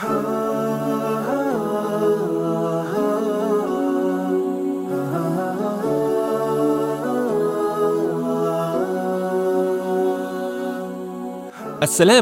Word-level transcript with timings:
Assalamu 0.00 0.12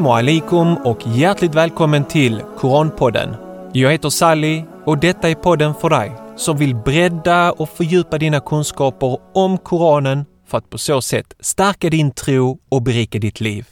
alaikum 0.08 0.76
och 0.76 1.06
hjärtligt 1.06 1.54
välkommen 1.54 2.04
till 2.04 2.42
Koranpodden. 2.56 3.34
Jag 3.72 3.92
heter 3.92 4.10
Sally 4.10 4.64
och 4.84 4.98
detta 4.98 5.28
är 5.28 5.34
podden 5.34 5.74
för 5.74 5.90
dig 5.90 6.12
som 6.36 6.56
vill 6.56 6.74
bredda 6.74 7.52
och 7.52 7.68
fördjupa 7.68 8.18
dina 8.18 8.40
kunskaper 8.40 9.18
om 9.34 9.58
Koranen 9.58 10.24
för 10.46 10.58
att 10.58 10.70
på 10.70 10.78
så 10.78 11.00
sätt 11.02 11.34
stärka 11.40 11.90
din 11.90 12.10
tro 12.10 12.58
och 12.68 12.82
berika 12.82 13.18
ditt 13.18 13.40
liv. 13.40 13.66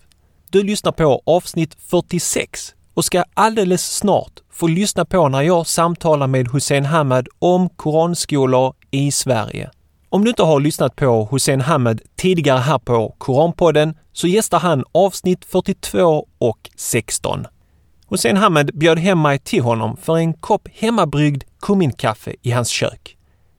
Du 0.50 0.62
lyssnar 0.62 0.92
på 0.92 1.22
avsnitt 1.26 1.76
46 1.90 2.75
och 2.96 3.04
ska 3.04 3.24
alldeles 3.34 3.96
snart 3.96 4.32
få 4.52 4.66
lyssna 4.66 5.04
på 5.04 5.28
när 5.28 5.42
jag 5.42 5.66
samtalar 5.66 6.26
med 6.26 6.48
Hussein 6.52 6.84
Hamad 6.84 7.28
om 7.38 7.68
koranskolor 7.68 8.74
i 8.90 9.12
Sverige. 9.12 9.70
Om 10.08 10.24
du 10.24 10.30
inte 10.30 10.42
har 10.42 10.60
lyssnat 10.60 10.96
på 10.96 11.28
Hussein 11.30 11.60
Hamad 11.60 12.00
tidigare 12.16 12.58
här 12.58 12.78
på 12.78 13.14
Koranpodden 13.18 13.94
så 14.12 14.26
gästar 14.26 14.58
han 14.58 14.84
avsnitt 14.92 15.44
42 15.44 16.26
och 16.38 16.70
16. 16.76 17.46
Hussein 18.08 18.36
Hamad 18.36 18.70
bjöd 18.74 18.98
hem 18.98 19.22
mig 19.22 19.38
till 19.38 19.62
honom 19.62 19.96
för 19.96 20.16
en 20.16 20.34
kopp 20.34 20.68
hemmabryggd 20.74 21.44
kumminkaffe 21.60 22.34
i 22.42 22.50
hans 22.50 22.68
kök. 22.68 23.16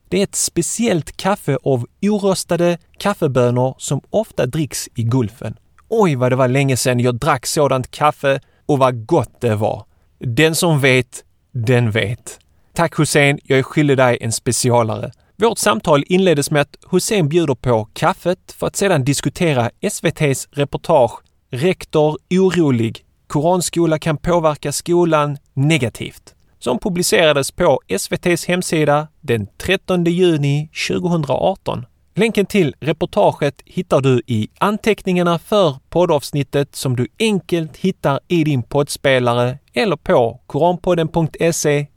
Det 0.10 0.20
är 0.20 0.24
ett 0.24 0.36
speciellt 0.36 1.18
kaffe 1.18 1.58
av 1.64 1.86
orostade 2.02 2.78
kaffebönor 3.00 3.76
som 3.78 4.02
ofta 4.10 4.46
dricks 4.46 4.90
i 4.96 5.04
Gulfen. 5.04 5.58
Oj, 5.90 6.16
vad 6.16 6.32
det 6.32 6.36
var 6.36 6.48
länge 6.48 6.78
sedan 6.78 7.00
jag 7.00 7.16
drack 7.16 7.46
sådant 7.46 7.92
kaffe 7.92 8.40
och 8.68 8.78
vad 8.78 9.06
gott 9.06 9.42
det 9.42 9.56
var. 9.56 9.86
Den 10.20 10.56
som 10.56 10.80
vet, 10.80 11.24
den 11.52 11.92
vet. 11.92 12.40
Tack 12.74 13.00
Hussein, 13.00 13.40
jag 13.44 13.60
är 13.60 13.64
skyldig 13.64 13.98
dig 13.98 14.18
en 14.22 14.32
specialare. 14.32 15.12
Vårt 15.36 15.58
samtal 15.58 16.04
inleddes 16.08 16.52
med 16.52 16.62
att 16.62 16.78
Hussein 16.92 17.30
bjuder 17.30 17.56
på 17.56 17.88
kaffet 17.94 18.52
för 18.52 18.68
att 18.68 18.76
sedan 18.76 19.04
diskutera 19.04 19.72
SVTs 19.82 20.48
reportage 20.52 21.22
Rektor 21.52 22.18
orolig. 22.30 23.06
Koranskola 23.28 24.00
kan 24.00 24.18
påverka 24.18 24.72
skolan 24.72 25.38
negativt 25.54 26.36
som 26.60 26.80
publicerades 26.80 27.52
på 27.52 27.82
SVTs 27.88 28.46
hemsida 28.46 29.08
den 29.22 29.48
13 29.58 30.04
juni 30.04 30.70
2018. 30.90 31.86
Länken 32.20 32.46
till 32.46 32.76
reportaget 32.80 33.62
hittar 33.66 34.02
du 34.02 34.22
i 34.28 34.50
anteckningarna 34.58 35.40
för 35.40 35.76
poddavsnittet 35.90 36.76
som 36.76 36.96
du 36.96 37.08
enkelt 37.20 37.78
hittar 37.78 38.20
i 38.28 38.44
din 38.44 38.64
poddspelare 38.64 39.58
eller 39.74 39.96
på 39.96 40.40
koranpodden.se 40.48 41.88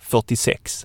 46. 0.00 0.84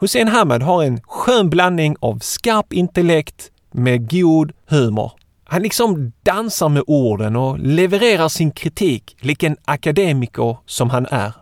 Hussein 0.00 0.28
Hamad 0.28 0.62
har 0.62 0.82
en 0.82 1.00
skön 1.00 1.50
blandning 1.50 1.96
av 2.00 2.18
skarp 2.18 2.72
intellekt 2.72 3.50
med 3.72 4.10
god 4.10 4.52
humor. 4.66 5.12
Han 5.44 5.62
liksom 5.62 6.12
dansar 6.22 6.68
med 6.68 6.82
orden 6.86 7.36
och 7.36 7.58
levererar 7.58 8.28
sin 8.28 8.50
kritik 8.50 9.16
lik 9.20 9.42
en 9.42 9.56
akademiker 9.64 10.56
som 10.66 10.90
han 10.90 11.06
är. 11.10 11.32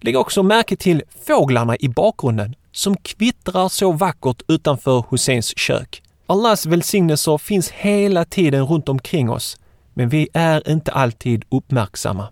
Lägg 0.00 0.16
också 0.16 0.42
märke 0.42 0.76
till 0.76 1.02
fåglarna 1.26 1.76
i 1.76 1.88
bakgrunden 1.88 2.54
som 2.72 2.96
kvittrar 2.96 3.68
så 3.68 3.92
vackert 3.92 4.42
utanför 4.48 5.04
Husseins 5.10 5.58
kök. 5.58 6.02
Allahs 6.30 6.66
välsignelser 6.66 7.38
finns 7.38 7.70
hela 7.70 8.24
tiden 8.24 8.66
runt 8.66 8.88
omkring 8.88 9.30
oss, 9.30 9.56
men 9.94 10.08
vi 10.08 10.28
är 10.32 10.70
inte 10.70 10.92
alltid 10.92 11.44
uppmärksamma. 11.48 12.28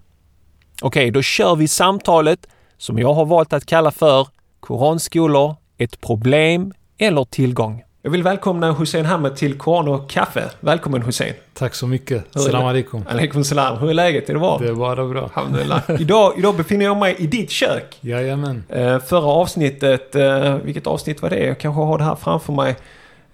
Okej, 0.83 1.11
då 1.11 1.23
kör 1.23 1.57
vi 1.57 1.69
samtalet 1.69 2.47
som 2.77 2.99
jag 2.99 3.15
har 3.15 3.25
valt 3.25 3.53
att 3.53 3.67
kalla 3.67 3.91
för 3.91 4.29
Koranskolor 4.61 5.57
ett 5.79 6.01
problem 6.01 6.73
eller 6.99 7.25
tillgång. 7.25 7.85
Jag 8.03 8.11
vill 8.11 8.23
välkomna 8.23 8.73
Hussein 8.73 9.05
Hamad 9.05 9.37
till 9.37 9.59
Koran 9.59 9.89
och 9.89 10.11
kaffe. 10.11 10.51
Välkommen 10.61 11.03
Hussein! 11.03 11.35
Tack 11.55 11.75
så 11.75 11.87
mycket! 11.87 12.25
Salam 12.31 12.65
alaikum! 12.67 13.05
Alaikum 13.09 13.45
salam! 13.45 13.79
Hur 13.79 13.91
är 13.91 13.95
läget? 13.95 14.29
Är 14.29 14.35
det 14.35 14.41
bra? 14.41 14.59
Det 14.59 14.69
är 14.69 14.75
bara 14.75 15.07
bra. 15.07 15.23
Alhamdulillah. 15.35 15.83
idag, 16.01 16.33
idag 16.37 16.57
befinner 16.57 16.85
jag 16.85 16.97
mig 16.97 17.17
i 17.19 17.27
ditt 17.27 17.51
kök. 17.51 17.99
Jajamän. 18.01 18.65
Uh, 18.77 18.99
förra 18.99 19.27
avsnittet, 19.27 20.17
uh, 20.17 20.55
vilket 20.55 20.87
avsnitt 20.87 21.23
var 21.23 21.31
det? 21.31 21.47
Jag 21.47 21.61
kanske 21.61 21.83
har 21.83 21.99
det 21.99 22.05
här 22.05 22.15
framför 22.15 22.53
mig. 22.53 22.77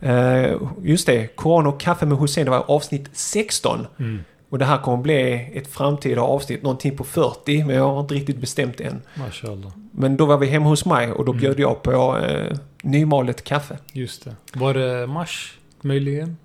Uh, 0.02 0.72
just 0.82 1.06
det, 1.06 1.36
Koran 1.36 1.66
och 1.66 1.80
kaffe 1.80 2.06
med 2.06 2.18
Hussein, 2.18 2.44
det 2.44 2.50
var 2.50 2.70
avsnitt 2.70 3.10
16. 3.12 3.86
Mm. 3.98 4.20
Och 4.48 4.58
det 4.58 4.64
här 4.64 4.78
kommer 4.78 5.02
bli 5.02 5.50
ett 5.54 5.66
framtida 5.66 6.20
avsnitt, 6.20 6.62
någonting 6.62 6.96
på 6.96 7.04
40, 7.04 7.64
men 7.64 7.76
jag 7.76 7.88
har 7.88 8.00
inte 8.00 8.14
riktigt 8.14 8.38
bestämt 8.38 8.80
än. 8.80 9.02
Mashallah. 9.14 9.72
Men 9.90 10.16
då 10.16 10.26
var 10.26 10.38
vi 10.38 10.46
hemma 10.46 10.68
hos 10.68 10.86
mig 10.86 11.12
och 11.12 11.24
då 11.24 11.32
mm. 11.32 11.40
bjöd 11.40 11.60
jag 11.60 11.82
på 11.82 12.18
eh, 12.18 12.56
nymalet 12.82 13.44
kaffe. 13.44 13.78
Just 13.92 14.24
det. 14.24 14.34
Var 14.52 14.74
det 14.74 15.06
mars 15.06 15.58
möjligen? 15.80 16.36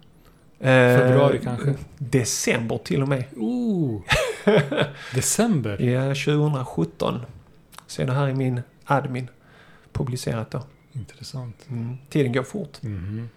Eh, 0.60 0.98
Februari 0.98 1.40
kanske? 1.44 1.76
December 1.98 2.78
till 2.78 3.02
och 3.02 3.08
med. 3.08 3.24
Ooh. 3.38 4.02
december? 5.14 5.82
Ja, 5.82 6.08
2017. 6.08 7.20
Så 7.88 8.04
det 8.04 8.14
här 8.14 8.28
är 8.28 8.34
min 8.34 8.62
admin 8.86 9.28
publicerat 9.94 10.52
då. 10.52 10.62
Intressant. 10.94 11.66
Mm. 11.70 11.98
Tiden 12.10 12.34
går 12.34 12.44
fort. 12.44 12.84
Mm. 12.84 13.30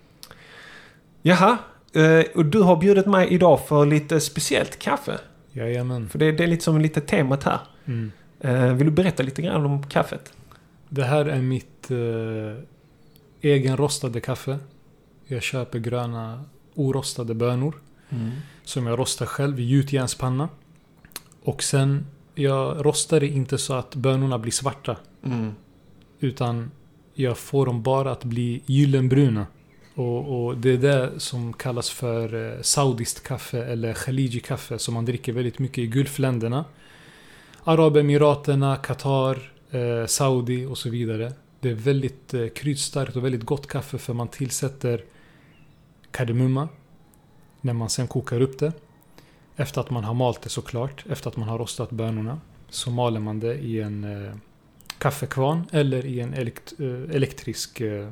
Jaha, 1.22 1.58
Uh, 1.96 2.24
och 2.34 2.44
du 2.44 2.60
har 2.60 2.76
bjudit 2.76 3.06
mig 3.06 3.28
idag 3.28 3.66
för 3.66 3.86
lite 3.86 4.20
speciellt 4.20 4.78
kaffe. 4.78 5.18
Jajamän. 5.52 6.08
För 6.08 6.18
det, 6.18 6.32
det 6.32 6.42
är 6.44 6.46
lite 6.46 6.64
som 6.64 6.80
lite 6.80 7.00
temat 7.00 7.44
här. 7.44 7.58
Mm. 7.84 8.12
Uh, 8.44 8.74
vill 8.74 8.86
du 8.86 8.92
berätta 8.92 9.22
lite 9.22 9.42
grann 9.42 9.66
om 9.66 9.82
kaffet? 9.82 10.32
Det 10.88 11.04
här 11.04 11.24
är 11.24 11.42
mitt 11.42 11.90
uh, 11.90 12.58
egenrostade 13.40 14.20
kaffe. 14.20 14.58
Jag 15.26 15.42
köper 15.42 15.78
gröna 15.78 16.44
orostade 16.74 17.34
bönor. 17.34 17.74
Mm. 18.10 18.30
Som 18.64 18.86
jag 18.86 18.98
rostar 18.98 19.26
själv 19.26 19.60
i 19.60 19.62
gjutjärnspanna. 19.62 20.48
Och 21.42 21.62
sen, 21.62 22.06
jag 22.34 22.86
rostar 22.86 23.20
det 23.20 23.26
inte 23.26 23.58
så 23.58 23.74
att 23.74 23.94
bönorna 23.94 24.38
blir 24.38 24.52
svarta. 24.52 24.96
Mm. 25.24 25.54
Utan 26.20 26.70
jag 27.14 27.38
får 27.38 27.66
dem 27.66 27.82
bara 27.82 28.12
att 28.12 28.24
bli 28.24 28.62
gyllenbruna. 28.66 29.46
Och, 29.94 30.44
och, 30.44 30.56
det 30.56 30.70
är 30.70 30.78
det 30.78 31.20
som 31.20 31.52
kallas 31.52 31.90
för 31.90 32.54
eh, 32.56 32.62
saudiskt 32.62 33.22
kaffe 33.22 33.64
eller 33.64 33.94
khaliji-kaffe 33.94 34.78
som 34.78 34.94
man 34.94 35.04
dricker 35.04 35.32
väldigt 35.32 35.58
mycket 35.58 35.78
i 35.78 35.86
Gulfländerna. 35.86 36.64
Arabemiraterna, 37.64 38.76
Qatar, 38.76 39.52
eh, 39.70 40.06
Saudi 40.06 40.66
och 40.66 40.78
så 40.78 40.90
vidare. 40.90 41.32
Det 41.60 41.70
är 41.70 41.74
väldigt 41.74 42.34
eh, 42.34 42.48
kryddstarkt 42.48 43.16
och 43.16 43.24
väldigt 43.24 43.42
gott 43.42 43.66
kaffe 43.66 43.98
för 43.98 44.14
man 44.14 44.28
tillsätter 44.28 45.04
kardemumma 46.10 46.68
när 47.60 47.72
man 47.72 47.90
sen 47.90 48.08
kokar 48.08 48.40
upp 48.40 48.58
det. 48.58 48.72
Efter 49.56 49.80
att 49.80 49.90
man 49.90 50.04
har 50.04 50.14
malt 50.14 50.42
det 50.42 50.48
såklart, 50.48 51.04
efter 51.10 51.30
att 51.30 51.36
man 51.36 51.48
har 51.48 51.58
rostat 51.58 51.90
bönorna. 51.90 52.40
Så 52.68 52.90
maler 52.90 53.20
man 53.20 53.40
det 53.40 53.54
i 53.54 53.80
en 53.80 54.04
eh, 54.04 54.32
kaffekvarn 54.98 55.64
eller 55.72 56.06
i 56.06 56.20
en 56.20 56.34
elekt 56.34 56.72
eh, 56.78 57.16
elektrisk 57.16 57.80
Eh, 57.80 58.08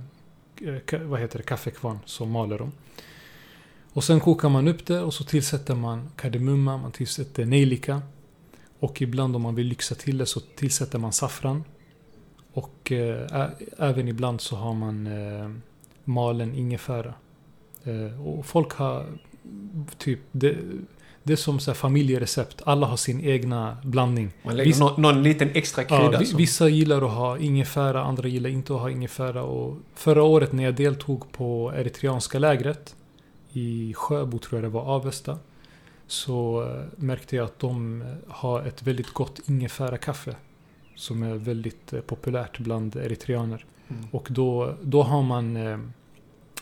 Eh, 0.60 1.00
vad 1.00 1.20
heter 1.20 1.38
det, 1.38 1.44
kaffekvarn 1.44 1.98
som 2.04 2.30
maler 2.30 2.58
de. 2.58 2.72
Och 3.92 4.04
sen 4.04 4.20
kokar 4.20 4.48
man 4.48 4.68
upp 4.68 4.86
det 4.86 5.00
och 5.00 5.14
så 5.14 5.24
tillsätter 5.24 5.74
man 5.74 6.08
kardemumma, 6.16 6.76
man 6.76 6.92
tillsätter 6.92 7.44
nejlika. 7.44 8.02
Och 8.78 9.02
ibland 9.02 9.36
om 9.36 9.42
man 9.42 9.54
vill 9.54 9.66
lyxa 9.66 9.94
till 9.94 10.18
det 10.18 10.26
så 10.26 10.40
tillsätter 10.40 10.98
man 10.98 11.12
saffran. 11.12 11.64
Och 12.52 12.92
eh, 12.92 13.50
även 13.78 14.08
ibland 14.08 14.40
så 14.40 14.56
har 14.56 14.74
man 14.74 15.06
eh, 15.06 15.50
malen 16.04 16.54
ingefära. 16.54 17.14
Eh, 17.84 18.26
och 18.26 18.46
folk 18.46 18.72
har 18.72 19.06
typ... 19.98 20.20
Det, 20.32 20.56
det 21.22 21.32
är 21.32 21.36
som 21.36 21.60
så 21.60 21.74
familjerecept. 21.74 22.62
Alla 22.64 22.86
har 22.86 22.96
sin 22.96 23.20
egna 23.20 23.76
blandning. 23.84 24.32
Man 24.42 24.56
lägger 24.56 24.70
vissa, 24.70 24.84
någon, 24.84 25.02
någon 25.02 25.22
liten 25.22 25.50
extra 25.54 25.84
krydda. 25.84 26.22
Ja, 26.22 26.36
vissa 26.36 26.68
gillar 26.68 27.02
att 27.02 27.12
ha 27.12 27.38
ingefära, 27.38 28.02
andra 28.02 28.28
gillar 28.28 28.50
inte 28.50 28.74
att 28.74 28.80
ha 28.80 28.90
ingefära. 28.90 29.42
Och 29.42 29.76
förra 29.94 30.22
året 30.22 30.52
när 30.52 30.64
jag 30.64 30.74
deltog 30.74 31.32
på 31.32 31.72
eritreanska 31.76 32.38
lägret 32.38 32.96
i 33.52 33.94
Sjöbo, 33.96 34.38
tror 34.38 34.62
jag 34.62 34.70
det 34.70 34.74
var, 34.74 34.82
Avesta. 34.82 35.38
Så 36.06 36.62
eh, 36.62 36.84
märkte 36.96 37.36
jag 37.36 37.44
att 37.44 37.58
de 37.58 38.04
har 38.28 38.62
ett 38.62 38.82
väldigt 38.82 39.12
gott 39.12 39.40
ingefära-kaffe. 39.46 40.36
Som 40.96 41.22
är 41.22 41.34
väldigt 41.34 41.92
eh, 41.92 42.00
populärt 42.00 42.58
bland 42.58 42.96
eritreaner. 42.96 43.64
Mm. 43.88 44.04
Och 44.10 44.28
då, 44.30 44.74
då 44.82 45.02
har 45.02 45.22
man 45.22 45.56
eh, 45.56 45.78
Eh, 45.78 45.78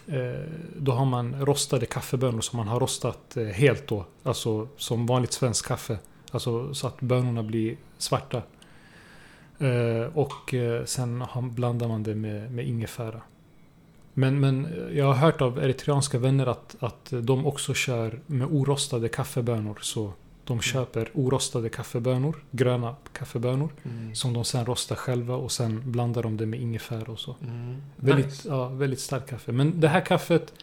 Eh, 0.08 0.40
då 0.76 0.92
har 0.92 1.04
man 1.04 1.46
rostade 1.46 1.86
kaffebönor 1.86 2.40
som 2.40 2.56
man 2.56 2.68
har 2.68 2.80
rostat 2.80 3.36
eh, 3.36 3.44
helt 3.44 3.86
då. 3.86 4.04
Alltså 4.22 4.68
som 4.76 5.06
vanligt 5.06 5.32
svenskt 5.32 5.66
kaffe. 5.66 5.98
Alltså 6.30 6.74
så 6.74 6.86
att 6.86 7.00
bönorna 7.00 7.42
blir 7.42 7.76
svarta. 7.98 8.42
Eh, 9.58 10.16
och 10.16 10.54
sen 10.84 11.24
blandar 11.34 11.88
man 11.88 12.02
det 12.02 12.14
med, 12.14 12.52
med 12.52 12.66
ingefära. 12.66 13.20
Men, 14.14 14.40
men 14.40 14.68
jag 14.92 15.04
har 15.04 15.14
hört 15.14 15.40
av 15.40 15.58
eritreanska 15.58 16.18
vänner 16.18 16.46
att, 16.46 16.76
att 16.80 17.12
de 17.22 17.46
också 17.46 17.74
kör 17.74 18.20
med 18.26 18.46
orostade 18.46 19.08
kaffebönor. 19.08 19.78
Så 19.82 20.12
de 20.48 20.60
köper 20.60 21.10
orostade 21.14 21.68
kaffebönor, 21.68 22.36
gröna 22.50 22.96
kaffebönor. 23.12 23.70
Mm. 23.84 24.14
Som 24.14 24.32
de 24.32 24.44
sen 24.44 24.66
rostar 24.66 24.96
själva 24.96 25.36
och 25.36 25.52
sen 25.52 25.82
blandar 25.92 26.22
de 26.22 26.36
det 26.36 26.46
med 26.46 26.60
ingefära 26.60 27.12
och 27.12 27.18
så. 27.18 27.36
Mm. 27.42 27.76
Väldigt, 27.96 28.26
Nice. 28.26 28.48
ja, 28.48 28.68
väldigt 28.68 29.00
starkt 29.00 29.30
kaffe. 29.30 29.52
Men 29.52 29.80
det 29.80 29.88
här 29.88 30.00
kaffet, 30.00 30.54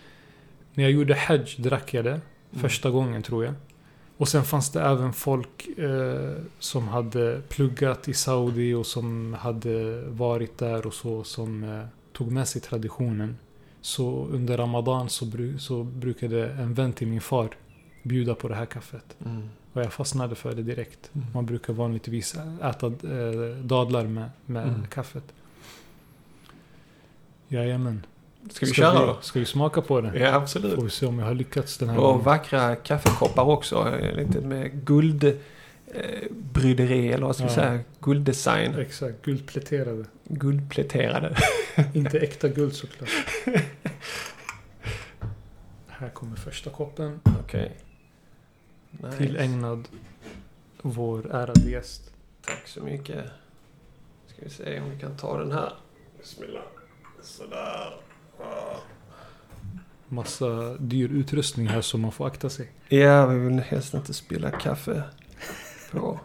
när 0.74 0.84
jag 0.84 0.92
gjorde 0.92 1.16
Hajj 1.16 1.56
drack 1.58 1.94
jag 1.94 2.06
det. 2.06 2.12
Mm. 2.12 2.22
Första 2.62 2.90
gången 2.90 3.24
tror 3.24 3.46
jag. 3.46 3.54
Och 4.18 4.28
sen 4.28 4.44
fanns 4.44 4.72
det 4.72 4.82
även 4.82 5.14
folk 5.14 5.68
eh, 5.78 6.31
som 6.60 6.88
hade 6.88 7.42
pluggat 7.50 8.08
i 8.08 8.14
Saudi 8.14 8.74
och 8.74 8.86
som 8.86 9.34
hade 9.40 10.02
varit 10.02 10.58
där 10.58 10.88
och 10.88 10.94
så 10.94 11.24
som 11.24 11.64
eh, 11.64 11.86
tog 12.14 12.31
med 12.31 12.48
sig 12.48 12.62
traditionen. 12.62 13.38
Så 13.81 14.28
under 14.31 14.58
Ramadan 14.58 15.10
så, 15.10 15.26
bru- 15.26 15.58
så 15.58 15.84
brukade 15.84 16.50
en 16.50 16.74
vän 16.74 16.94
till 16.94 17.08
min 17.08 17.22
far 17.22 17.50
bjuda 18.06 18.36
på 18.36 18.48
det 18.48 18.56
här 18.56 18.66
kaffet. 18.66 19.16
Mm. 19.25 19.50
Och 19.74 19.81
jag 19.81 19.94
fastnade 19.94 20.36
för 20.36 20.54
det 20.56 20.63
direkt. 20.63 21.10
Mm. 21.13 21.28
Man 21.34 21.46
brukar 21.46 21.74
vanligtvis 21.74 22.36
äta 22.63 22.88
eh, 22.88 23.56
dadlar 23.63 24.04
med, 24.07 24.30
med 24.46 24.68
Mm. 24.68 24.88
kaffet. 24.88 25.24
Jajamän. 27.48 28.06
Ska 28.52 28.66
vi 28.66 28.74
köra 28.74 29.00
vi, 29.02 29.06
då? 29.07 29.18
Ska 29.22 29.40
vi 29.40 29.46
smaka 29.46 29.81
på 29.81 30.02
det? 30.02 30.19
Ja, 30.19 30.34
absolut. 30.34 30.75
Får 30.75 30.81
vi 30.84 30.90
se 30.90 31.06
om 31.06 31.19
jag 31.19 31.25
har 31.25 31.34
lyckats 31.34 31.78
den 31.78 31.90
här 31.90 31.98
Och 31.98 32.04
gången. 32.04 32.24
vackra 32.25 32.75
kaffekoppar 32.75 33.44
också. 33.44 33.98
eh, 34.00 34.16
Lite 34.16 34.42
med 34.42 34.86
guldbryderi 34.86 35.40
eh, 35.88 36.31
bryderi, 36.31 37.12
eller 37.12 37.25
vad 37.25 37.36
ska 37.36 37.46
vi 37.46 37.52
Ja. 37.52 37.56
säga? 37.56 37.80
Gulddesign. 38.02 38.75
Exakt, 38.75 39.22
guldpläterade. 39.25 40.06
Guldpläterade. 40.24 41.36
Inte 41.94 42.19
äkta 42.19 42.48
guld 42.48 42.74
såklart. 42.74 43.10
Här 45.88 46.10
kommer 46.10 46.36
första 46.36 46.69
koppen. 46.69 47.19
Okej. 47.44 47.72
Nice. 49.03 49.18
Tillägnad 49.18 49.88
vår 50.81 51.31
ärade 51.31 51.69
gäst. 51.69 52.12
Tack 52.42 52.68
så 52.68 52.83
mycket. 52.83 53.25
Ska 54.27 54.36
vi 54.44 54.50
se 54.50 54.80
om 54.81 54.89
vi 54.89 55.00
kan 55.00 55.18
ta 55.18 55.38
den 55.39 55.51
här. 55.51 55.74
Bismillah. 56.19 56.63
Sådär. 57.21 57.94
Ja. 58.39 58.77
Massa 60.07 60.74
dyr 60.80 61.09
utrustning 61.09 61.68
här 61.68 61.81
som 61.81 62.01
man 62.01 62.12
får 62.12 62.27
akta 62.27 62.50
sig. 62.50 62.71
Ja, 62.89 63.25
vi 63.25 63.39
vill 63.39 63.59
helst 63.59 63.94
inte 63.94 64.13
spilla 64.13 64.51
kaffe 64.51 65.03
på. 65.92 66.19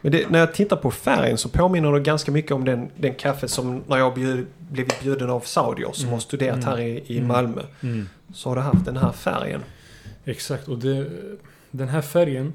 Men 0.00 0.12
det, 0.12 0.30
när 0.30 0.38
jag 0.38 0.54
tittar 0.54 0.76
på 0.76 0.90
färgen 0.90 1.38
så 1.38 1.48
påminner 1.48 1.92
det 1.92 2.00
ganska 2.00 2.32
mycket 2.32 2.52
om 2.52 2.64
den, 2.64 2.90
den 2.96 3.14
kaffe 3.14 3.48
som 3.48 3.82
när 3.86 3.96
jag 3.98 4.14
bjud, 4.14 4.46
blivit 4.58 5.00
bjuden 5.02 5.30
av 5.30 5.40
saudier 5.40 5.90
som 5.92 6.02
Mm. 6.04 6.12
har 6.12 6.20
studerat 6.20 6.56
Mm. 6.56 6.68
här 6.68 6.80
i, 6.80 7.04
i 7.06 7.16
Mm. 7.18 7.28
Malmö. 7.28 7.62
Så 8.34 8.48
har 8.48 8.56
det 8.56 8.62
haft 8.62 8.84
den 8.84 8.96
här 8.96 9.12
färgen. 9.12 9.62
Exakt, 10.24 10.68
och 10.68 10.78
det, 10.78 11.10
den 11.70 11.88
här 11.88 12.00
färgen 12.02 12.52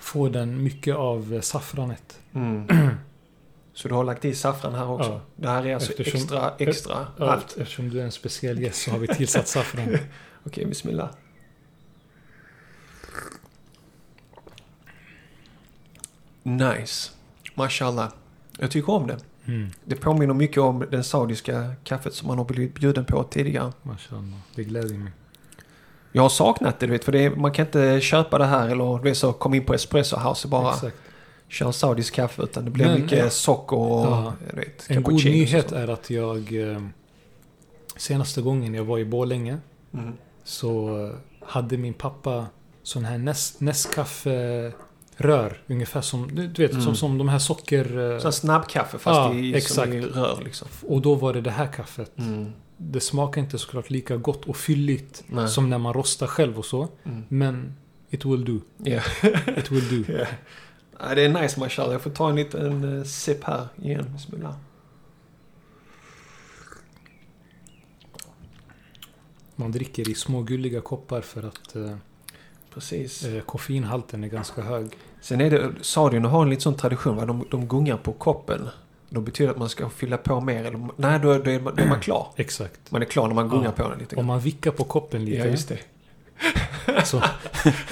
får 0.00 0.30
den 0.30 0.62
mycket 0.62 0.96
av 0.96 1.34
eh, 1.34 1.40
saffranet. 1.40 2.18
Mm. 2.34 2.66
Så 3.74 3.88
du 3.88 3.94
har 3.94 4.04
lagt 4.04 4.24
i 4.24 4.34
saffran 4.34 4.74
här 4.74 4.88
också? 4.90 5.10
Ja. 5.10 5.20
Det 5.36 5.48
här 5.48 5.66
är 5.66 5.74
alltså 5.74 5.90
Eftersom- 5.90 6.20
extra, 6.20 6.52
extra 6.58 7.06
Ja, 7.18 7.30
allt? 7.30 7.56
Eftersom 7.56 7.90
du 7.90 8.00
är 8.00 8.04
en 8.04 8.12
speciell 8.12 8.62
gäst 8.62 8.82
så 8.82 8.90
har 8.90 8.98
vi 8.98 9.06
tillsatt 9.06 9.48
saffran. 9.48 9.98
Okej, 10.44 10.66
bismillah. 10.66 11.08
Nice. 16.42 17.10
Mashallah. 17.54 18.12
Jag 18.58 18.70
tycker 18.70 18.92
om 18.92 19.06
det. 19.06 19.18
Mm. 19.46 19.68
Det 19.84 19.96
påminner 19.96 20.34
mycket 20.34 20.58
om 20.62 20.84
den 20.90 21.04
saudiska 21.04 21.74
kaffet 21.84 22.14
som 22.14 22.28
man 22.28 22.38
har 22.38 22.44
blivit 22.44 22.74
bjuden 22.74 23.04
på 23.04 23.22
tidigare. 23.24 23.72
Mashallah. 23.82 24.38
Det 24.54 24.64
gläder 24.64 24.94
mig. 24.94 25.12
Jag 26.16 26.22
har 26.22 26.28
saknat 26.28 26.80
det, 26.80 26.86
du 26.86 26.92
vet, 26.92 27.04
för 27.04 27.12
det 27.12 27.24
är, 27.24 27.30
man 27.30 27.52
kan 27.52 27.66
inte 27.66 28.00
köpa 28.00 28.38
det 28.38 28.44
här 28.44 28.68
eller 28.68 28.96
du 28.98 29.02
vet, 29.02 29.16
så 29.16 29.32
kom 29.32 29.54
in 29.54 29.64
på 29.64 29.74
Espresso 29.74 30.16
House 30.16 30.46
och 30.46 30.50
bara 30.50 30.72
Exakt. 30.74 30.96
köra 31.48 31.72
saudisk 31.72 32.14
kaffe. 32.14 32.42
Utan 32.42 32.64
det 32.64 32.70
blir 32.70 32.86
Men- 32.86 33.00
mycket 33.00 33.32
socker 33.32 33.76
och 33.76 34.06
Ja. 34.06 34.32
du 34.50 34.56
vet, 34.56 34.90
En 34.90 35.02
god 35.02 35.24
nyhet 35.24 35.68
så. 35.70 35.74
är 35.74 35.88
att 35.88 36.10
jag 36.10 36.70
eh, 36.72 36.82
senaste 37.96 38.42
gången 38.42 38.74
jag 38.74 38.84
var 38.84 38.98
i 38.98 39.04
Borlänge 39.04 39.58
Mm. 39.94 40.12
så 40.44 41.10
hade 41.46 41.76
min 41.76 41.94
pappa 41.94 42.46
sån 42.82 43.04
här 43.04 43.18
Nes- 43.18 43.54
Nescafé-rör. 43.58 45.62
Ungefär 45.66 46.00
som, 46.00 46.34
du 46.34 46.48
vet, 46.62 46.70
Mm. 46.72 46.82
som, 46.82 46.96
som 46.96 47.18
de 47.18 47.28
här 47.28 47.38
socker... 47.38 48.12
eh, 48.14 48.18
Sån 48.18 48.32
snabbkaffe 48.32 48.98
fast 48.98 49.16
Ja, 49.16 49.34
i, 49.34 49.54
exakt. 49.54 49.88
i 49.92 50.00
rör 50.00 50.38
liksom. 50.44 50.68
Och 50.88 51.00
då 51.02 51.14
var 51.14 51.32
det 51.32 51.40
det 51.40 51.50
här 51.50 51.66
kaffet. 51.72 52.18
Mm. 52.18 52.52
Det 52.76 53.00
smakar 53.00 53.40
inte 53.40 53.58
såklart 53.58 53.90
lika 53.90 54.16
gott 54.16 54.44
och 54.44 54.56
fylligt 54.56 55.24
Nej. 55.26 55.48
som 55.48 55.70
när 55.70 55.78
man 55.78 55.92
rostar 55.92 56.26
själv 56.26 56.58
och 56.58 56.64
så. 56.64 56.88
Mm. 57.04 57.24
Men 57.28 57.74
it 58.10 58.24
will 58.24 58.44
do. 58.44 58.60
Ja. 58.76 59.00
It 59.56 59.70
will 59.70 60.04
do. 60.04 60.14
Ja, 60.98 61.14
det 61.14 61.22
är 61.22 61.42
nice 61.42 61.60
mashallah. 61.60 61.92
Jag 61.92 62.02
får 62.02 62.10
ta 62.10 62.28
en 62.30 62.36
liten 62.36 62.84
uh, 62.84 63.04
sip 63.04 63.44
här 63.44 63.68
igen. 63.82 64.04
Bismillah. 64.12 64.54
Man 69.56 69.72
dricker 69.72 70.10
i 70.10 70.14
små 70.14 70.42
gulliga 70.42 70.80
koppar 70.80 71.20
för 71.20 71.42
att 71.42 71.76
eh, 71.76 71.96
Precis. 72.74 73.24
eh, 73.24 73.42
koffeinhalten 73.42 74.24
är 74.24 74.28
ganska 74.28 74.62
hög. 74.62 74.86
Sen 75.20 75.40
är 75.40 75.50
det, 75.50 75.72
saudierna 75.80 76.28
har 76.28 76.42
en 76.42 76.50
liten 76.50 76.62
sån 76.62 76.74
tradition 76.74 77.16
va? 77.16 77.26
De, 77.26 77.44
de 77.50 77.68
gungar 77.68 77.96
på 77.96 78.12
koppen. 78.12 78.68
Det 79.20 79.24
betyder 79.24 79.50
att 79.50 79.58
man 79.58 79.68
ska 79.68 79.88
fylla 79.88 80.16
på 80.16 80.40
mer 80.40 80.64
eller... 80.64 80.88
Nej, 80.96 81.18
då, 81.20 81.38
då, 81.38 81.50
är, 81.50 81.60
man, 81.60 81.74
då 81.76 81.82
är 81.82 81.88
man 81.88 82.00
klar. 82.00 82.26
Exakt. 82.36 82.90
Man 82.90 83.02
är 83.02 83.06
klar 83.06 83.28
när 83.28 83.34
man 83.34 83.48
gungar 83.48 83.64
Ja. 83.76 83.82
på 83.84 83.88
den 83.90 83.98
lite 83.98 84.16
Om 84.16 84.20
grann. 84.20 84.26
man 84.26 84.40
vickar 84.40 84.70
på 84.70 84.84
koppen 84.84 85.24
lite. 85.24 85.38
Ja, 85.38 85.44
just 85.46 85.68
det. 85.68 85.78
Så, 87.04 87.22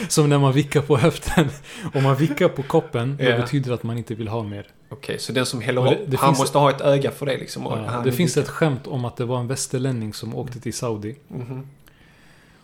som 0.09 0.29
när 0.29 0.39
man 0.39 0.53
vickar 0.53 0.81
på 0.83 0.97
höften. 0.97 1.49
Om 1.95 2.03
man 2.03 2.17
vickar 2.17 2.49
på 2.49 2.63
koppen, 2.63 3.17
då 3.17 3.25
Ja. 3.25 3.37
betyder 3.37 3.69
det 3.69 3.75
att 3.75 3.83
man 3.83 3.99
inte 3.99 4.15
vill 4.15 4.29
ha 4.29 4.43
mer. 4.43 4.67
Okej, 4.89 5.19
så 5.19 5.33
den 5.33 5.47
som 5.47 5.61
häller 5.61 5.83
det- 5.85 6.01
det 6.07 6.17
han 6.17 6.35
måste 6.39 6.59
ha 6.59 6.71
ett 6.71 6.81
öga 6.81 7.11
för 7.11 7.27
det 7.27 7.37
liksom. 7.39 7.63
Ja, 7.65 8.01
det 8.05 8.13
finns 8.13 8.37
ett 8.37 8.49
skämt 8.49 8.87
om 8.87 9.05
att 9.05 9.17
det 9.17 9.25
var 9.25 9.39
en 9.41 9.47
västerlänning 9.47 10.15
som 10.15 10.35
åkte 10.37 10.61
till 10.61 10.75
Saudi. 10.75 11.17
Mhm. 11.29 11.67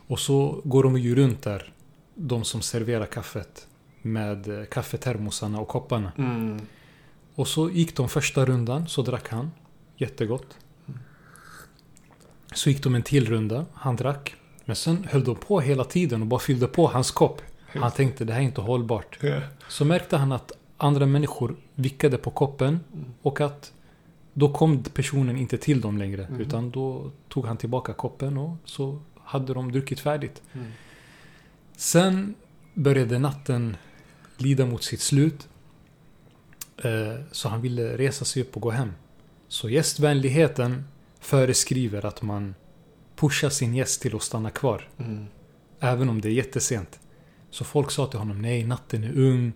Och 0.06 0.18
så 0.18 0.60
går 0.64 0.82
de 0.82 0.98
ju 0.98 1.14
runt 1.14 1.42
där, 1.42 1.72
de 2.14 2.44
som 2.44 2.62
serverar 2.62 3.06
kaffet. 3.06 3.66
Med 4.02 4.58
eh, 4.58 4.64
kaffetermosarna 4.64 5.60
och 5.60 5.68
kopparna. 5.68 6.12
Mm. 6.18 6.60
Och 7.40 7.48
så 7.48 7.70
gick 7.70 7.96
de 7.96 8.08
första 8.08 8.44
rundan, 8.44 8.88
så 8.88 9.02
drack 9.02 9.28
han. 9.28 9.50
Jättegott. 9.96 10.58
Så 12.54 12.70
gick 12.70 12.82
de 12.82 12.94
en 12.94 13.02
till 13.02 13.26
runda, 13.26 13.66
han 13.74 13.96
drack. 13.96 14.34
Men 14.64 14.76
sen 14.76 15.04
höll 15.10 15.24
de 15.24 15.36
på 15.36 15.60
hela 15.60 15.84
tiden 15.84 16.20
och 16.22 16.26
bara 16.26 16.40
fyllde 16.40 16.66
på 16.66 16.86
hans 16.86 17.10
kopp. 17.10 17.42
Han 17.66 17.90
tänkte 17.92 18.24
det 18.24 18.32
här 18.32 18.40
är 18.40 18.44
inte 18.44 18.60
hållbart. 18.60 19.18
Så 19.68 19.84
märkte 19.84 20.16
han 20.16 20.32
att 20.32 20.52
andra 20.76 21.06
människor 21.06 21.56
vickade 21.74 22.18
på 22.18 22.30
koppen 22.30 22.80
Mm. 22.92 23.04
och 23.22 23.40
att 23.40 23.72
då 24.32 24.52
kom 24.52 24.82
personen 24.82 25.36
inte 25.36 25.58
till 25.58 25.80
dem 25.80 25.98
längre. 25.98 26.26
Mhm. 26.30 26.40
Utan 26.40 26.70
då 26.70 27.10
tog 27.28 27.46
han 27.46 27.56
tillbaka 27.56 27.92
koppen 27.92 28.38
och 28.38 28.56
så 28.64 29.00
hade 29.24 29.54
de 29.54 29.72
druckit 29.72 30.00
färdigt. 30.00 30.42
Mm. 30.52 30.66
Sen 31.76 32.34
började 32.74 33.18
natten 33.18 33.76
lida 34.36 34.66
mot 34.66 34.82
sitt 34.84 35.00
slut. 35.00 35.48
Eh, 36.84 37.14
Så 37.32 37.48
han 37.48 37.60
ville 37.60 37.96
resa 37.98 38.24
sig 38.24 38.42
upp 38.42 38.56
och 38.56 38.62
gå 38.62 38.70
hem. 38.70 38.92
Så 39.48 39.68
gästvänligheten 39.68 40.84
föreskriver 41.20 42.06
att 42.06 42.22
man 42.22 42.54
pushar 43.16 43.50
sin 43.50 43.74
gäst 43.74 44.02
till 44.02 44.16
att 44.16 44.22
stanna 44.22 44.50
kvar. 44.50 44.88
Mm. 44.98 45.26
Även 45.80 46.08
om 46.08 46.20
det 46.20 46.28
är 46.28 46.32
jättesent. 46.32 47.00
Så 47.50 47.64
folk 47.64 47.90
sa 47.90 48.06
till 48.06 48.18
honom 48.18 48.42
nej, 48.42 48.64
natten 48.64 49.04
är 49.04 49.18
ung. 49.18 49.52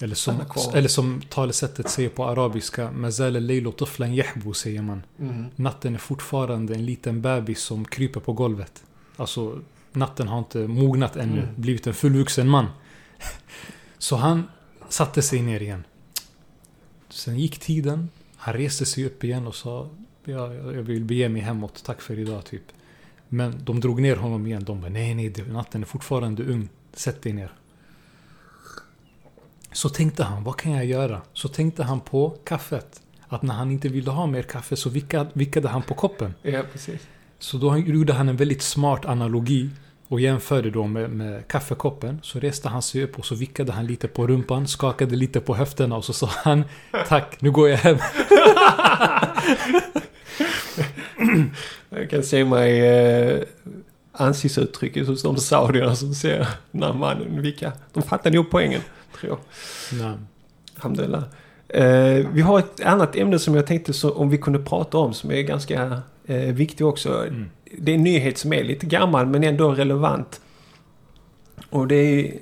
Eller 0.00 0.14
som, 0.14 0.36
eller 0.74 0.88
som 0.88 1.22
talesättet 1.28 1.90
säger 1.90 2.08
på 2.08 2.24
arabiska. 2.24 2.90
Mazal 2.90 3.36
al-laylu 3.36 3.72
tiflan 3.72 4.14
yahbu 4.14 4.54
säger 4.54 4.82
man. 4.82 5.02
Mm. 5.18 5.46
Natten 5.56 5.94
är 5.94 5.98
fortfarande 5.98 6.74
en 6.74 6.86
liten 6.86 7.22
bebis 7.22 7.60
som 7.60 7.84
kryper 7.84 8.20
på 8.20 8.32
golvet. 8.32 8.82
Alltså, 9.16 9.60
natten 9.92 10.28
har 10.28 10.38
inte 10.38 10.58
mognat 10.58 11.16
ännu. 11.16 11.42
Mm. 11.42 11.54
Blivit 11.56 11.86
en 11.86 11.94
fullvuxen 11.94 12.48
man. 12.48 12.66
Så 13.98 14.16
han 14.16 14.48
satte 14.88 15.22
sig 15.22 15.42
ner 15.42 15.62
igen. 15.62 15.84
Sen 17.10 17.38
gick 17.38 17.58
tiden. 17.58 18.08
Han 18.36 18.54
reste 18.54 18.86
sig 18.86 19.06
upp 19.06 19.24
igen 19.24 19.46
och 19.46 19.54
sa 19.54 19.88
ja, 20.24 20.54
jag 20.54 20.82
vill 20.82 21.04
bege 21.04 21.28
mig 21.28 21.42
hemåt. 21.42 21.84
Tack 21.84 22.00
för 22.00 22.18
idag, 22.18 22.44
typ. 22.44 22.62
Men 23.28 23.64
de 23.64 23.80
drog 23.80 24.02
ner 24.02 24.16
honom 24.16 24.46
igen. 24.46 24.64
De 24.64 24.80
bara 24.80 24.90
nej, 24.90 25.14
nej, 25.14 25.34
natten 25.48 25.82
är 25.82 25.86
fortfarande 25.86 26.44
ung. 26.44 26.68
Sätt 26.92 27.22
dig 27.22 27.32
ner. 27.32 27.52
Så 29.72 29.88
tänkte 29.88 30.24
han, 30.24 30.44
vad 30.44 30.56
kan 30.56 30.72
jag 30.72 30.84
göra? 30.84 31.22
Så 31.32 31.48
tänkte 31.48 31.82
han 31.82 32.00
på 32.00 32.30
kaffet. 32.30 33.02
Att 33.28 33.42
när 33.42 33.54
han 33.54 33.70
inte 33.70 33.88
ville 33.88 34.10
ha 34.10 34.26
mer 34.26 34.42
kaffe 34.42 34.76
så 34.76 34.90
vickade, 34.90 35.30
vickade 35.32 35.68
han 35.68 35.82
på 35.82 35.94
koppen. 35.94 36.34
Ja, 36.42 36.62
precis. 36.72 37.00
Så 37.38 37.56
då 37.58 37.78
gjorde 37.78 38.12
han 38.12 38.28
en 38.28 38.36
väldigt 38.36 38.62
smart 38.62 39.04
analogi 39.04 39.70
och 40.10 40.20
jämförde 40.20 40.70
då 40.70 40.86
med, 40.86 41.10
med 41.10 41.48
kaffekoppen. 41.48 42.20
Så 42.22 42.40
reste 42.40 42.68
han 42.68 42.82
sig 42.82 43.04
upp 43.04 43.18
och 43.18 43.26
så 43.26 43.34
vickade 43.34 43.72
han 43.72 43.86
lite 43.86 44.08
på 44.08 44.26
rumpan, 44.26 44.68
skakade 44.68 45.16
lite 45.16 45.40
på 45.40 45.54
höfterna 45.54 45.96
och 45.96 46.04
så 46.04 46.12
sa 46.12 46.28
han 46.34 46.64
Tack, 47.08 47.40
nu 47.40 47.50
går 47.50 47.68
jag 47.68 47.76
hem. 47.76 47.98
Jag 51.90 52.10
kan 52.10 52.22
se 52.22 52.44
mig 52.44 52.80
eh, 52.80 53.42
ansiktsuttrycket 54.12 55.06
hos 55.06 55.22
de 55.22 55.36
saudierna 55.36 55.96
som 55.96 56.14
ser 56.14 56.48
den 56.70 56.82
här 56.82 56.92
mannen 56.92 57.42
vicka. 57.42 57.72
De 57.92 58.02
fattar 58.02 58.30
nog 58.30 58.50
poängen, 58.50 58.80
tror 59.20 59.30
jag. 59.30 59.38
Nej. 60.00 60.16
Alhamdulillah. 60.76 61.22
Eh, 61.68 62.26
vi 62.32 62.40
har 62.40 62.58
ett 62.58 62.80
annat 62.84 63.16
ämne 63.16 63.38
som 63.38 63.54
jag 63.54 63.66
tänkte 63.66 63.92
så, 63.92 64.10
om 64.10 64.30
vi 64.30 64.38
kunde 64.38 64.58
prata 64.58 64.98
om 64.98 65.14
som 65.14 65.30
är 65.30 65.42
ganska 65.42 66.02
eh, 66.26 66.36
viktigt 66.36 66.80
också. 66.80 67.26
Mm. 67.26 67.50
Det 67.78 67.92
är 67.92 67.96
en 67.96 68.02
nyhet 68.02 68.38
som 68.38 68.52
är 68.52 68.64
lite 68.64 68.86
gammal 68.86 69.26
men 69.26 69.44
ändå 69.44 69.72
relevant. 69.72 70.40
Och 71.70 71.88
det 71.88 71.96
är, 71.96 72.38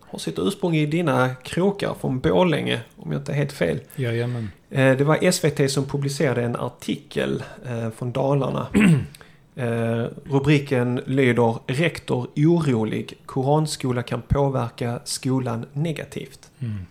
har 0.00 0.18
sitt 0.18 0.38
ursprung 0.38 0.76
i 0.76 0.86
dina 0.86 1.34
krokar 1.34 1.94
från 2.00 2.20
Borlänge, 2.20 2.80
om 2.96 3.12
jag 3.12 3.20
inte 3.20 3.32
är 3.32 3.36
helt 3.36 3.52
fel. 3.52 3.80
Jajamän. 3.96 4.50
Eh, 4.70 4.96
det 4.96 5.04
var 5.04 5.30
SVT 5.30 5.70
som 5.70 5.84
publicerade 5.84 6.42
en 6.42 6.56
artikel 6.56 7.42
eh, 7.66 7.90
från 7.90 8.12
Dalarna. 8.12 8.66
Eh, 9.56 10.06
rubriken 10.24 11.00
lyder 11.06 11.58
Rektor 11.66 12.28
orolig. 12.36 13.14
Koranskola 13.26 14.02
kan 14.02 14.22
påverka 14.22 15.00
skolan 15.04 15.66
negativt. 15.72 16.50
Mm. 16.58 16.86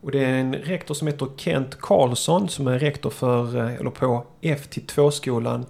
Och 0.00 0.10
det 0.10 0.24
är 0.24 0.34
en 0.34 0.54
rektor 0.54 0.94
som 0.94 1.06
heter 1.06 1.28
Kent 1.36 1.80
Karlsson 1.80 2.48
som 2.48 2.66
är 2.66 2.78
rektor 2.78 3.10
för, 3.10 3.56
eller 3.56 3.90
på 3.90 4.26
F-2-skolan 4.40 5.66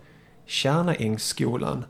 Kärnaängsskolan 0.52 1.84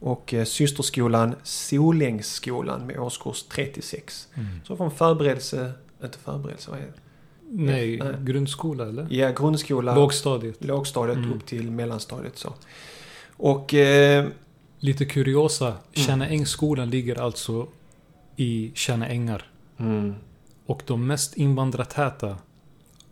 och 0.00 0.34
eh, 0.34 0.44
systerskolan 0.44 1.34
Solängsskolan 1.42 2.86
med 2.86 2.98
årskurs 2.98 3.42
36. 3.42 4.28
Mm. 4.34 4.46
Så 4.64 4.76
från 4.76 4.90
förberedelse, 4.90 5.72
inte 6.04 6.18
förberedelse, 6.18 6.70
vad 6.70 6.80
är 6.80 6.84
det? 6.84 6.92
Nej, 7.50 7.98
Nej. 7.98 8.14
grundskola 8.20 8.88
eller? 8.88 9.06
Ja, 9.10 9.30
grundskola, 9.30 9.94
Lågstadiet. 9.94 10.64
lågstadiet 10.64 11.16
Mm. 11.18 11.32
upp 11.32 11.46
till 11.46 11.70
mellanstadiet 11.70 12.38
så. 12.38 12.52
Och 13.36 13.74
eh, 13.74 14.26
Lite 14.78 15.04
kuriosa. 15.04 15.66
Mm. 15.68 15.78
Tjärnaängsskolan 15.92 16.90
ligger 16.90 17.20
alltså 17.20 17.66
i 18.36 18.72
Tjärnaängar. 18.74 19.50
mm, 19.78 20.14
Och 20.66 20.82
de 20.86 21.06
mest 21.06 21.36
invandrartäta 21.36 22.36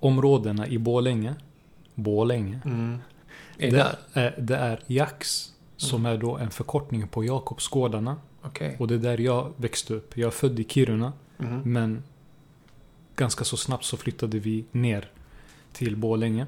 områdena 0.01 0.67
i 0.67 0.79
Borlänge, 0.79 1.35
Borlänge, 1.95 2.61
mm, 2.65 2.99
är 3.67 3.71
det 3.71 3.97
är, 4.13 4.35
det 4.39 4.57
är 4.57 4.81
Jax. 4.87 5.53
Som 5.77 6.07
är 6.07 6.17
då 6.17 6.37
en 6.37 6.51
förkortning 6.51 7.09
på 7.09 7.25
Jakobsgårdarna. 7.25 8.17
Okej. 8.43 8.77
Och 8.79 8.89
det 8.89 8.95
är 8.95 8.99
där 8.99 9.19
jag 9.19 9.53
växte 9.57 9.95
upp. 9.95 10.17
Jag 10.17 10.27
är 10.27 10.31
född 10.31 10.61
i 10.61 10.65
Kiruna. 10.65 11.13
Mm. 11.39 11.73
Men 11.73 12.03
ganska 13.17 13.45
så 13.45 13.57
snabbt 13.57 13.85
så 13.85 13.97
flyttade 13.97 14.39
vi 14.39 14.65
ner 14.73 15.11
till 15.73 15.97
Borlänge. 15.97 16.47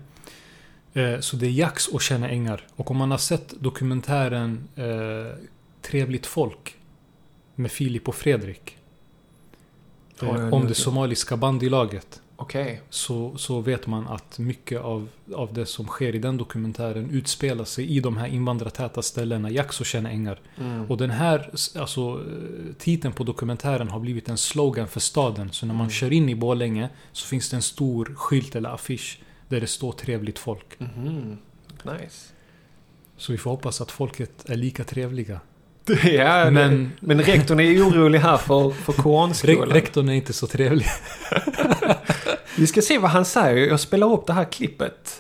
Eh, 0.93 1.21
Så 1.21 1.37
det 1.37 1.47
är 1.47 1.51
Jax 1.51 1.89
och 1.89 2.03
Tjärna 2.03 2.29
Ängar. 2.29 2.67
Och 2.77 2.91
om 2.91 2.97
man 2.97 3.11
har 3.11 3.19
sett 3.19 3.55
dokumentären 3.61 4.69
eh, 4.77 5.39
Trevligt 5.83 6.27
folk 6.27 6.77
med 7.55 7.71
Filip 7.71 8.09
och 8.09 8.15
Fredrik. 8.15 8.77
Eh, 10.23 10.55
om 10.55 10.67
det 10.67 10.75
somaliska 10.75 11.37
bandylaget. 11.37 12.22
Okej. 12.43 12.81
Så, 12.91 13.39
så 13.39 13.61
vet 13.61 13.87
man 13.87 14.07
att 14.09 14.39
mycket 14.39 14.81
av, 14.81 15.09
av 15.35 15.55
det 15.55 15.67
som 15.67 15.87
sker 15.87 16.15
i 16.15 16.19
den 16.19 16.37
dokumentären 16.37 17.11
utspelar 17.11 17.65
sig 17.65 17.97
i 17.97 18.01
de 18.01 18.17
här 18.17 18.27
invandrartäta 18.27 19.03
ställena, 19.03 19.49
Tjärna 19.71 20.11
Ängar. 20.11 20.41
Mm. 20.59 20.91
Och 20.91 20.97
den 20.97 21.11
här 21.11 21.51
alltså, 21.79 22.01
eh, 22.01 22.75
titeln 22.79 23.15
på 23.15 23.25
dokumentären 23.25 23.89
har 23.89 24.01
blivit 24.01 24.29
en 24.29 24.39
slogan 24.39 24.89
för 24.89 25.01
staden. 25.01 25.53
Så 25.53 25.67
när 25.67 25.75
man 25.75 25.87
Mm. 25.87 25.91
kör 25.91 26.13
in 26.13 26.29
i 26.29 26.35
Borlänge 26.35 26.89
så 27.13 27.27
finns 27.27 27.51
det 27.51 27.57
en 27.57 27.63
stor 27.63 28.15
skylt 28.17 28.57
eller 28.57 28.69
affisch 28.69 29.21
där 29.49 29.61
det 29.61 29.67
står 29.67 29.93
trevligt 29.93 30.39
folk. 30.39 30.81
Mhm. 30.81 31.39
Nice. 31.85 32.33
Så 33.17 33.33
vi 33.33 33.39
får 33.39 33.51
hoppas 33.51 33.81
att 33.81 33.91
folket 33.91 34.51
är 34.51 34.57
lika 34.57 34.85
trevliga. 34.85 35.41
Ja, 35.87 36.51
men, 36.51 36.53
Men 36.53 36.91
men 37.01 37.23
rektorn 37.23 37.61
är 37.61 37.83
orolig 37.83 38.19
här 38.19 38.37
för, 38.37 38.71
för 38.71 38.93
koranskolan. 38.93 39.69
rektorn 39.69 40.09
är 40.09 40.13
inte 40.13 40.33
så 40.33 40.47
trevlig. 40.47 40.87
Vi 42.59 42.67
ska 42.67 42.83
se 42.83 42.99
vad 42.99 43.11
han 43.11 43.25
säger. 43.25 43.67
Jag 43.69 43.81
spelar 43.81 44.13
upp 44.13 44.27
det 44.27 44.33
här 44.33 44.45
klippet. 44.45 45.19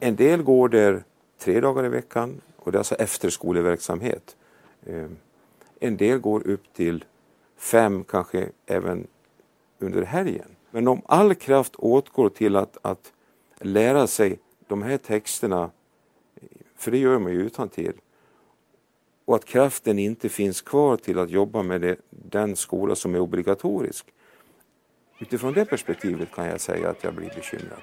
En 0.00 0.16
del 0.16 0.42
går 0.42 0.68
där 0.68 1.02
tre 1.44 1.60
dagar 1.60 1.84
i 1.86 1.88
veckan 1.88 2.40
och 2.56 2.72
det 2.72 2.76
är 2.76 2.78
alltså 2.80 2.94
efterskoleverksamhet. 2.94 4.36
Eh, 4.86 5.06
En 5.80 5.96
del 5.96 6.18
går 6.18 6.46
upp 6.46 6.62
till 6.76 7.04
fem, 7.58 8.04
kanske 8.04 8.48
även 8.66 9.06
under 9.80 10.02
helgen. 10.02 10.48
Men 10.70 10.88
om 10.88 11.02
all 11.06 11.34
kraft 11.34 11.72
åtgår 11.76 12.28
till 12.28 12.56
att, 12.56 12.76
att 12.82 13.12
lära 13.60 14.06
sig 14.06 14.38
de 14.68 14.82
här 14.82 14.96
texterna, 14.96 15.70
för 16.78 16.90
det 16.90 16.98
gör 16.98 17.18
man 17.18 17.32
ju 17.32 17.38
utan 17.46 17.68
till 17.68 17.92
och 19.32 19.36
att 19.36 19.44
kraften 19.44 19.98
inte 19.98 20.28
finns 20.28 20.60
kvar 20.60 20.96
till 20.96 21.18
att 21.18 21.30
jobba 21.30 21.62
med 21.62 21.80
det, 21.80 21.96
den 22.10 22.56
skola 22.56 22.94
som 22.94 23.14
är 23.14 23.20
obligatorisk. 23.20 24.06
Utifrån 25.20 25.52
det 25.52 25.64
perspektivet 25.64 26.34
kan 26.34 26.46
jag 26.46 26.60
säga 26.60 26.90
att 26.90 27.04
jag 27.04 27.14
blir 27.14 27.28
bekymrad. 27.28 27.82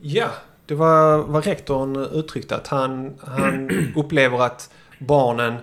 Ja, 0.00 0.30
det 0.66 0.74
var 0.74 1.18
vad 1.18 1.46
rektorn 1.46 1.96
uttryckte. 1.96 2.56
Att 2.56 2.66
han, 2.66 3.14
han 3.20 3.70
upplever 3.96 4.42
att 4.42 4.70
barnen 4.98 5.54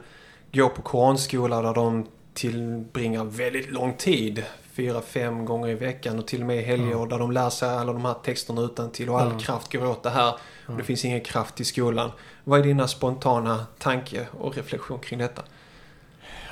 går 0.51 0.69
på 0.69 0.81
koranskola 0.81 1.61
där 1.61 1.73
de 1.73 2.07
tillbringar 2.33 3.23
väldigt 3.23 3.71
lång 3.71 3.93
tid. 3.93 4.43
Fyra, 4.79 5.01
fem 5.01 5.45
gånger 5.45 5.67
i 5.69 5.73
veckan 5.75 6.19
och 6.19 6.27
till 6.27 6.41
och 6.41 6.47
med 6.47 6.57
i 6.57 6.61
helger 6.61 6.91
Ja. 6.91 7.05
där 7.05 7.19
de 7.19 7.31
lär 7.31 7.49
sig 7.49 7.69
alla 7.69 7.93
de 7.93 8.05
här 8.05 8.13
texterna 8.23 8.61
utan 8.61 8.91
till 8.91 9.09
och 9.09 9.21
all 9.21 9.31
Ja. 9.31 9.39
kraft 9.39 9.71
går 9.73 9.85
åt 9.85 10.03
det 10.03 10.09
här. 10.09 10.35
Och 10.67 10.77
det 10.77 10.83
finns 10.83 11.05
ingen 11.05 11.21
kraft 11.21 11.61
i 11.61 11.65
skolan. 11.65 12.11
Vad 12.43 12.59
är 12.59 12.63
dina 12.63 12.87
spontana 12.87 13.65
tanke 13.77 14.27
och 14.39 14.55
reflektion 14.57 14.99
kring 14.99 15.19
detta? 15.19 15.41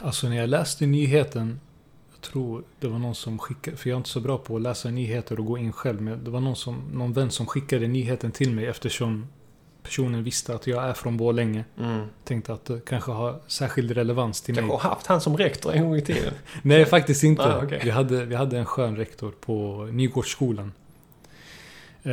Alltså 0.01 0.29
när 0.29 0.37
jag 0.37 0.49
läste 0.49 0.85
nyheten, 0.85 1.59
jag 2.13 2.21
tror 2.21 2.63
det 2.79 2.87
var 2.87 2.99
någon 2.99 3.15
som 3.15 3.39
skickade, 3.39 3.77
för 3.77 3.89
jag 3.89 3.95
är 3.95 3.97
inte 3.97 4.09
så 4.09 4.19
bra 4.19 4.37
på 4.37 4.55
att 4.55 4.61
läsa 4.61 4.89
nyheter 4.89 5.39
och 5.39 5.45
gå 5.45 5.57
in 5.57 5.73
själv, 5.73 6.01
men 6.01 6.23
det 6.23 6.29
var 6.29 6.39
någon, 6.39 6.55
som, 6.55 6.83
någon 6.93 7.13
vän 7.13 7.31
som 7.31 7.45
skickade 7.45 7.87
nyheten 7.87 8.31
till 8.31 8.51
mig 8.51 8.65
eftersom 8.65 9.27
personen 9.87 10.23
visste 10.23 10.55
att 10.55 10.67
jag 10.67 10.83
är 10.83 10.93
från 10.93 11.17
Borlänge. 11.17 11.63
Mm. 11.79 12.05
Tänkte 12.23 12.53
att 12.53 12.65
det 12.65 12.85
kanske 12.85 13.11
har 13.11 13.39
särskild 13.47 13.91
relevans 13.91 14.41
till 14.41 14.55
Kanske 14.55 14.67
mig. 14.73 14.79
har 14.81 14.89
haft 14.89 15.07
han 15.07 15.21
som 15.21 15.37
rektor 15.37 15.73
en 15.73 15.83
gång 15.83 15.95
i 15.95 16.01
tiden. 16.01 16.33
Nej, 16.61 16.85
faktiskt 16.85 17.23
inte. 17.23 17.43
Ah, 17.43 17.63
okej. 17.63 17.81
vi, 17.83 17.89
hade, 17.89 18.25
vi 18.25 18.35
hade 18.35 18.57
en 18.57 18.65
skön 18.65 18.95
rektor 18.95 19.31
på 19.41 19.85
Nygårdsskolan. 19.91 20.71
Eh, 22.03 22.11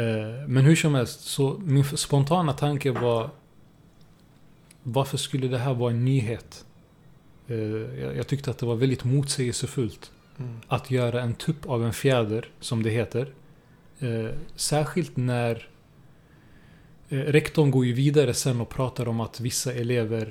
men 0.48 0.64
hur 0.64 0.76
som 0.76 0.94
helst, 0.94 1.20
så 1.20 1.56
min 1.64 1.84
spontana 1.84 2.52
tanke 2.52 2.90
var 2.90 3.30
varför 4.82 5.16
skulle 5.16 5.48
det 5.48 5.58
här 5.58 5.74
vara 5.74 5.90
en 5.90 6.04
nyhet? 6.04 6.64
Eh, 7.48 7.56
jag, 8.02 8.16
jag 8.16 8.26
tyckte 8.26 8.50
att 8.50 8.58
det 8.58 8.66
var 8.66 8.74
väldigt 8.76 9.04
motsägelsefullt 9.04 10.10
Mm. 10.38 10.56
att 10.68 10.90
göra 10.90 11.20
en 11.22 11.34
tupp 11.34 11.66
av 11.66 11.84
en 11.84 11.92
fjäder, 11.92 12.48
som 12.60 12.82
det 12.82 12.90
heter. 12.90 13.32
Eh, 13.98 14.30
särskilt 14.56 15.16
när 15.16 15.68
rektorn 17.08 17.70
går 17.70 17.86
ju 17.86 17.92
vidare 17.92 18.34
sen 18.34 18.60
och 18.60 18.68
pratar 18.68 19.08
om 19.08 19.20
att 19.20 19.40
vissa 19.40 19.72
elever 19.72 20.26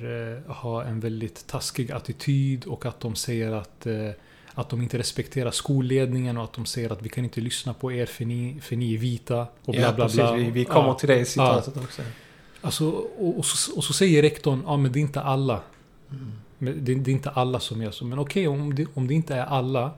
eh, 0.46 0.54
har 0.54 0.84
en 0.84 1.00
väldigt 1.00 1.46
taskig 1.46 1.92
attityd 1.92 2.64
och 2.64 2.86
att 2.86 3.00
de 3.00 3.14
säger 3.14 3.52
att, 3.52 3.86
eh, 3.86 4.10
att 4.54 4.68
de 4.68 4.82
inte 4.82 4.98
respekterar 4.98 5.50
skolledningen 5.50 6.36
och 6.36 6.44
att 6.44 6.52
de 6.52 6.66
säger 6.66 6.92
att 6.92 7.02
vi 7.02 7.08
kan 7.08 7.24
inte 7.24 7.40
lyssna 7.40 7.74
på 7.74 7.92
er 7.92 8.06
för 8.06 8.24
ni, 8.24 8.58
för 8.62 8.76
ni 8.76 8.94
är 8.94 8.98
vita 8.98 9.46
och 9.64 9.72
bla 9.72 9.82
ja, 9.82 9.92
bla 9.92 10.04
precis. 10.04 10.20
bla. 10.20 10.32
Vi, 10.32 10.50
vi 10.50 10.64
kommer 10.64 10.88
Ja. 10.88 10.94
till 10.94 11.08
det 11.08 11.18
i 11.18 11.24
citatet 11.24 11.76
också. 11.76 12.02
Alltså, 12.60 12.88
och, 13.18 13.38
och, 13.38 13.46
så, 13.46 13.76
och 13.76 13.84
så 13.84 13.92
säger 13.92 14.22
rektorn, 14.22 14.62
ja 14.66 14.76
men 14.76 14.92
det 14.92 14.98
är 14.98 15.00
inte 15.00 15.20
alla. 15.20 15.60
Mm. 16.10 16.32
Men 16.58 16.84
det, 16.84 16.94
det 16.94 17.10
är 17.10 17.12
inte 17.12 17.30
alla 17.30 17.60
som 17.60 17.82
gör 17.82 17.90
så. 17.90 18.04
Men 18.04 18.18
okej, 18.18 18.48
om, 18.48 18.74
det, 18.74 18.86
om 18.94 19.06
det 19.06 19.14
inte 19.14 19.34
är 19.34 19.44
alla, 19.44 19.90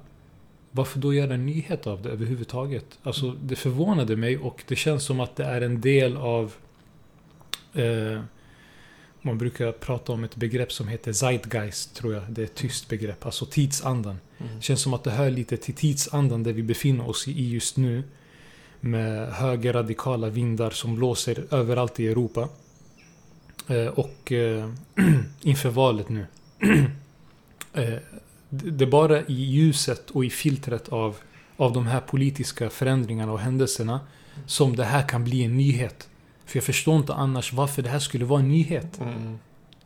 varför 0.71 0.99
då 0.99 1.14
göra 1.14 1.35
en 1.35 1.47
nyhet 1.47 1.87
av 1.87 2.02
det 2.02 2.09
överhuvudtaget? 2.09 2.99
Alltså, 3.02 3.30
det 3.42 3.56
förvånade 3.56 4.16
mig 4.16 4.38
och 4.38 4.64
det 4.68 4.76
känns 4.76 5.04
som 5.04 5.21
att 5.21 5.37
det 5.37 5.45
är 5.45 5.61
en 5.61 5.80
del 5.80 6.16
av... 6.16 6.54
Eh, 7.76 8.21
man 9.23 9.38
brukar 9.38 9.73
prata 9.73 10.12
om 10.12 10.25
ett 10.25 10.37
begrepp 10.37 10.73
som 10.73 10.88
heter 10.88 11.12
Zeitgeist, 11.12 11.95
tror 11.95 12.14
jag. 12.14 12.23
Det 12.28 12.40
är 12.40 12.45
ett 12.45 12.54
tyst 12.54 12.88
begrepp, 12.88 13.26
alltså 13.26 13.47
tidsandan. 13.47 14.18
Mm. 14.38 14.62
Känns 14.62 14.80
som 14.80 14.95
att 14.95 15.04
det 15.04 15.11
hör 15.11 15.30
lite 15.30 15.56
till 15.56 15.75
tidsandan 15.75 16.42
där 16.42 16.52
vi 16.52 16.62
befinner 16.62 17.09
oss 17.09 17.28
i 17.28 17.49
just 17.50 17.76
nu. 17.76 18.02
Med 18.80 19.33
högerradikala 19.33 20.28
vindar 20.28 20.71
som 20.71 20.97
blåser 20.97 21.45
överallt 21.50 22.00
i 22.00 22.09
Europa. 22.09 22.49
Eh, 23.68 23.87
och 23.87 24.33
eh, 24.33 24.71
inför 25.42 25.71
valet 25.71 26.09
nu. 26.09 26.26
eh, 27.73 27.95
det 28.49 28.71
det 28.71 28.85
är 28.85 28.90
bara 28.90 29.21
i 29.21 29.35
ljuset 29.35 30.11
och 30.11 30.25
i 30.25 30.30
filtret 30.30 30.88
av, 30.88 31.16
av 31.56 31.73
de 31.73 31.87
här 31.87 32.00
politiska 32.00 32.71
förändringarna 32.71 33.33
och 33.33 33.40
händelserna 33.40 34.00
som 34.47 34.76
det 34.76 34.85
här 34.85 35.09
kan 35.09 35.25
bli 35.25 35.45
en 35.45 35.56
nyhet. 35.56 36.09
För 36.46 36.56
jag 36.56 36.64
förstår 36.64 36.96
inte 36.96 37.14
annars 37.14 37.52
varför 37.52 37.82
det 37.82 37.88
här 37.88 37.98
skulle 37.98 38.24
vara 38.24 38.40
en 38.40 38.48
nyhet. 38.48 39.00
Mm. 39.00 39.38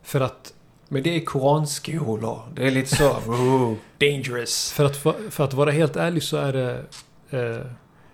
För 0.02 0.20
att 0.20 0.52
Men 0.88 1.02
det 1.02 1.16
är 1.16 1.24
koranskolor. 1.24 2.42
Det 2.54 2.66
är 2.66 2.70
lite 2.70 2.96
så, 2.96 3.10
oh, 3.26 3.74
dangerous. 3.98 4.72
För 4.72 4.84
att, 4.84 4.96
för 5.30 5.44
att 5.44 5.54
vara 5.54 5.70
helt 5.70 5.96
ärlig 5.96 6.22
så 6.22 6.36
är 6.36 6.52
det, 6.52 6.84
eh, 7.30 7.66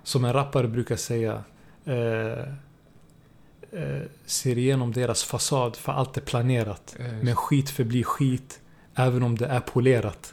som 0.03 0.25
en 0.25 0.33
rappare 0.33 0.69
brukar 0.69 0.97
säga, 0.97 1.45
eh, 1.85 2.39
eh, 3.81 4.03
ser 4.27 4.59
igenom 4.59 4.93
deras 4.93 5.25
fasad 5.25 5.77
för 5.77 5.93
allt 5.93 6.17
är 6.17 6.21
planerat. 6.21 6.97
Men 7.23 7.37
skit 7.37 7.71
förblir 7.71 8.05
skit. 8.05 8.61
Även 8.99 9.23
om 9.23 9.39
det 9.39 9.47
är 9.47 9.61
polerat. 9.61 10.33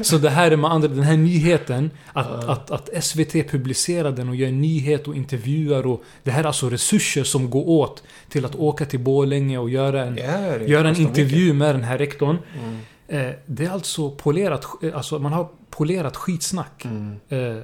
Så 0.00 0.18
det 0.18 0.30
här 0.30 0.50
är 0.50 0.56
med 0.56 0.70
andra, 0.70 0.88
den 0.88 1.02
här 1.02 1.16
nyheten, 1.16 1.90
att, 2.12 2.26
Ja. 2.30 2.52
att, 2.52 2.70
att 2.70 3.04
SVT 3.04 3.32
publicerar 3.32 4.12
den 4.12 4.28
och 4.28 4.36
gör 4.36 4.48
en 4.48 4.60
nyhet 4.60 5.08
och 5.08 5.16
intervjuar 5.16 5.86
och 5.86 6.02
det 6.22 6.30
här 6.30 6.40
är 6.42 6.46
alltså 6.46 6.70
resurser 6.70 7.24
som 7.24 7.50
går 7.50 7.68
åt 7.68 8.02
till 8.28 8.44
att 8.44 8.54
åka 8.54 8.84
till 8.84 9.00
Borlänge 9.00 9.58
och 9.58 9.70
göra 9.70 10.04
en, 10.04 10.14
det 10.14 10.64
göra 10.66 10.88
en 10.88 10.96
intervju 10.96 11.52
med 11.52 11.74
den 11.74 11.84
här 11.84 11.98
rektorn. 11.98 12.36
mycket. 12.36 12.64
Mm. 13.08 13.26
Eh, 13.28 13.34
det 13.46 13.64
är 13.64 13.70
alltså 13.70 14.10
polerat, 14.10 14.66
alltså 14.94 15.18
man 15.18 15.32
har 15.32 15.48
polerat 15.70 16.16
skitsnack. 16.16 16.84
Mm. 16.84 17.12
Eh, 17.28 17.62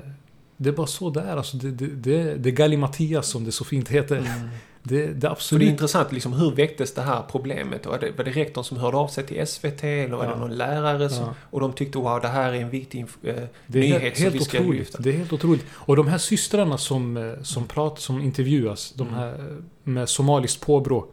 det 0.57 0.69
är 0.69 0.73
bara 0.73 0.87
så 0.87 1.11
det 1.11 1.21
är. 1.21 1.37
Alltså 1.37 1.57
det, 1.57 1.71
det, 1.71 1.87
det, 1.87 2.35
det 2.35 2.49
är 2.49 2.53
Gallimatias 2.53 3.29
som 3.29 3.45
det 3.45 3.53
så 3.53 3.65
fint 3.65 3.89
heter. 3.89 4.17
Mm. 4.17 4.49
Det, 4.85 5.07
det 5.07 5.07
är 5.07 5.11
Så 5.11 5.15
det 5.21 5.27
är 5.27 5.31
absolut... 5.31 5.69
intressant, 5.69 6.13
liksom, 6.13 6.33
hur 6.33 6.51
väcktes 6.51 6.95
det 6.95 7.03
här 7.03 7.23
problemet? 7.31 7.87
Var 7.87 7.99
det, 7.99 8.11
var 8.17 8.25
det 8.25 8.31
rektorn 8.31 8.65
som 8.65 8.77
hörde 8.77 8.97
av 8.97 9.09
sig 9.09 9.27
till 9.27 9.47
SVT 9.47 9.85
eller 9.85 10.17
var 10.17 10.25
Ja. 10.25 10.31
det 10.31 10.37
någon 10.39 10.55
lärare 10.57 11.09
som... 11.11 11.25
Ja. 11.25 11.35
Och 11.51 11.61
de 11.61 11.73
tyckte 11.73 11.99
wow, 11.99 12.21
det 12.21 12.29
här 12.29 12.53
är 12.53 12.61
en 12.61 12.71
viktig 12.71 13.01
eh, 13.23 13.35
Det 13.67 13.79
är 13.79 13.83
nyhet 13.83 14.03
helt, 14.03 14.17
som 14.19 14.31
vi 14.33 14.41
ska 14.41 14.59
otroligt. 14.59 14.79
lyfta. 14.79 14.99
Det 15.03 15.11
är 15.11 15.15
helt 15.15 15.33
otroligt. 15.33 15.65
Och 15.73 15.97
de 15.97 16.09
här 16.09 16.19
systrarna 16.19 16.79
som, 16.79 17.17
eh, 17.17 17.43
som 17.43 17.67
pratar, 17.67 17.97
som 18.01 18.21
intervjuas, 18.23 18.93
de 18.97 19.03
Mm. 19.09 19.15
här 19.21 19.29
eh, 19.33 19.57
med 19.85 20.09
somaliskt 20.09 20.61
påbrå. 20.67 21.07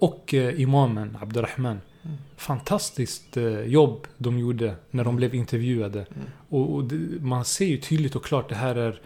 Och 0.00 0.34
eh, 0.34 0.60
imamen 0.60 1.18
Abdurrahman. 1.20 1.80
Mm. 2.04 2.16
Fantastiskt 2.36 3.36
eh, 3.36 3.60
jobb 3.60 4.06
de 4.16 4.38
gjorde 4.38 4.74
när 4.90 5.04
de 5.04 5.16
blev 5.16 5.34
intervjuade. 5.34 5.98
Mm. 5.98 6.26
Och, 6.48 6.74
och 6.74 6.84
det, 6.84 7.20
man 7.20 7.44
ser 7.44 7.66
ju 7.66 7.76
tydligt 7.76 8.16
och 8.16 8.24
klart 8.24 8.48
det 8.48 8.54
här 8.54 8.76
är 8.76 9.00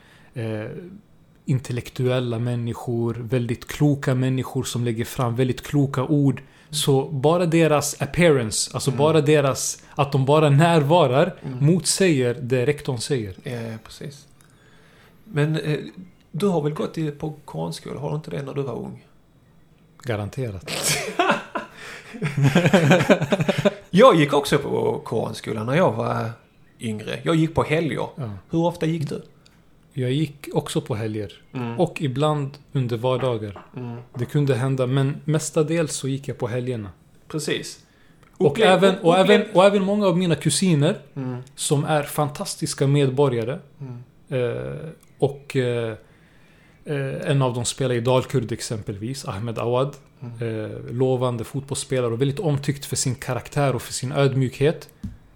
eh, 0.65 0.71
intellektuella 1.45 2.39
människor, 2.39 3.15
väldigt 3.15 3.69
kloka 3.69 4.15
människor 4.15 4.63
som 4.65 4.85
lägger 4.85 5.05
fram 5.05 5.37
väldigt 5.37 5.63
kloka 5.63 6.05
ord. 6.05 6.43
Så 6.71 7.09
bara 7.09 7.47
deras 7.47 8.03
appearance, 8.03 8.71
alltså 8.75 8.91
Mm. 8.91 8.99
bara 8.99 9.21
deras, 9.21 9.83
att 9.95 10.13
de 10.13 10.25
bara 10.25 10.51
närvarar 10.51 11.35
Mm. 11.43 11.67
motsäger 11.67 12.35
det 12.43 12.67
rektorn 12.67 12.99
säger. 12.99 13.35
Ja, 13.43 13.79
precis. 13.85 14.27
Men 15.25 15.57
eh, 15.61 15.79
du 16.31 16.47
har 16.47 16.63
väl 16.63 16.73
gått 16.73 16.99
i, 16.99 17.11
på 17.11 17.35
koranskola? 17.45 18.01
Har 18.01 18.11
du 18.11 18.17
inte 18.17 18.31
det 18.31 18.43
när 18.43 18.55
du 18.55 18.63
var 18.63 18.75
ung? 18.79 19.05
Garanterat. 20.03 20.71
Jag 23.91 24.17
gick 24.17 24.33
också 24.33 24.59
på 24.59 25.01
koranskola 25.05 25.65
när 25.65 25.75
jag 25.75 25.93
var 25.93 26.31
yngre. 26.81 27.19
Jag 27.23 27.35
gick 27.37 27.55
på 27.55 27.63
helger. 27.63 28.07
Ja. 28.17 28.31
Hur 28.51 28.59
ofta 28.67 28.87
gick 28.87 29.09
du? 29.09 29.23
Jag 29.93 30.13
gick 30.13 30.49
också 30.53 30.81
på 30.81 30.95
helger. 30.95 31.33
Mm. 31.53 31.81
Och 31.81 32.03
ibland 32.03 32.51
under 32.73 32.97
vardagar. 32.97 33.65
Mm. 33.77 33.97
Det 34.19 34.25
kunde 34.25 34.55
hända, 34.55 34.87
men 34.87 35.17
mestadels 35.25 35.93
så 35.97 36.09
gick 36.09 36.29
jag 36.29 36.39
på 36.39 36.47
helgerna. 36.49 36.91
Precis. 37.29 37.79
Och, 38.37 38.57
Upplev- 38.59 38.65
även, 38.67 38.99
och, 38.99 39.19
även, 39.19 39.43
och 39.55 39.65
även 39.65 39.83
många 39.85 40.07
av 40.07 40.19
mina 40.19 40.35
kusiner, 40.35 40.99
Mm. 41.17 41.37
som 41.55 41.85
är 41.85 42.03
fantastiska 42.03 42.87
medborgare. 42.87 43.59
Mm. 43.81 44.03
Eh, 44.29 44.89
och 45.19 45.57
eh, 45.57 45.95
eh, 46.85 47.31
en 47.31 47.43
av 47.43 47.55
dem 47.55 47.65
spelar 47.65 47.95
i 47.95 48.01
Dalkurd 48.01 48.53
exempelvis, 48.53 49.25
Ahmed 49.29 49.59
Awad. 49.59 49.97
Mm. 50.23 50.65
Eh, 50.65 50.71
lovande 50.93 51.45
fotbollsspelare 51.45 52.13
och 52.13 52.21
väldigt 52.21 52.41
omtyckt 52.41 52.85
för 52.85 52.97
sin 52.97 53.15
karaktär 53.15 53.75
och 53.75 53.83
för 53.83 53.93
sin 53.93 54.13
ödmjukhet. 54.13 54.89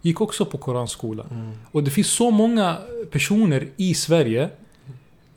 Gick 0.02 0.20
också 0.20 0.44
på 0.44 0.58
koranskola. 0.58 1.24
Mm. 1.30 1.52
Och 1.72 1.82
det 1.84 1.90
finns 1.90 2.10
så 2.10 2.30
många 2.30 2.76
personer 3.10 3.68
i 3.76 3.94
Sverige 3.94 4.50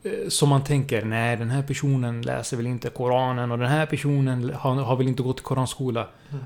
eh, 0.04 0.12
som 0.30 0.50
man 0.50 0.64
tänker, 0.64 1.06
nej 1.06 1.38
den 1.38 1.50
här 1.50 1.64
personen 1.64 2.22
läser 2.22 2.58
väl 2.58 2.68
inte 2.68 2.90
Koranen 2.90 3.52
och 3.52 3.58
den 3.58 3.68
här 3.70 3.86
personen 3.86 4.54
har, 4.56 4.76
har 4.76 4.96
väl 4.96 5.08
inte 5.08 5.24
gått 5.24 5.40
i 5.40 5.44
koranskola. 5.44 6.08
Mm. 6.30 6.44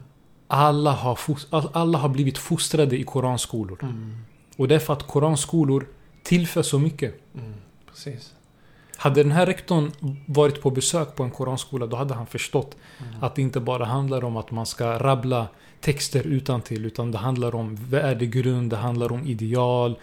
Alla 0.47 0.91
har, 0.91 1.17
alla 1.73 1.97
har 1.97 2.09
blivit 2.09 2.37
fostrade 2.37 2.97
i 2.97 3.03
koranskolor. 3.03 3.77
Mm. 3.81 4.17
Och 4.57 4.67
det 4.67 4.75
är 4.75 4.79
för 4.79 4.93
att 4.93 5.07
koranskolor 5.07 5.87
tillför 6.23 6.61
så 6.61 6.79
mycket. 6.79 7.21
Mm. 7.35 7.53
Precis. 7.89 8.33
Hade 8.97 9.23
den 9.23 9.31
här 9.31 9.45
rektorn 9.45 9.91
varit 10.25 10.61
på 10.61 10.69
besök 10.69 11.15
på 11.15 11.23
en 11.23 11.31
koranskola 11.31 11.87
då 11.87 11.97
hade 11.97 12.13
han 12.13 12.25
förstått 12.25 12.75
Mm. 12.99 13.23
att 13.23 13.35
det 13.35 13.41
inte 13.41 13.59
bara 13.59 13.85
handlar 13.85 14.23
om 14.23 14.37
att 14.37 14.51
man 14.51 14.65
ska 14.65 14.99
rabbla 14.99 15.47
texter 15.83 16.27
utan 16.27 16.61
till 16.61 16.85
utan 16.85 17.11
det 17.11 17.17
handlar 17.17 17.55
om 17.55 17.75
värdegrund, 17.75 18.69
det 18.69 18.77
handlar 18.77 19.11
om 19.11 19.27
ideal. 19.27 19.99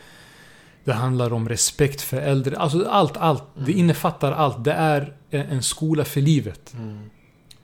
Det 0.85 0.93
handlar 0.93 1.33
om 1.33 1.49
respekt 1.49 2.01
för 2.03 2.16
äldre. 2.21 2.57
Alltså 2.57 2.85
allt, 2.88 3.16
allt. 3.16 3.43
Det 3.55 3.61
Mm. 3.73 3.79
innefattar 3.79 4.33
allt. 4.33 4.64
Det 4.64 4.73
är 4.73 5.14
en 5.31 5.62
skola 5.62 6.05
för 6.05 6.21
livet. 6.21 6.75
Mm. 6.79 7.11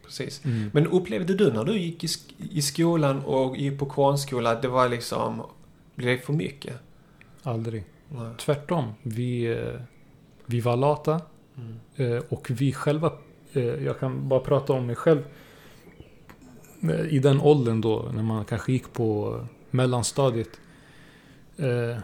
Precis. 0.05 0.44
Mm. 0.44 0.70
Men 0.74 0.87
upplevde 0.87 1.35
du 1.35 1.52
när 1.52 1.64
du 1.64 1.79
gick 1.79 2.05
i, 2.05 2.07
sk- 2.07 2.33
i 2.50 2.62
skolan 2.62 3.24
och 3.24 3.57
gick 3.57 3.79
på 3.79 3.87
koranskola 3.87 4.50
att 4.50 4.62
det 4.62 4.68
var 4.68 4.88
liksom... 4.88 5.42
Blev 5.94 6.18
det 6.18 6.24
för 6.24 6.33
mycket? 6.33 6.76
Aldrig. 7.42 7.85
Nej. 8.09 8.31
Tvärtom. 8.38 8.92
Vi, 9.02 9.44
eh, 9.52 9.81
vi 10.46 10.61
var 10.61 10.76
lata. 10.76 11.20
Mm. 11.57 11.79
Eh, 12.16 12.22
Och 12.29 12.50
vi 12.50 12.72
själva, 12.72 13.12
eh, 13.52 13.62
jag 13.64 13.98
kan 14.00 14.29
bara 14.29 14.40
prata 14.40 14.72
om 14.72 14.87
mig 14.87 14.96
själv. 14.96 15.22
Eh, 16.82 17.14
I 17.14 17.18
den 17.18 17.40
åldern 17.40 17.80
då, 17.80 18.10
när 18.14 18.22
man 18.22 18.44
kanske 18.44 18.72
gick 18.72 18.92
på 18.92 19.40
mellanstadiet. 19.70 20.48
eh, 21.56 21.98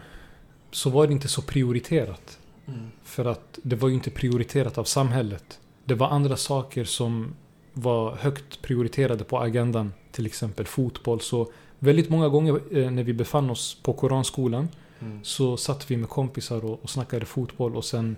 Så 0.71 0.89
var 0.89 1.07
det 1.07 1.13
inte 1.13 1.27
så 1.27 1.41
prioriterat. 1.41 2.39
Mm. 2.67 2.91
För 3.03 3.25
att 3.25 3.59
det 3.63 3.75
var 3.75 3.87
ju 3.89 3.93
inte 3.95 4.11
prioriterat 4.11 4.77
av 4.77 4.83
samhället. 4.83 5.59
Det 5.85 5.95
var 5.95 6.07
andra 6.07 6.37
saker 6.37 6.83
som 6.85 7.33
var 7.73 8.15
högt 8.15 8.61
prioriterade 8.61 9.23
på 9.23 9.39
agendan. 9.39 9.93
Till 10.11 10.25
exempel 10.25 10.65
fotboll. 10.65 11.21
Så 11.21 11.51
väldigt 11.79 12.09
många 12.09 12.29
gånger 12.29 12.59
eh, 12.71 12.91
när 12.91 13.03
vi 13.03 13.13
befann 13.13 13.49
oss 13.49 13.77
på 13.83 13.93
Koranskolan 13.93 14.67
Mm. 14.99 15.19
så 15.23 15.57
satt 15.57 15.91
vi 15.91 15.97
med 15.97 16.09
kompisar 16.09 16.65
och, 16.65 16.83
och 16.83 16.89
snackade 16.89 17.25
fotboll 17.25 17.75
och 17.75 17.85
sen 17.85 18.15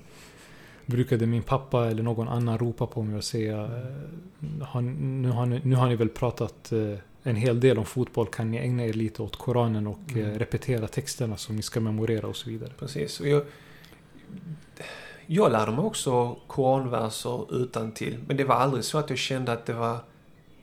brukade 0.85 1.25
min 1.25 1.43
pappa 1.43 1.87
eller 1.87 2.03
någon 2.03 2.27
annan 2.27 2.57
ropa 2.57 2.87
på 2.87 3.03
mig 3.03 3.17
och 3.17 3.23
säga 3.23 3.61
eh, 3.63 4.81
nu, 4.81 5.29
har 5.29 5.45
ni, 5.45 5.61
nu 5.63 5.75
har 5.75 5.87
ni 5.87 5.95
väl 5.95 6.09
pratat 6.09 6.71
eh, 6.71 6.97
en 7.23 7.35
hel 7.35 7.59
del 7.59 7.77
om 7.77 7.85
fotboll, 7.85 8.27
kan 8.27 8.51
ni 8.51 8.57
ägna 8.57 8.85
er 8.85 8.93
lite 8.93 9.21
åt 9.21 9.35
Koranen 9.35 9.87
och 9.87 9.99
Mm. 10.11 10.31
eh, 10.31 10.37
repetera 10.39 10.87
texterna 10.87 11.37
som 11.37 11.55
ni 11.55 11.61
ska 11.61 11.79
memorera 11.79 12.27
och 12.27 12.35
så 12.35 12.49
vidare. 12.49 12.71
Precis. 12.79 13.19
Och 13.19 13.27
jag, 13.27 13.43
jag 15.25 15.51
lärde 15.51 15.71
mig 15.71 15.81
också 15.85 16.35
koranverser 16.47 17.55
utan 17.63 17.91
till, 17.91 18.17
Men 18.27 18.37
det 18.37 18.43
var 18.43 18.55
aldrig 18.55 18.83
så 18.83 18.97
att 18.97 19.09
jag 19.09 19.19
kände 19.19 19.51
att 19.53 19.65
det 19.65 19.73
var, 19.73 19.97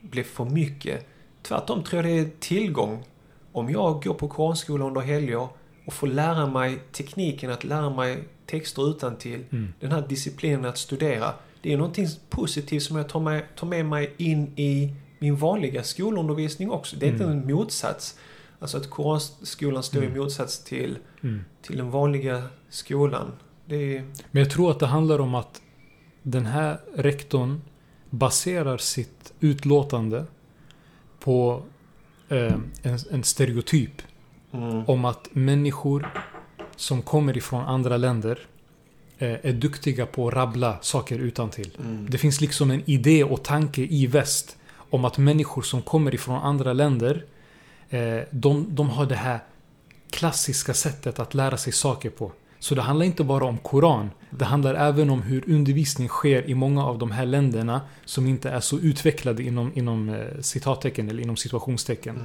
blev 0.01 0.23
för 0.23 0.45
mycket. 0.45 1.07
Tvärtom 1.41 1.83
tror 1.83 2.01
jag 2.05 2.11
det 2.11 2.19
är 2.19 2.29
tillgång. 2.39 3.03
Om 3.51 3.69
jag 3.69 4.03
går 4.03 4.13
på 4.13 4.27
koranskola 4.27 4.85
under 4.85 5.01
helger 5.01 5.47
och 5.85 5.93
får 5.93 6.07
lära 6.07 6.47
mig 6.47 6.79
tekniken 6.91 7.51
att 7.51 7.63
lära 7.63 7.89
mig 7.89 8.23
texter 8.45 8.89
utan 8.91 9.15
till 9.15 9.43
Mm. 9.51 9.73
den 9.79 9.91
här 9.91 10.07
disciplinen 10.09 10.65
att 10.65 10.77
studera. 10.77 11.33
Det 11.61 11.73
är 11.73 11.77
någonting 11.77 12.07
positivt 12.29 12.83
som 12.83 12.95
jag 12.97 13.09
tar 13.09 13.19
med, 13.19 13.55
tar 13.55 13.67
med 13.67 13.85
mig 13.85 14.13
in 14.17 14.53
i 14.55 14.93
min 15.19 15.35
vanliga 15.35 15.83
skolundervisning 15.83 16.71
också. 16.71 16.95
Det 16.95 17.05
är 17.07 17.11
inte 17.11 17.23
Mm. 17.23 17.37
en 17.39 17.53
motsats. 17.55 18.19
Alltså 18.59 18.77
att 18.77 18.89
koranskolan 18.89 19.83
står 19.83 20.03
i 20.03 20.05
Mm. 20.05 20.17
motsats 20.19 20.63
till, 20.63 20.97
Mm. 21.21 21.41
till 21.61 21.77
den 21.77 21.91
vanliga 21.91 22.43
skolan. 22.69 23.31
Är... 23.67 24.03
Men 24.31 24.43
jag 24.43 24.49
tror 24.51 24.71
att 24.71 24.79
det 24.79 24.85
handlar 24.87 25.19
om 25.19 25.35
att 25.35 25.61
den 26.23 26.45
här 26.45 26.79
rektorn 26.95 27.61
baserar 28.09 28.77
sitt 28.77 29.33
utlåtande 29.39 30.25
på 31.19 31.63
eh, 32.29 32.53
en, 32.83 32.97
en 33.11 33.23
stereotyp 33.23 34.01
Mm. 34.53 34.83
om 34.85 35.05
att 35.05 35.27
människor 35.31 36.07
som 36.75 37.01
kommer 37.01 37.37
ifrån 37.37 37.65
andra 37.65 37.97
länder 37.97 38.39
eh, 39.17 39.45
är 39.45 39.53
duktiga 39.53 40.05
på 40.05 40.27
att 40.27 40.33
rabbla 40.33 40.77
saker 40.81 41.19
utan 41.19 41.49
till. 41.49 41.77
Mm. 41.79 42.07
Det 42.09 42.17
finns 42.17 42.41
liksom 42.41 42.71
en 42.71 42.81
idé 42.85 43.23
och 43.23 43.43
tanke 43.43 43.81
i 43.81 44.07
väst 44.07 44.57
om 44.75 45.05
att 45.05 45.17
människor 45.17 45.61
som 45.61 45.81
kommer 45.81 46.15
ifrån 46.15 46.41
andra 46.41 46.73
länder 46.73 47.25
eh, 47.89 48.19
de, 48.31 48.67
de 48.69 48.89
har 48.89 49.05
det 49.05 49.15
här 49.15 49.39
klassiska 50.09 50.73
sättet 50.73 51.19
att 51.19 51.33
lära 51.33 51.57
sig 51.57 51.73
saker 51.73 52.09
på. 52.09 52.31
Så 52.59 52.75
det 52.75 52.81
handlar 52.81 53.05
inte 53.05 53.23
bara 53.23 53.45
om 53.45 53.57
Koran. 53.57 54.09
Det 54.29 54.45
handlar 54.45 54.75
även 54.75 55.09
om 55.09 55.21
hur 55.21 55.43
undervisning 55.49 56.07
sker 56.07 56.49
i 56.49 56.55
många 56.55 56.85
av 56.85 56.97
de 56.97 57.11
här 57.11 57.25
länderna 57.25 57.81
som 58.05 58.27
inte 58.27 58.49
är 58.49 58.59
så 58.59 58.79
utvecklade 58.79 59.43
inom, 59.43 59.71
inom 59.75 60.09
eh, 60.09 60.41
citattecken 60.41 61.09
eller 61.09 61.23
inom 61.23 61.37
situationstecken. 61.37 62.15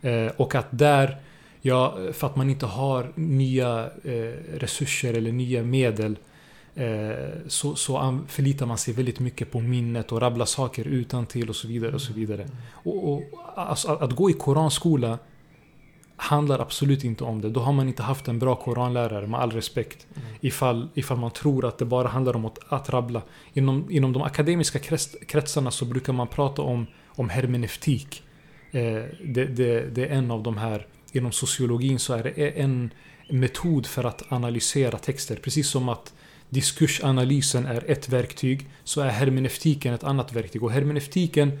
Mm. 0.00 0.30
Och 0.36 0.54
att 0.54 0.66
där, 0.70 1.16
ja, 1.62 1.98
för 2.12 2.26
att 2.26 2.36
man 2.36 2.50
inte 2.50 2.66
har 2.66 3.12
nya 3.14 3.90
eh, 4.04 4.58
resurser 4.58 5.14
eller 5.14 5.32
nya 5.32 5.62
medel 5.62 6.18
eh, 6.74 7.48
så, 7.48 7.74
så 7.74 8.18
förlitar 8.28 8.66
man 8.66 8.78
sig 8.78 8.94
väldigt 8.94 9.20
mycket 9.20 9.50
på 9.50 9.60
minnet 9.60 10.12
och 10.12 10.20
rabbla 10.20 10.46
saker 10.46 10.84
utan 10.84 11.26
till 11.26 11.48
och 11.48 11.56
så 11.56 11.68
vidare 11.68 11.94
och 11.94 12.00
så 12.00 12.12
vidare. 12.12 12.48
Och, 12.72 13.12
och 13.12 13.22
alltså, 13.54 13.88
att, 13.88 14.12
gå 14.12 14.30
i 14.30 14.32
koranskola 14.32 15.18
handlar 16.16 16.58
absolut 16.58 17.04
inte 17.04 17.24
om 17.24 17.40
det. 17.40 17.50
Då 17.50 17.60
har 17.60 17.72
man 17.72 17.88
inte 17.88 18.02
haft 18.02 18.28
en 18.28 18.38
bra 18.38 18.54
koranlärare 18.54 19.26
med 19.26 19.40
all 19.40 19.50
respekt. 19.50 20.06
Mm. 20.14 20.28
Ifall, 20.40 20.88
ifall 20.94 21.18
man 21.18 21.30
tror 21.30 21.64
att 21.64 21.78
det 21.78 21.84
bara 21.84 22.08
handlar 22.08 22.36
om 22.36 22.44
att, 22.44 22.58
att 22.68 22.90
rabbla. 22.90 23.22
Inom, 23.52 23.90
inom 23.90 24.12
de 24.12 24.22
akademiska 24.22 24.78
krets, 24.78 25.16
kretsarna 25.26 25.70
så 25.70 25.84
brukar 25.84 26.12
man 26.12 26.26
prata 26.26 26.62
om, 26.62 26.86
om 27.06 27.28
hermeneutik. 27.28 28.22
Eh, 28.70 29.02
det, 29.24 29.44
det, 29.44 29.94
det 29.94 30.06
är 30.06 30.10
en 30.10 30.30
av 30.30 30.42
de 30.42 30.56
här, 30.56 30.86
inom 31.16 31.32
sociologin 31.32 31.98
så 31.98 32.14
är 32.14 32.22
det 32.22 32.60
en 32.60 32.90
metod 33.30 33.86
för 33.86 34.04
att 34.04 34.32
analysera 34.32 34.98
texter. 34.98 35.36
Precis 35.36 35.68
som 35.68 35.88
att 35.88 36.14
diskursanalysen 36.48 37.66
är 37.66 37.90
ett 37.90 38.08
verktyg 38.08 38.68
så 38.84 39.00
är 39.00 39.08
hermeneutiken 39.08 39.94
ett 39.94 40.04
annat 40.04 40.32
verktyg. 40.32 40.62
Och 40.62 40.72
hermeneutiken 40.72 41.58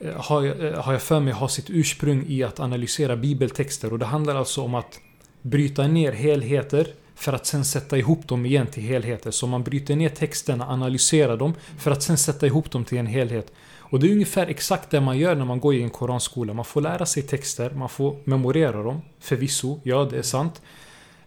eh, 0.00 0.14
har 0.16 0.44
jag, 0.44 0.64
eh, 0.64 0.82
har 0.82 0.92
jag 0.92 1.02
för 1.02 1.20
mig 1.20 1.32
har 1.32 1.48
sitt 1.48 1.70
ursprung 1.70 2.24
i 2.28 2.42
att 2.42 2.60
analysera 2.60 3.16
bibeltexter. 3.16 3.92
Och 3.92 3.98
det 3.98 4.06
handlar 4.06 4.34
alltså 4.34 4.62
om 4.62 4.74
att 4.74 5.00
bryta 5.42 5.86
ner 5.86 6.12
helheter 6.12 6.86
för 7.14 7.32
att 7.32 7.46
sen 7.46 7.64
sätta 7.64 7.98
ihop 7.98 8.28
dem 8.28 8.46
igen 8.46 8.66
till 8.66 8.82
helheter. 8.82 9.30
Så 9.30 9.46
man 9.46 9.62
bryter 9.62 9.96
ner 9.96 10.08
texterna, 10.08 10.66
analyserar 10.66 11.36
dem 11.36 11.54
för 11.78 11.90
att 11.90 12.02
sen 12.02 12.18
sätta 12.18 12.46
ihop 12.46 12.70
dem 12.70 12.84
till 12.84 12.98
en 12.98 13.06
helhet. 13.06 13.52
Och 13.90 14.00
det 14.00 14.06
är 14.06 14.12
ungefär 14.12 14.46
exakt 14.46 14.90
det 14.90 15.00
man 15.00 15.18
gör 15.18 15.34
när 15.34 15.44
man 15.44 15.60
går 15.60 15.74
i 15.74 15.82
en 15.82 15.90
koranskola. 15.90 16.54
Man 16.54 16.64
får 16.64 16.80
lära 16.80 17.06
sig 17.06 17.22
texter, 17.22 17.70
man 17.70 17.88
får 17.88 18.16
memorera 18.24 18.82
dem. 18.82 19.02
Förvisso, 19.20 19.80
ja 19.82 20.08
det 20.10 20.18
är 20.18 20.22
sant. 20.22 20.62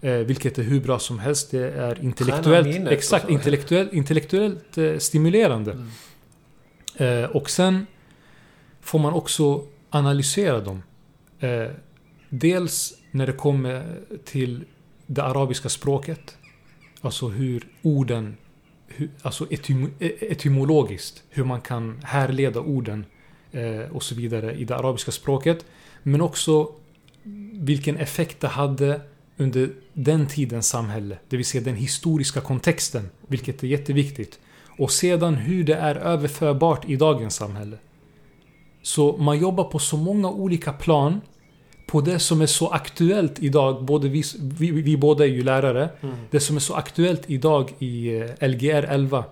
Eh, 0.01 0.13
vilket 0.13 0.57
är 0.57 0.63
hur 0.63 0.81
bra 0.81 0.99
som 0.99 1.19
helst. 1.19 1.51
Det 1.51 1.71
är 1.71 2.03
intellektuellt, 2.03 2.87
exakt, 2.87 3.29
intellektuellt, 3.29 3.93
intellektuellt 3.93 4.77
eh, 4.77 4.97
stimulerande. 4.97 5.71
Mm. 5.71 7.23
Eh, 7.23 7.29
och 7.29 7.49
sen 7.49 7.87
får 8.81 8.99
man 8.99 9.13
också 9.13 9.65
analysera 9.89 10.59
dem. 10.59 10.83
Eh, 11.39 11.67
dels 12.29 12.93
när 13.11 13.27
det 13.27 13.33
kommer 13.33 13.99
till 14.25 14.65
det 15.05 15.23
arabiska 15.23 15.69
språket. 15.69 16.37
Alltså 17.01 17.27
hur 17.27 17.67
orden, 17.81 18.37
alltså 19.21 19.47
etym, 19.49 19.93
e-, 19.99 20.31
etymologiskt, 20.31 21.23
hur 21.29 21.43
man 21.43 21.61
kan 21.61 22.01
härleda 22.03 22.59
orden 22.59 23.05
eh, 23.51 23.91
och 23.91 24.03
så 24.03 24.15
vidare 24.15 24.53
i 24.53 24.65
det 24.65 24.75
arabiska 24.75 25.11
språket. 25.11 25.65
Men 26.03 26.21
också 26.21 26.71
vilken 27.53 27.97
effekt 27.97 28.39
det 28.39 28.47
hade 28.47 29.01
under 29.37 29.69
den 29.93 30.27
tidens 30.27 30.67
samhälle. 30.67 31.17
Det 31.29 31.37
vill 31.37 31.45
säga 31.45 31.63
den 31.63 31.75
historiska 31.75 32.41
kontexten, 32.41 33.09
vilket 33.27 33.63
är 33.63 33.67
jätteviktigt. 33.67 34.39
Och 34.77 34.91
sedan 34.91 35.35
hur 35.35 35.63
det 35.63 35.75
är 35.75 35.95
överförbart 35.95 36.89
i 36.89 36.95
dagens 36.95 37.35
samhälle. 37.35 37.77
Så 38.81 39.17
man 39.17 39.39
jobbar 39.39 39.63
på 39.63 39.79
så 39.79 39.97
många 39.97 40.29
olika 40.29 40.73
plan 40.73 41.21
på 41.85 42.01
det 42.01 42.19
som 42.19 42.41
är 42.41 42.45
så 42.45 42.67
aktuellt 42.69 43.39
idag. 43.39 43.85
Både 43.85 44.09
vi, 44.09 44.23
vi, 44.39 44.71
vi 44.71 44.97
båda 44.97 45.23
är 45.23 45.29
ju 45.29 45.43
lärare. 45.43 45.89
Mm. 46.01 46.15
Det 46.31 46.39
som 46.39 46.55
är 46.55 46.59
så 46.59 46.73
aktuellt 46.73 47.29
idag 47.29 47.73
i 47.79 48.15
eh, 48.39 48.47
Lgr 48.49 48.83
11. 48.83 49.25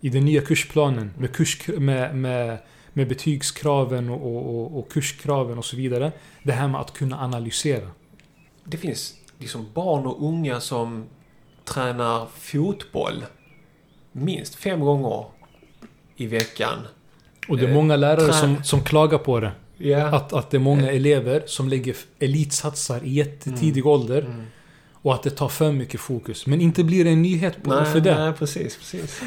I 0.00 0.08
den 0.08 0.24
nya 0.24 0.40
kursplanen 0.42 1.10
med, 1.18 1.32
kurs, 1.32 1.68
med, 1.78 2.16
med, 2.16 2.58
med 2.92 3.08
betygskraven 3.08 4.10
och, 4.10 4.56
och, 4.56 4.78
och, 4.78 4.92
kurskraven 4.92 5.58
och 5.58 5.64
så 5.64 5.76
vidare. 5.76 6.12
Det 6.42 6.52
här 6.52 6.68
med 6.68 6.80
att 6.80 6.92
kunna 6.92 7.20
analysera. 7.20 7.88
Det 8.64 8.76
finns 8.76 9.14
liksom 9.38 9.66
barn 9.74 10.06
och 10.06 10.28
unga 10.28 10.60
som 10.60 11.04
tränar 11.64 12.26
fotboll 12.38 13.24
minst 14.12 14.54
fem 14.54 14.80
gånger 14.80 15.24
i 16.16 16.26
veckan. 16.26 16.78
Och 17.48 17.56
det 17.56 17.64
är 17.64 17.68
Eh, 17.68 17.74
många 17.74 17.96
lärare 17.96 18.26
trä- 18.26 18.40
som, 18.40 18.64
som 18.64 18.80
klagar 18.80 19.18
på 19.18 19.40
det. 19.40 19.52
Ja. 19.78 20.06
Att, 20.06 20.32
att 20.32 20.50
det 20.50 20.56
är 20.56 20.60
många 20.60 20.90
elever 20.90 21.42
som 21.46 21.68
lägger 21.68 21.96
elitsatsar 22.18 23.00
i 23.04 23.10
jättetidig 23.12 23.86
ålder. 23.86 24.22
Mm. 24.22 24.42
Och 24.92 25.14
att 25.14 25.22
det 25.22 25.30
tar 25.30 25.48
för 25.48 25.72
mycket 25.72 26.00
fokus. 26.00 26.46
Men 26.46 26.60
inte 26.60 26.84
blir 26.84 27.04
det 27.04 27.10
en 27.10 27.22
nyhet 27.22 27.62
på, 27.62 27.70
Nej, 27.70 27.92
för 27.92 28.00
det. 28.00 28.18
nej, 28.24 28.32
precis, 28.32 28.76
precis. 28.76 29.22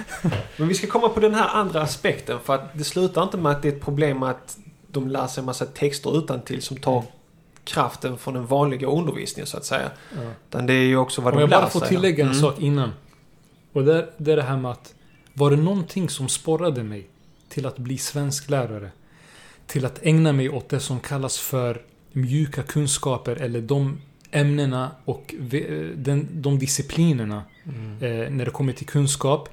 Men 0.57 0.67
vi 0.67 0.73
ska 0.73 0.87
komma 0.87 1.09
på 1.09 1.19
den 1.19 1.33
här 1.33 1.47
andra 1.53 1.81
aspekten. 1.81 2.39
För 2.43 2.55
att 2.55 2.69
det 2.77 2.83
slutar 2.83 3.23
inte 3.23 3.37
med 3.37 3.51
att 3.51 3.61
det 3.61 3.67
är 3.67 3.73
ett 3.73 3.81
problem 3.81 4.23
att 4.23 4.57
de 4.91 5.07
lär 5.07 5.27
sig 5.27 5.41
en 5.41 5.45
massa 5.45 5.65
texter 5.65 6.17
utan 6.17 6.41
till 6.41 6.61
som 6.61 6.77
tar 6.77 7.03
kraften 7.63 8.17
från 8.17 8.33
den 8.33 8.45
vanliga 8.45 8.87
undervisningen 8.87 9.47
så 9.47 9.57
att 9.57 9.65
säga. 9.65 9.91
Ja. 10.15 10.21
Utan 10.49 10.65
det 10.65 10.73
är 10.73 10.83
ju 10.83 10.97
också 10.97 11.21
vad 11.21 11.33
Om 11.33 11.37
de 11.37 11.41
jag 11.41 11.49
lär 11.49 11.57
bara 11.61 11.69
får 11.69 11.79
sig. 11.79 11.89
tillägga 11.89 12.23
en 12.23 12.29
Mm. 12.29 12.41
sak 12.41 12.59
innan. 12.59 12.91
Och 13.73 13.83
det, 13.83 13.93
är 14.31 14.35
det 14.35 14.41
här 14.43 14.57
med 14.57 14.71
att 14.71 14.93
var 15.33 15.51
det 15.51 15.57
någonting 15.57 16.09
som 16.09 16.27
sporrade 16.29 16.83
mig 16.83 17.07
till 17.49 17.65
att 17.65 17.77
bli 17.77 17.97
svensklärare? 17.97 18.91
Till 19.67 19.85
att 19.85 19.99
ägna 20.03 20.33
mig 20.33 20.49
åt 20.49 20.69
det 20.69 20.79
som 20.79 20.99
kallas 20.99 21.39
för 21.39 21.81
mjuka 22.11 22.63
kunskaper 22.63 23.35
eller 23.35 23.61
de 23.61 23.97
ämnena 24.31 24.91
och 25.05 25.35
den, 25.95 26.27
de 26.31 26.59
disciplinerna 26.59 27.43
Mm. 27.67 28.03
eh, 28.03 28.29
när 28.29 28.45
det 28.45 28.51
kommer 28.51 28.73
till 28.73 28.85
kunskap 28.85 29.49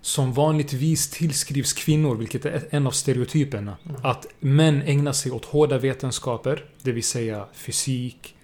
som 0.00 0.32
vanligtvis 0.32 1.10
tillskrivs 1.10 1.72
kvinnor, 1.72 2.16
vilket 2.16 2.44
är 2.44 2.62
en 2.70 2.86
av 2.86 2.90
stereotyperna. 2.90 3.76
Mm. 3.84 3.96
Att 4.02 4.26
män 4.40 4.82
ägnar 4.82 5.12
sig 5.12 5.32
åt 5.32 5.44
hårda 5.44 5.78
vetenskaper, 5.78 6.64
det 6.82 6.92
vill 6.92 7.02
säga 7.04 7.46
fysik, 7.52 8.34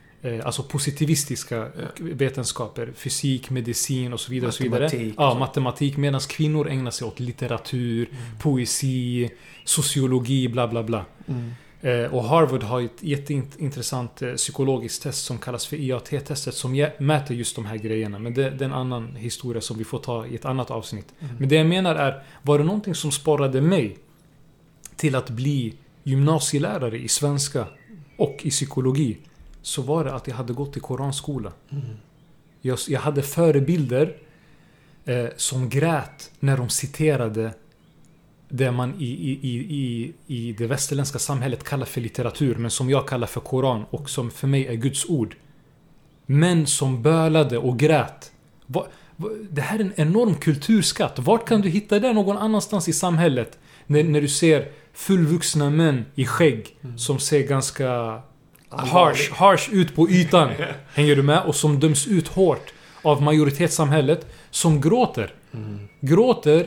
alltså 0.44 0.62
positivistiska 0.62 1.68
vetenskaper, 1.98 2.92
fysik, 2.96 3.50
medicin 3.50 4.12
och 4.12 4.20
så 4.20 4.30
vidare. 4.32 4.48
och 4.48 4.54
så 4.54 4.62
vidare. 4.62 4.82
Matematik 4.82 5.14
Ja, 5.18 5.34
matematik. 5.38 5.96
Medan 5.96 6.20
kvinnor 6.20 6.68
ägnar 6.68 6.90
sig 6.90 7.06
åt 7.06 7.20
litteratur, 7.20 8.08
Mm. 8.10 8.38
poesi, 8.38 9.30
sociologi, 9.64 10.48
bla 10.48 10.68
bla 10.68 10.82
bla. 10.82 11.04
Mm. 11.28 11.50
Eh, 11.82 12.14
och 12.14 12.24
Harvard 12.24 12.62
har 12.62 12.80
ett 12.80 12.96
jätteintressant 13.00 14.22
eh, 14.22 14.32
psykologiskt 14.34 15.02
test 15.02 15.24
som 15.24 15.38
kallas 15.38 15.66
för 15.66 15.76
IAT-testet 15.76 16.54
som 16.54 16.88
mäter 16.98 17.34
just 17.34 17.56
de 17.56 17.64
här 17.66 17.76
grejerna. 17.76 18.18
Men 18.18 18.34
det, 18.34 18.50
det 18.50 18.64
är 18.64 18.68
en 18.68 18.74
annan 18.74 19.16
historia 19.16 19.60
som 19.62 19.78
vi 19.78 19.84
får 19.84 19.98
ta 19.98 20.26
i 20.26 20.34
ett 20.34 20.44
annat 20.44 20.70
avsnitt. 20.70 21.06
Mm. 21.20 21.34
Men 21.38 21.48
det 21.48 21.54
jag 21.54 21.66
menar 21.66 21.94
är, 21.94 22.22
var 22.42 22.58
det 22.58 22.64
någonting 22.64 22.94
som 22.94 23.12
sporrade 23.12 23.60
mig 23.60 23.98
till 24.96 25.14
att 25.14 25.30
bli 25.30 25.74
gymnasielärare 26.02 26.98
i 26.98 27.08
svenska 27.08 27.66
och 28.16 28.36
i 28.42 28.50
psykologi 28.50 29.18
så 29.62 29.82
var 29.82 30.04
det 30.04 30.14
att 30.14 30.26
jag 30.26 30.34
hade 30.34 30.52
gått 30.52 30.76
i 30.76 30.80
koranskola. 30.80 31.52
Mm. 31.70 31.84
Jag, 32.60 32.78
jag 32.88 33.00
hade 33.00 33.22
förebilder 33.22 34.16
eh, 35.04 35.26
som 35.36 35.68
grät 35.68 36.30
när 36.40 36.56
de 36.56 36.68
citerade 36.68 37.54
det 38.48 38.70
man 38.70 38.94
i, 38.98 39.06
i, 39.06 39.48
i, 39.70 40.12
i, 40.26 40.52
det 40.52 40.66
västerländska 40.66 41.18
samhället 41.18 41.64
kallar 41.64 41.86
för 41.86 42.00
litteratur, 42.00 42.54
men 42.56 42.70
som 42.70 42.90
jag 42.90 43.08
kallar 43.08 43.26
för 43.26 43.40
Koran 43.40 43.84
och 43.90 44.10
som 44.10 44.30
för 44.30 44.46
mig 44.46 44.66
är 44.66 44.74
Guds 44.74 45.04
ord. 45.08 45.36
Män 46.26 46.66
som 46.66 47.02
bölade 47.02 47.58
och 47.58 47.78
grät. 47.78 48.32
Va, 48.66 48.86
va, 49.16 49.28
det 49.50 49.60
här 49.60 49.78
är 49.78 49.84
en 49.84 49.92
enorm 49.96 50.34
kulturskatt. 50.34 51.18
Vart 51.18 51.48
kan 51.48 51.60
du 51.60 51.68
hitta 51.68 51.98
det 51.98 52.12
någon 52.12 52.36
annanstans 52.36 52.88
i 52.88 52.92
samhället? 52.92 53.58
När, 53.86 54.04
när 54.04 54.20
du 54.20 54.28
ser 54.28 54.72
fullvuxna 54.92 55.70
män 55.70 56.04
i 56.14 56.26
skägg 56.26 56.76
som 56.96 57.18
ser 57.18 57.40
ganska 57.40 58.22
harsh, 58.70 59.32
harsh 59.32 59.70
ut 59.72 59.94
på 59.94 60.10
ytan. 60.10 60.50
Hänger 60.94 61.16
du 61.16 61.22
med? 61.22 61.42
Och 61.42 61.56
som 61.56 61.80
döms 61.80 62.06
ut 62.06 62.28
hårt 62.28 62.72
av 63.02 63.22
majoritetssamhället. 63.22 64.26
Som 64.50 64.80
gråter. 64.80 65.34
Mm. 65.54 65.88
Gråter 66.00 66.66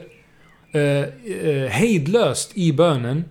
eh, 0.71 0.81
eh, 0.81 1.69
hejdlöst 1.69 2.57
i 2.57 2.73
bönen. 2.73 3.25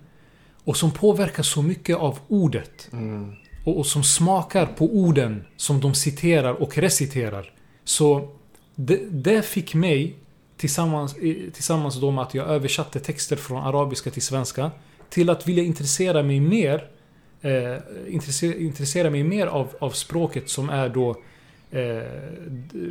Och 0.63 0.77
som 0.77 0.91
påverkas 0.91 1.47
så 1.47 1.61
mycket 1.61 1.97
av 1.97 2.19
ordet. 2.27 2.89
Mm. 2.91 3.33
Och, 3.65 3.77
och 3.77 3.85
som 3.85 4.03
smakar 4.03 4.65
på 4.65 4.85
orden 4.85 5.45
som 5.57 5.81
de 5.81 5.93
citerar 5.93 6.53
och 6.53 6.77
reciterar. 6.77 7.51
Så 7.83 8.29
det, 8.75 8.99
det 9.11 9.45
fick 9.45 9.73
mig, 9.73 10.15
tillsammans, 10.57 11.15
eh, 11.15 11.35
tillsammans 11.53 12.01
då 12.01 12.11
med 12.11 12.21
att 12.21 12.33
jag 12.33 12.47
översatte 12.47 12.99
texter 12.99 13.35
från 13.35 13.63
arabiska 13.63 14.11
till 14.11 14.21
svenska, 14.21 14.71
till 15.09 15.29
att 15.29 15.47
vilja 15.47 15.63
intressera 15.63 16.23
mig 16.23 16.39
mer 16.39 16.89
eh, 17.43 17.77
intressera, 18.07 18.55
intressera 18.55 19.09
mig 19.09 19.23
mer 19.23 19.47
av, 19.47 19.67
av 19.79 19.89
språket 19.89 20.49
som 20.49 20.69
är 20.69 20.89
då 20.89 21.15
eh, 21.71 22.03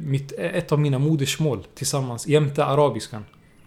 mitt, 0.03 0.33
ett 0.39 0.73
av 0.73 0.81
mina 0.81 0.99
modersmål 0.99 1.67
tillsammans 1.75 2.27
jämte 2.27 2.65
arabiskan. 2.65 3.25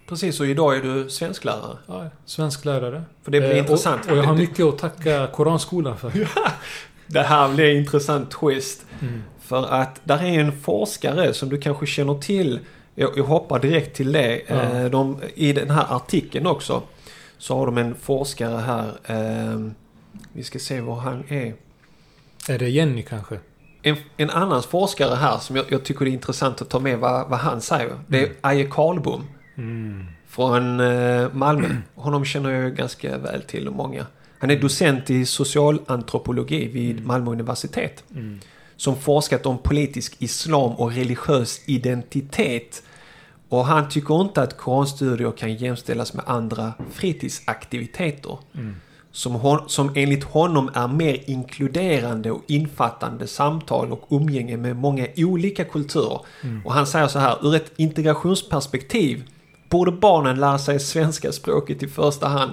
Precis, 0.07 0.39
och 0.39 0.45
idag 0.47 0.77
är 0.77 0.81
du 0.81 1.09
svensklärare. 1.09 1.77
Ja, 1.87 2.09
svensklärare. 2.25 3.03
För 3.23 3.31
det 3.31 3.39
blir 3.39 3.51
Eh, 3.51 3.57
intressant. 3.57 4.05
Och, 4.05 4.11
och 4.11 4.17
jag 4.17 4.23
har 4.23 4.35
mycket 4.35 4.65
att 4.65 4.77
tacka 4.77 5.27
Koranskolan 5.27 5.97
för. 5.97 6.11
Det 7.07 7.21
här 7.21 7.53
blir 7.53 7.71
en 7.71 7.77
intressant 7.77 8.31
twist. 8.31 8.85
Mm. 9.01 9.23
För 9.41 9.65
att 9.73 10.01
där 10.03 10.23
är 10.23 10.39
en 10.39 10.61
forskare 10.61 11.33
som 11.33 11.49
du 11.49 11.57
kanske 11.57 11.85
känner 11.85 12.15
till. 12.15 12.59
Jag, 12.95 13.17
jag 13.17 13.23
hoppar 13.23 13.59
direkt 13.59 13.95
till 13.95 14.11
det. 14.11 14.41
Ja. 14.47 14.55
Eh, 14.55 14.85
De, 14.85 15.19
I 15.35 15.53
den 15.53 15.69
här 15.69 15.95
artikeln 15.95 16.47
också. 16.47 16.81
Så 17.37 17.57
har 17.57 17.65
de 17.65 17.77
en 17.77 17.95
forskare 17.95 18.57
här. 18.57 18.91
Vi 20.33 20.43
ska 20.43 20.59
se 20.59 20.81
vad 20.81 20.97
han 20.97 21.23
är. 21.27 21.53
Är 22.47 22.59
det 22.59 22.69
Jenny 22.69 23.01
kanske? 23.03 23.39
En, 23.81 23.95
en 24.17 24.29
annan 24.29 24.63
forskare 24.63 25.15
här 25.15 25.37
som 25.37 25.55
jag, 25.55 25.65
jag 25.69 25.83
tycker 25.83 26.05
det 26.05 26.11
är 26.11 26.13
intressant 26.13 26.61
att 26.61 26.69
ta 26.69 26.79
med 26.79 26.99
vad, 26.99 27.29
vad 27.29 27.39
han 27.39 27.61
säger. 27.61 27.99
Det 28.07 28.19
är 28.19 28.23
Mm. 28.25 28.35
Aje 28.41 28.67
Karlbom 28.71 29.23
Mm. 29.57 30.05
från 30.27 30.79
eh, 30.79 31.33
Malmö. 31.33 31.67
Honom 31.95 32.25
känner 32.25 32.49
jag 32.51 32.75
ganska 32.75 33.17
väl 33.17 33.41
till 33.41 33.67
och 33.67 33.73
många. 33.75 34.05
Han 34.39 34.49
är 34.51 34.59
docent 34.59 35.09
i 35.09 35.25
socialantropologi 35.25 36.67
vid 36.67 37.05
Malmö 37.05 37.31
universitet. 37.31 38.03
Mm. 38.11 38.39
Som 38.75 38.95
forskat 38.95 39.45
om 39.45 39.57
politisk 39.57 40.15
islam 40.19 40.71
och 40.71 40.91
religiös 40.91 41.61
identitet. 41.65 42.83
Och 43.49 43.65
han 43.65 43.89
tycker 43.89 44.21
inte 44.21 44.41
att 44.41 44.57
koranstudier 44.57 45.31
kan 45.31 45.53
jämställas 45.55 46.13
med 46.13 46.23
andra 46.27 46.73
fritidsaktiviteter. 46.93 48.37
Mm. 48.53 48.75
Som, 49.15 49.35
hon, 49.35 49.59
som 49.67 49.91
enligt 49.95 50.23
honom 50.23 50.69
är 50.73 50.87
mer 50.87 51.29
inkluderande 51.29 52.31
och 52.31 52.43
infattande 52.47 53.27
samtal 53.27 53.91
och 53.91 54.07
umgänge 54.09 54.57
med 54.57 54.75
många 54.75 55.07
olika 55.17 55.63
kulturer. 55.63 56.19
Och 56.65 56.73
han 56.73 56.87
säger 56.87 57.07
så 57.07 57.19
här, 57.19 57.47
ur 57.47 57.55
ett 57.55 57.71
integrationsperspektiv 57.75 59.23
borde 59.69 59.91
barnen 59.91 60.39
lära 60.39 60.57
sig 60.57 60.79
svenska 60.79 61.31
språket 61.31 61.83
i 61.83 61.87
första 61.87 62.27
hand. 62.27 62.51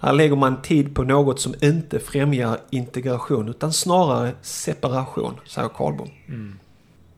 Här 0.00 0.12
lägger 0.12 0.36
man 0.36 0.62
tid 0.62 0.94
på 0.94 1.02
något 1.02 1.40
som 1.40 1.54
inte 1.60 1.98
främjar 1.98 2.58
integration 2.70 3.48
utan 3.48 3.72
snarare 3.72 4.32
separation, 4.42 5.34
säger 5.46 5.68
Karlbom. 5.68 6.10
Mm. 6.28 6.58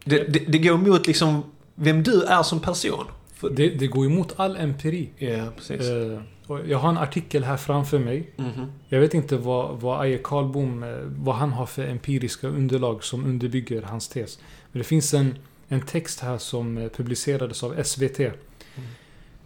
Det, 0.05 0.33
det, 0.33 0.39
det 0.39 0.59
går 0.59 0.75
emot 0.75 1.07
liksom 1.07 1.43
vem 1.75 2.03
du 2.03 2.23
är 2.23 2.43
som 2.43 2.61
person. 2.61 3.05
Det, 3.51 3.69
det 3.69 3.87
går 3.87 4.07
emot 4.07 4.33
all 4.37 4.57
empiri. 4.57 5.11
ja, 5.19 5.45
precis. 5.57 5.81
Eh, 5.81 6.21
jag 6.67 6.79
har 6.79 6.89
en 6.89 6.99
artikel 6.99 7.45
här 7.45 7.57
framför 7.57 7.99
mig. 7.99 8.31
Mhm. 8.37 8.73
Jag 8.89 9.01
vet 9.01 9.15
inte 9.15 9.37
vad, 9.37 9.81
vad 9.81 10.01
Aje 10.01 10.19
Karlbom, 10.19 10.83
eh, 10.83 10.97
vad 11.05 11.35
han 11.35 11.53
har 11.53 11.67
för 11.67 11.87
empiriska 11.89 12.49
underlag 12.49 13.05
som 13.05 13.25
underbygger 13.25 13.83
hans 13.83 14.09
tes. 14.09 14.39
Men 14.73 14.79
det 14.79 14.85
finns 14.85 15.15
en, 15.15 15.35
en 15.69 15.81
text 15.81 16.21
här 16.21 16.39
som 16.39 16.79
eh, 16.79 16.89
publicerades 16.89 17.63
av 17.63 17.83
SVT. 17.83 18.21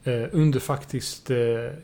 Eh, 0.06 0.28
under 0.32 0.60
faktiskt 0.60 1.30
eh, 1.30 1.36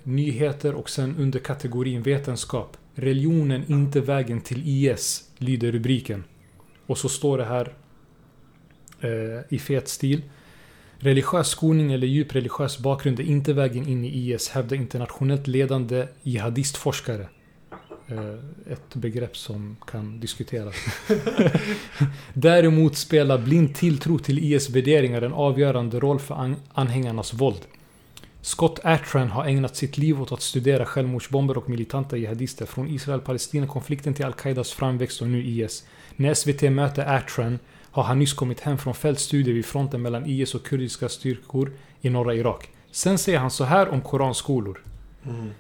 nyheter 0.03 0.75
och 0.75 0.91
sen 0.91 1.17
under 1.19 1.39
kategorin 1.39 2.03
vetenskap. 2.03 2.77
Religionen 2.95 3.65
inte 3.69 4.01
vägen 4.01 4.41
till 4.41 4.63
IS, 4.65 5.31
lyder 5.39 5.73
rubriken. 5.73 6.25
Och 6.87 6.99
så 6.99 7.09
står 7.09 7.39
det 7.39 7.45
här 7.45 7.75
eh, 9.01 9.41
i 9.49 9.59
fet 9.59 9.89
stil. 9.89 10.23
Religiös 11.05 11.49
skolning 11.49 11.93
eller 11.93 12.07
djup 12.07 12.35
religiös 12.35 12.79
bakgrund 12.79 13.21
är 13.21 13.25
inte 13.25 13.53
vägen 13.53 13.89
in 13.89 14.05
i 14.05 14.33
IS, 14.33 14.49
hävdar 14.49 14.77
internationellt 14.77 15.47
ledande 15.47 16.07
jihadistforskare. 16.23 17.29
Eh, 18.09 18.73
ett 18.73 18.95
begrepp 18.95 19.37
som 19.37 19.77
kan 19.87 20.21
diskuteras. 20.21 20.75
Däremot 22.35 22.97
spelar 22.97 23.39
blind 23.39 23.75
tilltro 23.75 24.19
till 24.19 24.39
IS 24.39 24.71
värderingar 24.71 25.23
en 25.23 25.33
avgörande 25.33 26.01
roll 26.01 26.19
för 26.21 26.55
anhängarnas 26.73 27.35
våld. 27.35 27.61
Scott 28.41 28.81
Atran 28.85 29.31
har 29.31 29.45
ägnat 29.45 29.77
sitt 29.77 29.99
liv 29.99 30.23
åt 30.23 30.33
att 30.33 30.43
studera 30.43 30.87
självmordsbomber 30.87 31.59
och 31.59 31.71
militanta 31.71 32.17
jihadister 32.17 32.67
från 32.67 32.89
Israel-Palestina-konflikten 32.89 34.15
till 34.15 34.25
Al-Qaidas 34.25 34.73
framväxt 34.73 35.23
och 35.23 35.29
nu 35.29 35.45
IS. 35.45 35.85
När 36.17 36.35
SVT 36.35 36.63
möter 36.63 37.17
Atran 37.17 37.59
har 37.93 38.03
han 38.03 38.19
nyss 38.19 38.33
kommit 38.33 38.61
hem 38.61 38.79
från 38.79 38.95
fältstudier 38.95 39.55
vid 39.55 39.67
fronten 39.67 40.03
mellan 40.03 40.27
IS 40.27 40.55
och 40.55 40.67
kurdiska 40.67 41.09
styrkor 41.09 41.73
i 42.01 42.11
norra 42.11 42.35
Irak. 42.35 42.69
Sen 42.91 43.19
säger 43.19 43.39
han 43.39 43.51
så 43.51 43.65
här 43.65 43.89
om 43.89 44.01
koranskolor. 44.01 44.83
Mm. 45.27 45.51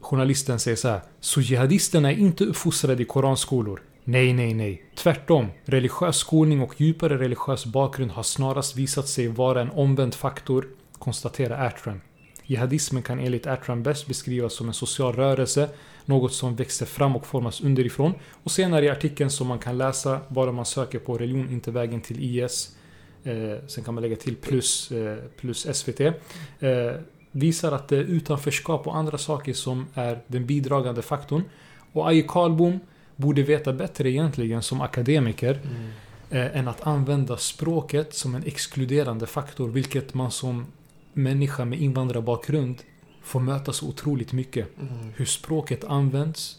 Journalisten 0.00 0.60
säger 0.60 0.76
så 0.76 0.88
här. 0.88 1.00
Så 1.20 1.40
jihadisterna 1.40 2.12
är 2.12 2.16
inte 2.16 2.44
uppfostrade 2.44 3.02
i 3.02 3.06
koranskolor? 3.06 3.82
Nej, 4.04 4.32
nej, 4.32 4.54
nej. 4.54 4.84
Tvärtom. 4.94 5.46
Religiös 5.64 6.16
skolning 6.16 6.60
och 6.60 6.80
djupare 6.80 7.18
religiös 7.18 7.66
bakgrund 7.66 8.10
har 8.10 8.22
snarast 8.22 8.76
visat 8.76 9.08
sig 9.08 9.28
vara 9.28 9.60
en 9.60 9.70
omvänd 9.70 10.14
faktor, 10.14 10.68
konstaterar 10.98 11.66
Atram. 11.66 12.00
Jihadismen 12.44 13.02
kan 13.02 13.18
enligt 13.18 13.46
Atram 13.46 13.82
bäst 13.82 14.06
beskrivas 14.06 14.54
som 14.54 14.68
en 14.68 14.74
social 14.74 15.12
rörelse, 15.12 15.68
något 16.04 16.32
som 16.32 16.56
växer 16.56 16.86
fram 16.86 17.16
och 17.16 17.26
formas 17.26 17.60
underifrån. 17.60 18.14
Och 18.42 18.50
senare 18.50 18.84
i 18.84 18.90
artikeln 18.90 19.30
som 19.30 19.46
man 19.46 19.58
kan 19.58 19.78
läsa 19.78 20.20
bara 20.28 20.52
man 20.52 20.64
söker 20.66 20.98
på 20.98 21.18
religion, 21.18 21.48
inte 21.50 21.70
vägen 21.70 22.00
till 22.00 22.38
IS. 22.38 22.76
Eh, 23.24 23.66
sen 23.66 23.84
kan 23.84 23.94
man 23.94 24.02
lägga 24.02 24.16
till 24.16 24.36
plus, 24.36 24.90
eh, 24.92 25.18
plus 25.40 25.66
SVT. 25.66 26.00
Eh, 26.00 26.12
visar 27.32 27.72
att 27.72 27.88
det 27.88 27.96
är 27.96 28.02
utanförskap 28.02 28.86
och 28.86 28.96
andra 28.96 29.18
saker 29.18 29.52
som 29.52 29.86
är 29.94 30.18
den 30.26 30.46
bidragande 30.46 31.02
faktorn. 31.02 31.42
Och 31.92 32.08
Aje 32.08 32.22
Karlbom 32.22 32.80
borde 33.16 33.42
veta 33.42 33.72
bättre 33.72 34.10
egentligen 34.10 34.62
som 34.62 34.80
akademiker 34.80 35.60
Mm. 35.64 35.90
eh, 36.30 36.58
än 36.58 36.68
att 36.68 36.86
använda 36.86 37.36
språket 37.36 38.14
som 38.14 38.34
en 38.34 38.42
exkluderande 38.46 39.26
faktor, 39.26 39.68
vilket 39.68 40.14
man 40.14 40.30
som 40.30 40.66
människa 41.12 41.64
med 41.64 41.80
invandrarbakgrund 41.80 42.76
får 43.24 43.40
möta 43.40 43.72
så 43.72 43.88
otroligt 43.88 44.32
mycket. 44.32 44.68
Mm. 44.80 45.12
Hur 45.16 45.24
språket 45.24 45.84
används 45.84 46.58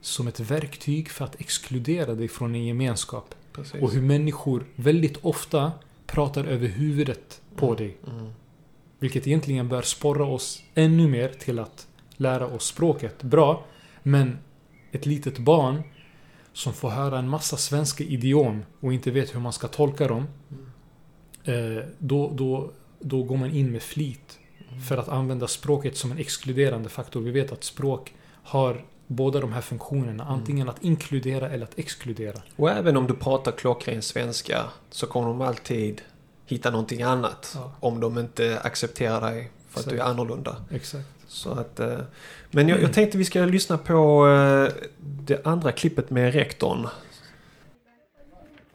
som 0.00 0.28
ett 0.28 0.40
verktyg 0.40 1.10
för 1.10 1.24
att 1.24 1.40
exkludera 1.40 2.14
dig 2.14 2.28
från 2.28 2.54
en 2.54 2.64
gemenskap. 2.64 3.34
Precis. 3.52 3.82
Och 3.82 3.92
hur 3.92 4.02
människor 4.02 4.66
väldigt 4.76 5.16
ofta 5.22 5.72
pratar 6.06 6.44
över 6.44 6.68
huvudet 6.68 7.40
på 7.56 7.74
dig. 7.74 7.96
Mm. 8.06 8.32
Vilket 8.98 9.26
egentligen 9.26 9.68
bör 9.68 9.82
sporra 9.82 10.24
oss 10.24 10.62
ännu 10.74 11.08
mer 11.08 11.28
till 11.28 11.58
att 11.58 11.86
lära 12.16 12.46
oss 12.46 12.66
språket 12.66 13.22
bra. 13.22 13.64
Men 14.02 14.38
ett 14.92 15.06
litet 15.06 15.38
barn 15.38 15.82
som 16.52 16.72
får 16.72 16.90
höra 16.90 17.18
en 17.18 17.28
massa 17.28 17.56
svenska 17.56 18.04
idiom 18.04 18.62
och 18.80 18.92
inte 18.92 19.10
vet 19.10 19.34
hur 19.34 19.40
man 19.40 19.52
ska 19.52 19.68
tolka 19.68 20.08
dem. 20.08 20.26
Eh, 21.44 21.84
då, 21.98 22.30
då, 22.34 22.72
då 23.00 23.22
går 23.22 23.36
man 23.36 23.50
in 23.50 23.72
med 23.72 23.82
flit 23.82 24.38
för 24.88 24.96
att 24.96 25.08
använda 25.08 25.48
språket 25.48 25.96
som 25.96 26.12
en 26.12 26.18
exkluderande 26.18 26.88
faktor. 26.88 27.20
Vi 27.20 27.30
vet 27.30 27.52
att 27.52 27.64
språk 27.64 28.14
har 28.42 28.84
båda 29.06 29.40
de 29.40 29.52
här 29.52 29.60
funktionerna. 29.60 30.24
Antingen 30.24 30.68
att 30.68 30.84
inkludera 30.84 31.50
eller 31.50 31.64
att 31.64 31.78
exkludera. 31.78 32.40
Och 32.56 32.70
även 32.70 32.96
om 32.96 33.06
du 33.06 33.14
pratar 33.14 33.52
klockren 33.52 34.02
svenska 34.02 34.64
så 34.90 35.06
kommer 35.06 35.28
de 35.28 35.40
alltid 35.40 36.02
hitta 36.46 36.70
någonting 36.70 37.02
annat. 37.02 37.52
Ja. 37.54 37.72
Om 37.80 38.00
de 38.00 38.18
inte 38.18 38.60
accepterar 38.60 39.20
dig 39.20 39.50
för 39.68 39.80
att 39.80 39.86
du 39.86 39.90
är 39.90 39.94
Exakt. 39.94 40.10
annorlunda. 40.10 40.56
Exakt. 40.70 41.08
Så 41.26 41.50
att, 41.50 41.80
eh, 41.80 41.98
men 42.50 42.68
jag, 42.68 42.82
jag 42.82 42.92
tänkte 42.92 43.18
vi 43.18 43.24
ska 43.24 43.40
lyssna 43.40 43.78
på 43.78 44.28
eh, 44.28 44.72
det 45.00 45.46
andra 45.46 45.72
klippet 45.72 46.10
med 46.10 46.32
rektorn. 46.32 46.88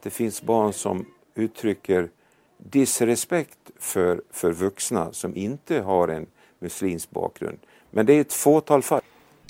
Det 0.02 0.10
finns 0.10 0.42
barn 0.42 0.72
som 0.72 1.06
uttrycker 1.34 2.08
disrespekt 2.64 3.58
för, 3.80 4.22
för 4.32 4.52
vuxna 4.52 5.12
som 5.12 5.36
inte 5.36 5.80
har 5.80 6.08
en 6.08 6.26
muslimsk 6.58 7.10
bakgrund. 7.10 7.58
Men 7.90 8.06
det 8.06 8.12
är 8.12 8.20
ett 8.20 8.32
fåtal 8.32 8.82
fall. 8.82 9.00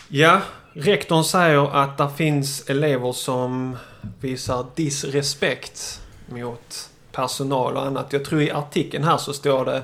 Ja, 0.08 0.40
rektorn 0.72 1.24
säger 1.24 1.76
att 1.76 1.98
det 1.98 2.10
finns 2.16 2.70
elever 2.70 3.12
som 3.12 3.76
visar 4.20 4.66
disrespekt 4.74 6.00
mot 6.26 6.90
personal 7.12 7.76
och 7.76 7.86
annat. 7.86 8.12
Jag 8.12 8.24
tror 8.24 8.42
i 8.42 8.50
artikeln 8.50 9.04
här 9.04 9.16
så 9.18 9.32
står 9.32 9.64
det 9.64 9.82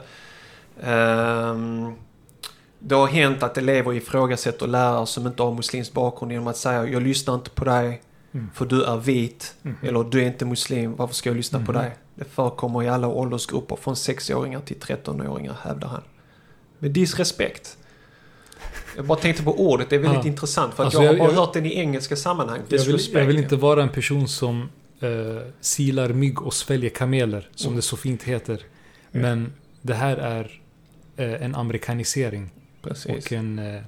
ehm, 0.83 1.93
Det 2.79 2.95
har 2.95 3.07
hänt 3.07 3.43
att 3.43 3.59
elever 3.59 3.93
ifrågasätter 3.93 4.67
lärare 4.67 5.07
som 5.07 5.27
inte 5.27 5.43
har 5.43 5.55
muslimsk 5.55 5.93
bakgrund 5.93 6.33
genom 6.33 6.47
att 6.47 6.57
säga 6.57 6.87
jag 6.87 7.03
lyssnar 7.03 7.35
inte 7.35 7.51
på 7.51 7.65
dig 7.65 8.03
Mm. 8.35 8.51
för 8.55 8.65
du 8.67 8.85
är 8.85 8.97
vit. 8.97 9.55
Mhm. 9.63 9.77
Eller 9.83 10.05
du 10.05 10.23
är 10.23 10.27
inte 10.27 10.45
muslim, 10.45 10.97
varför 10.97 11.15
ska 11.15 11.29
jag 11.31 11.37
lyssna 11.37 11.59
på 11.59 11.73
Mhm. 11.73 11.81
dig? 11.83 11.97
Det 12.19 12.25
förekommer 12.25 12.83
i 12.83 12.89
alla 12.89 13.09
åldersgrupper 13.09 13.77
från 13.77 13.95
6-åringar 13.95 14.61
till 14.61 14.77
13-åringar 14.77 15.57
hävdar 15.63 15.89
han. 15.89 16.03
Med 16.79 16.91
disrespekt. 16.91 17.77
Jag 18.97 19.05
bara 19.05 19.19
tänkte 19.19 19.43
på 19.43 19.61
ordet, 19.71 19.91
det 19.91 19.97
är 19.97 20.01
väldigt 20.01 20.25
Ja. 20.25 20.31
intressant 20.31 20.75
för 20.75 20.83
att 20.83 20.85
Alltså, 20.87 21.03
jag 21.03 21.09
har 21.09 21.15
jag- 21.15 21.27
bara 21.27 21.33
jag- 21.35 21.41
hört 21.41 21.53
den 21.55 21.67
i 21.67 21.75
engelska 21.79 22.17
sammanhang. 22.17 22.61
Jag 22.69 22.85
vill, 22.85 22.99
jag 23.13 23.25
vill 23.27 23.39
inte 23.39 23.57
vara 23.57 23.83
en 23.83 23.89
person 23.89 24.29
som 24.29 24.69
eh, 25.01 25.09
silar 25.61 26.09
mygg 26.09 26.43
och 26.43 26.55
sväljer 26.55 26.91
kameler, 26.91 27.49
som 27.55 27.67
Mm. 27.69 27.77
det 27.77 27.83
så 27.83 27.97
fint 27.97 28.23
heter. 28.23 28.63
Men 29.11 29.53
det 29.83 29.95
här 29.95 30.17
är 30.17 30.61
eh, 31.17 31.43
en 31.43 31.55
amerikanisering. 31.55 32.51
Precis. 32.83 33.27
Och 33.27 33.33
en... 33.33 33.59
Eh, 33.59 33.75
eh, 33.77 33.83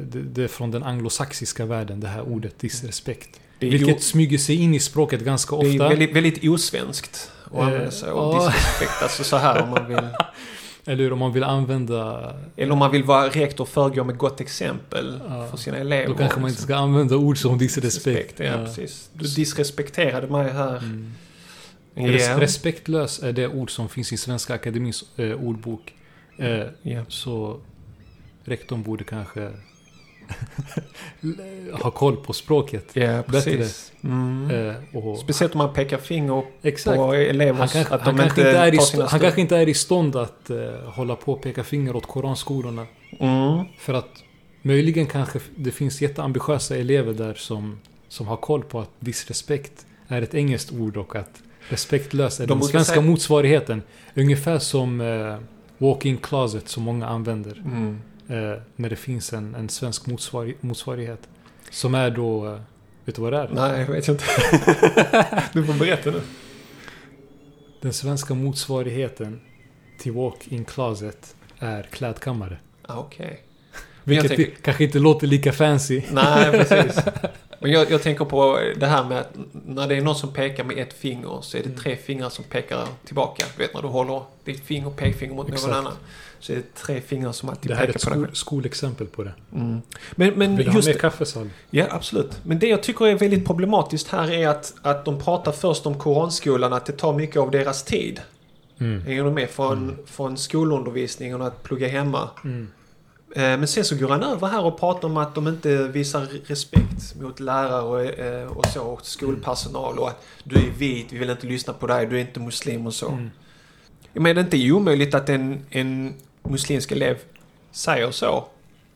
det, 0.00 0.22
det 0.22 0.42
är 0.44 0.48
från 0.48 0.70
den 0.70 0.82
anglosaxiska 0.82 1.66
världen, 1.66 2.00
det 2.00 2.08
här 2.08 2.22
ordet 2.22 2.58
disrespekt. 2.58 3.40
Vilket 3.58 3.88
ju, 3.88 4.00
smyger 4.00 4.38
sig 4.38 4.56
in 4.56 4.74
i 4.74 4.80
språket 4.80 5.20
ganska 5.20 5.56
det 5.56 5.66
är 5.66 5.70
ofta. 5.72 5.88
väldigt, 5.88 6.12
väldigt 6.16 6.44
osvenskt 6.48 7.30
att 7.44 7.52
Eh, 7.54 7.60
använda 7.66 7.90
sig 7.90 8.10
av 8.10 8.34
ja. 8.34 8.46
disrespect. 8.48 9.02
Alltså 9.02 9.24
så 9.24 9.36
här 9.36 9.62
om 9.62 9.70
man 9.70 9.88
vill. 9.88 9.98
Eller 10.88 11.04
hur, 11.04 11.12
om 11.12 11.18
man 11.18 11.32
vill 11.32 11.44
använda... 11.44 12.34
Eller 12.56 12.72
om 12.72 12.78
man 12.78 12.90
vill 12.92 13.04
vara 13.04 13.28
rektor 13.28 13.64
och 13.64 13.68
föregå 13.68 14.04
med 14.04 14.16
gott 14.18 14.40
exempel 14.40 15.20
Ja. 15.28 15.46
för 15.50 15.56
sina 15.56 15.76
elever. 15.76 16.08
Då 16.08 16.14
kanske 16.14 16.40
man 16.40 16.50
inte 16.50 16.62
ska 16.62 16.76
använda 16.76 17.16
ord 17.16 17.38
som 17.38 17.58
disrespekt. 17.58 18.40
Ja, 18.40 18.52
precis. 18.64 19.10
Du 19.12 19.24
disrespekterade 19.26 20.26
mig 20.26 20.52
här. 20.52 20.76
Mm. 20.78 21.12
Ja. 21.94 22.02
Res- 22.02 22.38
Respektlös 22.38 23.22
är 23.22 23.32
det 23.32 23.48
ord 23.48 23.70
som 23.70 23.88
finns 23.88 24.12
i 24.12 24.16
Svenska 24.16 24.54
Akademins 24.54 25.04
eh, 25.16 25.32
ordbok. 25.32 25.94
Eh, 26.38 26.62
Ja. 26.82 27.02
Så 27.08 27.60
rektorn 28.44 28.82
borde 28.82 29.04
kanske 29.04 29.50
ha 31.82 31.90
koll 31.90 32.16
på 32.16 32.32
språket. 32.32 32.90
Ja, 32.92 33.22
precis. 33.26 33.92
Mm. 34.04 34.50
Eh, 34.68 34.74
och 34.96 35.18
Speciellt 35.18 35.52
om 35.54 35.58
man 35.58 35.72
pekar 35.72 35.98
finger 35.98 36.42
exakt. 36.62 36.96
på 36.96 37.14
elever 37.14 37.58
Han, 37.58 37.68
kanske, 37.68 37.94
att 37.94 38.04
de 38.04 38.06
han, 38.06 38.16
kanske 38.18 38.40
inte 38.40 38.50
inte 38.50 38.58
är 38.58 38.74
i 38.74 38.76
tar 38.76 38.82
st- 38.84 38.96
sina 38.96 39.06
han 39.08 39.20
kanske 39.20 39.40
inte 39.40 39.56
är 39.56 39.68
i 39.68 39.74
stånd 39.74 40.16
att 40.16 40.50
eh, 40.50 40.56
hålla 40.86 41.16
på 41.16 41.32
och 41.32 41.42
peka 41.42 41.64
finger 41.64 41.96
åt 41.96 42.06
koranskolorna. 42.06 42.86
Mm. 43.20 43.64
För 43.78 43.94
att 43.94 44.08
Möjligen 44.62 45.06
kanske 45.06 45.38
det 45.56 45.70
finns 45.70 46.00
jätteambitiösa 46.02 46.76
elever 46.76 47.12
där 47.12 47.34
som, 47.34 47.78
som 48.08 48.26
har 48.26 48.36
koll 48.36 48.62
på 48.62 48.80
att 48.80 48.90
disrespekt 49.00 49.86
är 50.08 50.22
ett 50.22 50.34
engelskt 50.34 50.72
ord 50.72 50.96
och 50.96 51.16
att 51.16 51.42
respektlös 51.68 52.40
är 52.40 52.46
De 52.46 52.58
den 52.58 52.68
svenska 52.68 52.92
säga- 52.94 53.06
motsvarigheten. 53.06 53.82
Ungefär 54.14 54.58
som 54.58 55.00
eh, 55.00 55.36
walk-in 55.78 56.16
closet 56.16 56.68
som 56.68 56.82
många 56.82 57.06
använder. 57.06 57.62
Mm. 57.64 58.00
Eh, 58.28 58.60
när 58.76 58.90
det 58.90 58.96
finns 58.96 59.32
en, 59.32 59.54
en 59.54 59.68
svensk 59.68 60.06
motsvari 60.06 60.56
motsvarighet. 60.60 61.28
Som 61.70 61.94
är 61.94 62.10
då... 62.10 62.46
Eh, 62.46 62.60
vet 63.04 63.14
du 63.16 63.22
vad 63.22 63.32
det 63.32 63.38
är? 63.38 63.48
Nej, 63.52 63.80
jag 63.80 63.86
vet 63.86 64.08
inte. 64.08 64.24
du 65.52 65.64
får 65.66 65.78
berätta 65.78 66.10
nu. 66.10 66.20
Den 67.80 67.92
svenska 67.92 68.34
motsvarigheten 68.34 69.40
till 69.98 70.12
walk-in 70.12 70.64
closet 70.64 71.34
är 71.58 71.82
klädkammare. 71.82 72.58
Ah, 72.82 72.98
Okej. 72.98 73.42
Jag 74.04 74.10
Vilket 74.10 74.28
tänker- 74.36 74.54
kanske 74.62 74.84
inte 74.84 74.98
låter 74.98 75.26
lika 75.26 75.52
fancy. 75.52 76.02
Nej, 76.12 76.50
precis. 76.50 77.04
Men 77.60 77.70
jag, 77.70 77.90
jag 77.90 78.02
tänker 78.02 78.24
på 78.24 78.60
det 78.76 78.86
här 78.86 79.04
med 79.04 79.18
att 79.18 79.30
när 79.52 79.88
det 79.88 79.96
är 79.96 80.00
någon 80.00 80.14
som 80.16 80.32
pekar 80.32 80.64
med 80.64 80.78
ett 80.78 80.92
finger 80.92 81.38
så 81.42 81.56
är 81.58 81.62
det 81.62 81.70
tre 81.70 81.96
fingrar 81.96 82.28
som 82.28 82.44
pekar 82.44 82.86
tillbaka. 83.04 83.44
Du 83.56 83.62
vet 83.62 83.74
när 83.74 83.82
du 83.82 83.88
håller 83.88 84.22
ditt 84.44 84.64
finger, 84.64 84.90
pekfinger 84.90 85.34
mot 85.34 85.48
Exakt. 85.48 85.66
någon 85.66 85.76
annan. 85.76 85.92
Så 86.46 86.52
är 86.52 86.56
det 86.56 86.74
tre 86.74 87.00
fingrar 87.00 87.32
som 87.32 87.48
alltid 87.48 87.70
Det 87.70 87.74
här 87.74 87.82
är 87.82 87.86
pekar 87.86 87.98
ett 87.98 88.04
på 88.04 88.10
skol, 88.10 88.28
skolexempel 88.32 89.06
på 89.06 89.24
det. 89.24 89.32
Mm. 89.54 89.80
Men, 90.14 90.34
men 90.34 90.56
Vill 90.56 90.66
du 90.66 90.72
ha 90.72 90.78
just 90.78 90.88
mer 90.88 90.94
kaffe 90.94 91.26
Sal? 91.26 91.50
Ja, 91.70 91.86
absolut. 91.90 92.40
Men 92.42 92.58
det 92.58 92.66
jag 92.66 92.82
tycker 92.82 93.06
är 93.06 93.14
väldigt 93.14 93.46
problematiskt 93.46 94.08
här 94.08 94.30
är 94.30 94.48
att, 94.48 94.74
att 94.82 95.04
de 95.04 95.18
pratar 95.18 95.52
först 95.52 95.86
om 95.86 95.98
koranskolan, 95.98 96.72
att 96.72 96.86
det 96.86 96.92
tar 96.92 97.14
mycket 97.14 97.36
av 97.36 97.50
deras 97.50 97.84
tid. 97.84 98.20
Mm. 98.78 99.00
Hänger 99.00 99.24
du 99.24 99.30
med? 99.30 99.50
Från, 99.50 99.96
från 100.06 100.36
skolundervisningen 100.36 101.40
och 101.40 101.46
att 101.46 101.62
plugga 101.62 101.88
hemma. 101.88 102.28
Mm. 102.44 102.68
Eh, 103.34 103.42
Men 103.42 103.68
sen 103.68 103.84
så 103.84 103.96
går 103.96 104.08
han 104.08 104.22
över 104.22 104.46
här 104.46 104.64
och 104.64 104.80
pratar 104.80 105.08
om 105.08 105.16
att 105.16 105.34
de 105.34 105.48
inte 105.48 105.88
visar 105.88 106.26
respekt 106.46 107.14
mot 107.20 107.40
lärare 107.40 107.82
och, 107.82 108.04
eh, 108.04 108.46
och 108.46 108.66
så, 108.66 108.82
och 108.82 109.06
skolpersonal 109.06 109.98
och 109.98 110.08
att 110.08 110.24
du 110.44 110.56
är 110.56 110.70
vit, 110.78 111.12
vi 111.12 111.18
vill 111.18 111.30
inte 111.30 111.46
lyssna 111.46 111.72
på 111.72 111.86
dig, 111.86 112.06
du 112.06 112.16
är 112.16 112.20
inte 112.20 112.40
muslim 112.40 112.86
och 112.86 112.94
så. 112.94 113.08
Mm. 113.08 113.30
Jag 114.12 114.22
menar, 114.22 114.34
det 114.34 114.40
är 114.40 114.58
inte 114.58 114.72
omöjligt 114.72 115.14
att 115.14 115.28
en, 115.28 115.66
en 115.70 116.14
muslimsk 116.50 116.92
elev 116.92 117.18
säger 117.72 118.10
så. 118.10 118.44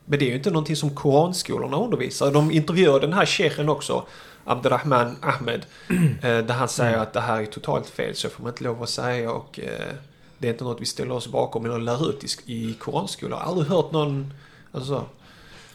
Men 0.05 0.19
det 0.19 0.25
är 0.25 0.29
ju 0.29 0.35
inte 0.35 0.51
någonting 0.51 0.75
som 0.75 0.95
koranskolorna 0.95 1.77
undervisar. 1.77 2.31
De 2.31 2.51
intervjuar 2.51 2.99
den 2.99 3.13
här 3.13 3.25
shechen 3.25 3.69
också, 3.69 4.05
Abdurrahman 4.43 5.15
Ahmed, 5.21 5.65
eh, 5.89 6.37
där 6.37 6.53
han 6.53 6.69
säger 6.69 6.97
att 6.97 7.13
det 7.13 7.21
här 7.21 7.41
är 7.41 7.45
totalt 7.45 7.89
fel, 7.89 8.15
så 8.15 8.29
får 8.29 8.43
man 8.43 8.51
inte 8.51 8.63
lov 8.63 8.83
att 8.83 8.89
säga 8.89 9.31
och 9.31 9.59
eh, 9.59 9.93
det 10.37 10.47
är 10.47 10.51
inte 10.51 10.63
något 10.63 10.81
vi 10.81 10.85
ställer 10.85 11.11
oss 11.11 11.27
bakom 11.27 11.65
eller 11.65 11.79
lär 11.79 12.09
ut 12.09 12.23
i, 12.23 12.53
i 12.53 12.73
koranskolor. 12.73 13.31
Jag 13.37 13.45
har 13.45 13.51
aldrig 13.51 13.67
hört 13.67 13.91
någon, 13.91 14.33
alltså, 14.71 15.05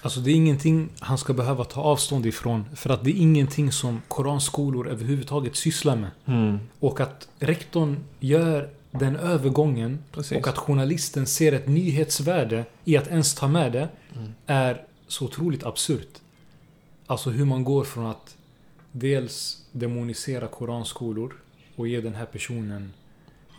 Alltså 0.02 0.20
det 0.20 0.30
är 0.30 0.34
ingenting 0.34 0.88
han 0.98 1.18
ska 1.18 1.32
behöva 1.32 1.64
ta 1.64 1.80
avstånd 1.80 2.26
ifrån. 2.26 2.64
För 2.74 2.90
att 2.90 3.04
det 3.04 3.10
är 3.10 3.20
ingenting 3.20 3.72
som 3.72 4.02
koranskolor 4.08 4.88
överhuvudtaget 4.88 5.56
sysslar 5.56 5.96
med. 5.96 6.10
Och 6.80 7.00
att 7.00 7.28
rektorn 7.38 8.04
gör 8.20 8.68
den 8.98 9.16
övergången 9.16 9.98
precis. 10.12 10.38
och 10.38 10.48
att 10.48 10.58
journalisten 10.58 11.26
ser 11.26 11.52
ett 11.52 11.68
nyhetsvärde 11.68 12.64
i 12.84 12.96
att 12.96 13.06
ens 13.08 13.34
ta 13.34 13.48
med 13.48 13.72
det 13.72 13.88
Mm. 14.16 14.32
är 14.46 14.84
så 15.06 15.24
otroligt 15.24 15.64
absurt. 15.66 16.18
Alltså 17.06 17.30
hur 17.30 17.44
man 17.44 17.64
går 17.64 17.84
från 17.84 18.06
att 18.06 18.36
dels 18.92 19.62
demonisera 19.72 20.46
koranskolor 20.46 21.34
och 21.76 21.88
ge 21.88 22.00
den 22.00 22.14
här 22.14 22.26
personen 22.26 22.92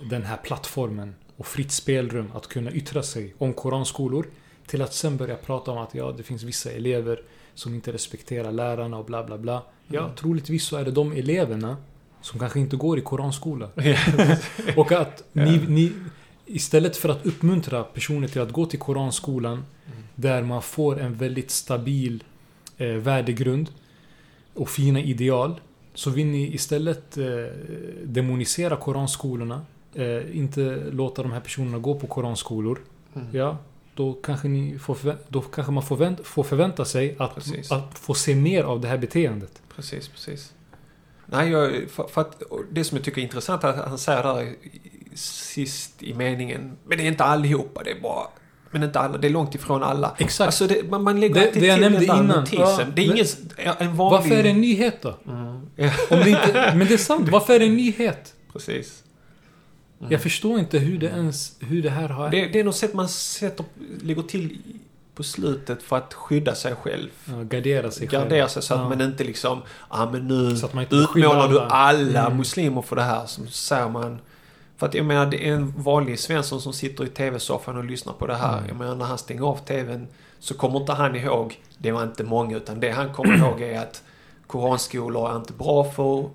den 0.09 0.23
här 0.23 0.37
plattformen 0.37 1.15
och 1.37 1.47
fritt 1.47 1.71
spelrum 1.71 2.31
att 2.35 2.47
kunna 2.47 2.71
yttra 2.71 3.03
sig 3.03 3.33
om 3.37 3.53
koranskolor 3.53 4.27
till 4.67 4.81
att 4.81 4.93
sen 4.93 5.17
börja 5.17 5.35
prata 5.35 5.71
om 5.71 5.77
att 5.77 5.95
ja, 5.95 6.13
det 6.17 6.23
finns 6.23 6.43
vissa 6.43 6.71
elever 6.71 7.21
som 7.53 7.73
inte 7.75 7.91
respekterar 7.93 8.51
lärarna 8.51 8.97
och 8.97 9.05
bla 9.05 9.23
bla 9.23 9.37
bla. 9.37 9.63
Ja, 9.87 10.03
Mm. 10.03 10.15
troligtvis 10.15 10.63
så 10.63 10.77
är 10.77 10.85
det 10.85 10.91
de 10.91 11.11
eleverna 11.11 11.77
som 12.21 12.39
kanske 12.39 12.59
inte 12.59 12.75
går 12.75 12.97
i 12.99 13.01
koranskola. 13.01 13.69
Och 14.77 14.91
att 14.91 15.23
ni, 15.33 15.57
ni 15.67 15.91
istället 16.45 16.97
för 16.97 17.09
att 17.09 17.25
uppmuntra 17.25 17.83
personer 17.83 18.27
till 18.27 18.41
att 18.41 18.51
gå 18.51 18.65
till 18.65 18.79
koranskolan 18.79 19.65
där 20.15 20.43
man 20.43 20.61
får 20.61 20.99
en 20.99 21.13
väldigt 21.15 21.51
stabil 21.51 22.23
eh, 22.77 22.87
värdegrund 22.87 23.69
och 24.53 24.69
fina 24.69 24.99
ideal 24.99 25.59
så 25.93 26.09
vill 26.09 26.25
ni 26.27 26.53
istället 26.53 27.17
eh, 27.17 27.25
demonisera 28.03 28.75
koranskolorna 28.75 29.61
eh, 29.93 30.37
inte 30.37 30.83
låta 30.91 31.23
de 31.23 31.31
här 31.31 31.39
personerna 31.39 31.77
gå 31.79 31.95
på 31.99 32.07
koranskolor 32.07 32.79
Mm. 33.15 33.27
ja 33.31 33.57
då 33.95 34.13
kanske, 34.13 34.47
ni 34.47 34.79
får 34.79 34.97
då 35.27 35.41
kanske 35.41 35.71
man 35.73 35.83
får, 35.83 35.97
vänt- 35.97 36.23
får 36.23 36.43
förvänta 36.43 36.85
sig 36.85 37.15
att, 37.19 37.37
att 37.71 37.97
få 37.99 38.13
se 38.13 38.35
mer 38.35 38.63
av 38.63 38.81
det 38.81 38.87
här 38.87 38.97
beteendet. 38.97 39.61
Precis, 39.75 40.07
precis. 40.07 40.53
Nej, 41.29 41.49
jag, 41.51 41.89
för, 41.89 42.07
för 42.07 42.21
att, 42.21 42.41
det 42.71 42.83
som 42.83 42.97
jag 42.97 43.05
tycker 43.05 43.21
är 43.21 43.23
intressant 43.23 43.63
är 43.63 43.67
att 43.67 43.87
han 43.89 43.97
säger 43.97 44.23
där 44.23 44.55
sist 45.15 46.03
i 46.03 46.13
meningen, 46.13 46.77
men 46.85 46.97
det 46.97 47.03
är 47.03 47.07
inte 47.07 47.23
allihopa, 47.23 47.83
det 47.83 47.91
är 47.91 47.99
bara, 48.01 48.27
men 48.71 48.83
inte 48.83 48.99
alla, 48.99 49.17
det 49.17 49.27
är 49.27 49.31
långt 49.31 49.55
ifrån 49.55 49.83
alla. 49.83 50.15
Exakt. 50.17 50.45
Alltså 50.45 50.67
det, 50.67 50.89
man, 50.89 51.03
man 51.03 51.19
lägger 51.19 51.35
Det- 51.35 51.47
alltid 51.47 51.63
det 51.63 51.73
till 51.73 51.81
den 51.83 51.93
där 51.93 52.03
innan. 52.03 52.25
notisen. 52.27 52.65
Ja, 52.79 52.85
det 52.95 53.01
är 53.01 53.05
ingen, 53.05 53.25
en 53.79 53.95
vanlig... 53.95 54.17
Varför 54.17 54.35
är 54.35 54.43
det 54.43 54.49
en 54.49 54.61
nyhet 54.61 55.01
då? 55.01 55.15
Mm, 55.27 55.61
ja, 55.75 55.91
Om 56.09 56.19
det 56.19 56.29
inte, 56.29 56.71
men 56.75 56.87
det 56.87 56.93
är 56.93 56.97
sant, 56.97 57.29
varför 57.29 57.53
är 57.53 57.59
det 57.59 57.65
en 57.65 57.75
nyhet? 57.75 58.33
precis. 58.53 59.03
Mm. 59.99 60.11
Jag 60.11 60.21
förstår 60.21 60.59
inte 60.59 60.79
hur 60.79 60.97
det 60.99 61.07
ens, 61.07 61.55
hur 61.59 61.83
det 61.83 61.89
här 61.89 62.09
har... 62.09 62.29
Det, 62.29 62.45
det 62.47 62.59
är 62.59 62.63
något 62.63 62.75
sätt 62.75 62.93
man 62.93 63.09
sätter, 63.09 63.65
lägger 64.01 64.21
till 64.21 64.57
på 65.17 65.23
slutet 65.23 65.83
för 65.83 65.97
att 65.97 66.13
skydda 66.13 66.55
sig 66.55 66.75
själv. 66.75 67.09
Ja, 67.25 67.33
gardera 67.43 67.91
sig 67.91 68.07
själv. 68.07 68.21
Gardera 68.23 68.47
sig 68.47 68.61
så 68.61 68.73
att 68.73 68.79
Ja. 68.79 68.89
man 68.89 69.01
inte 69.01 69.23
liksom, 69.23 69.61
ja 69.89 70.09
men 70.11 70.27
nu 70.27 70.55
Så 70.57 70.65
att 70.65 70.73
man 70.73 70.83
inte 70.83 70.95
utmålar 70.95 71.47
du 71.49 71.59
alla. 71.59 71.69
alla 71.69 72.25
Mm. 72.25 72.37
muslimer 72.37 72.81
för 72.81 72.95
det 72.95 73.01
här. 73.01 73.25
Som 73.25 73.47
säger 73.47 73.89
man. 73.89 74.19
För 74.77 74.85
att 74.87 74.93
jag 74.93 75.05
menar, 75.05 75.25
det 75.25 75.49
är 75.49 75.53
en 75.53 75.73
vanlig 75.77 76.19
Svensson 76.19 76.61
som 76.61 76.73
sitter 76.73 77.03
i 77.03 77.07
TV-soffan 77.07 77.77
och 77.77 77.83
lyssnar 77.85 78.13
på 78.13 78.27
det 78.27 78.35
här. 78.35 78.57
Mm. 78.57 78.67
Jag 78.67 78.77
menar, 78.77 78.95
när 78.95 79.05
han 79.05 79.17
stänger 79.17 79.43
av 79.43 79.57
TVn 79.57 80.07
så 80.39 80.53
kommer 80.53 80.79
inte 80.79 80.93
han 80.93 81.15
ihåg, 81.15 81.59
det 81.77 81.91
var 81.91 82.03
inte 82.03 82.23
många, 82.23 82.57
utan 82.57 82.79
det 82.79 82.91
han 82.91 83.13
kommer 83.13 83.37
ihåg 83.37 83.61
är 83.61 83.79
att 83.81 84.03
koranskolor 84.47 85.31
är 85.31 85.35
inte 85.35 85.53
bra 85.53 85.83
för, 85.83 86.29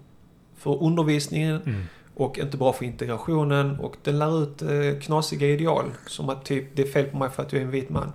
för 0.59 0.83
undervisningen 0.83 1.62
Mm. 1.66 1.83
och 2.14 2.38
inte 2.38 2.57
bra 2.57 2.73
för 2.73 2.85
integrationen 2.85 3.79
och 3.81 3.97
den 4.03 4.18
lär 4.18 4.42
ut 4.42 4.62
eh, 4.62 5.01
knasiga 5.03 5.47
ideal. 5.49 5.85
Som 6.07 6.29
att 6.29 6.45
typ, 6.45 6.77
det 6.77 6.83
är 6.83 6.87
fel 6.92 7.05
på 7.07 7.16
mig 7.16 7.31
för 7.31 7.42
att 7.42 7.53
jag 7.53 7.61
är 7.62 7.64
en 7.66 7.71
vit 7.71 7.90
man. 7.90 8.12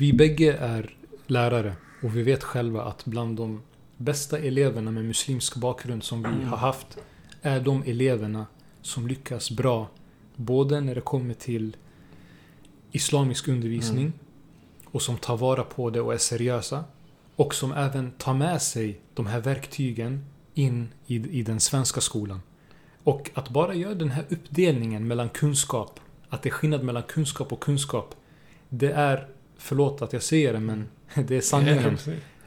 Vi 0.00 0.12
bägge 0.12 0.52
är 0.52 0.94
lärare 1.26 1.76
och 2.02 2.16
vi 2.16 2.22
vet 2.22 2.44
själva 2.44 2.82
att 2.82 3.04
bland 3.04 3.36
de 3.36 3.62
bästa 3.96 4.38
eleverna 4.38 4.90
med 4.90 5.04
muslimsk 5.04 5.56
bakgrund 5.56 6.04
som 6.04 6.22
vi 6.22 6.44
har 6.44 6.56
haft 6.56 6.98
är 7.42 7.60
de 7.60 7.82
eleverna 7.86 8.46
som 8.82 9.06
lyckas 9.06 9.50
bra 9.50 9.88
både 10.36 10.80
när 10.80 10.94
det 10.94 11.00
kommer 11.00 11.34
till 11.34 11.76
islamisk 12.92 13.48
undervisning 13.48 14.04
Mm. 14.04 14.18
och 14.84 15.02
som 15.02 15.16
tar 15.16 15.36
vara 15.36 15.62
på 15.62 15.90
det 15.90 16.00
och 16.00 16.14
är 16.14 16.18
seriösa 16.18 16.84
och 17.36 17.54
som 17.54 17.72
även 17.72 18.10
tar 18.10 18.34
med 18.34 18.62
sig 18.62 19.00
de 19.14 19.26
här 19.26 19.40
verktygen 19.40 20.24
in 20.54 20.88
i, 21.06 21.14
i 21.14 21.42
den 21.42 21.60
svenska 21.60 22.00
skolan. 22.00 22.40
Och 23.04 23.30
att 23.34 23.48
bara 23.48 23.74
göra 23.74 23.94
den 23.94 24.10
här 24.10 24.24
uppdelningen 24.30 25.06
mellan 25.06 25.28
kunskap, 25.28 26.00
att 26.28 26.42
det 26.42 26.48
är 26.48 26.52
skillnad 26.52 26.84
mellan 26.84 27.02
kunskap 27.02 27.52
och 27.52 27.60
kunskap. 27.60 28.14
Det 28.68 28.92
är, 28.92 29.28
förlåt 29.60 30.02
att 30.02 30.12
jag 30.12 30.22
säger 30.22 30.52
det 30.52 30.60
men 30.60 30.88
det 31.14 31.36
är 31.36 31.40
sanningen. 31.40 31.98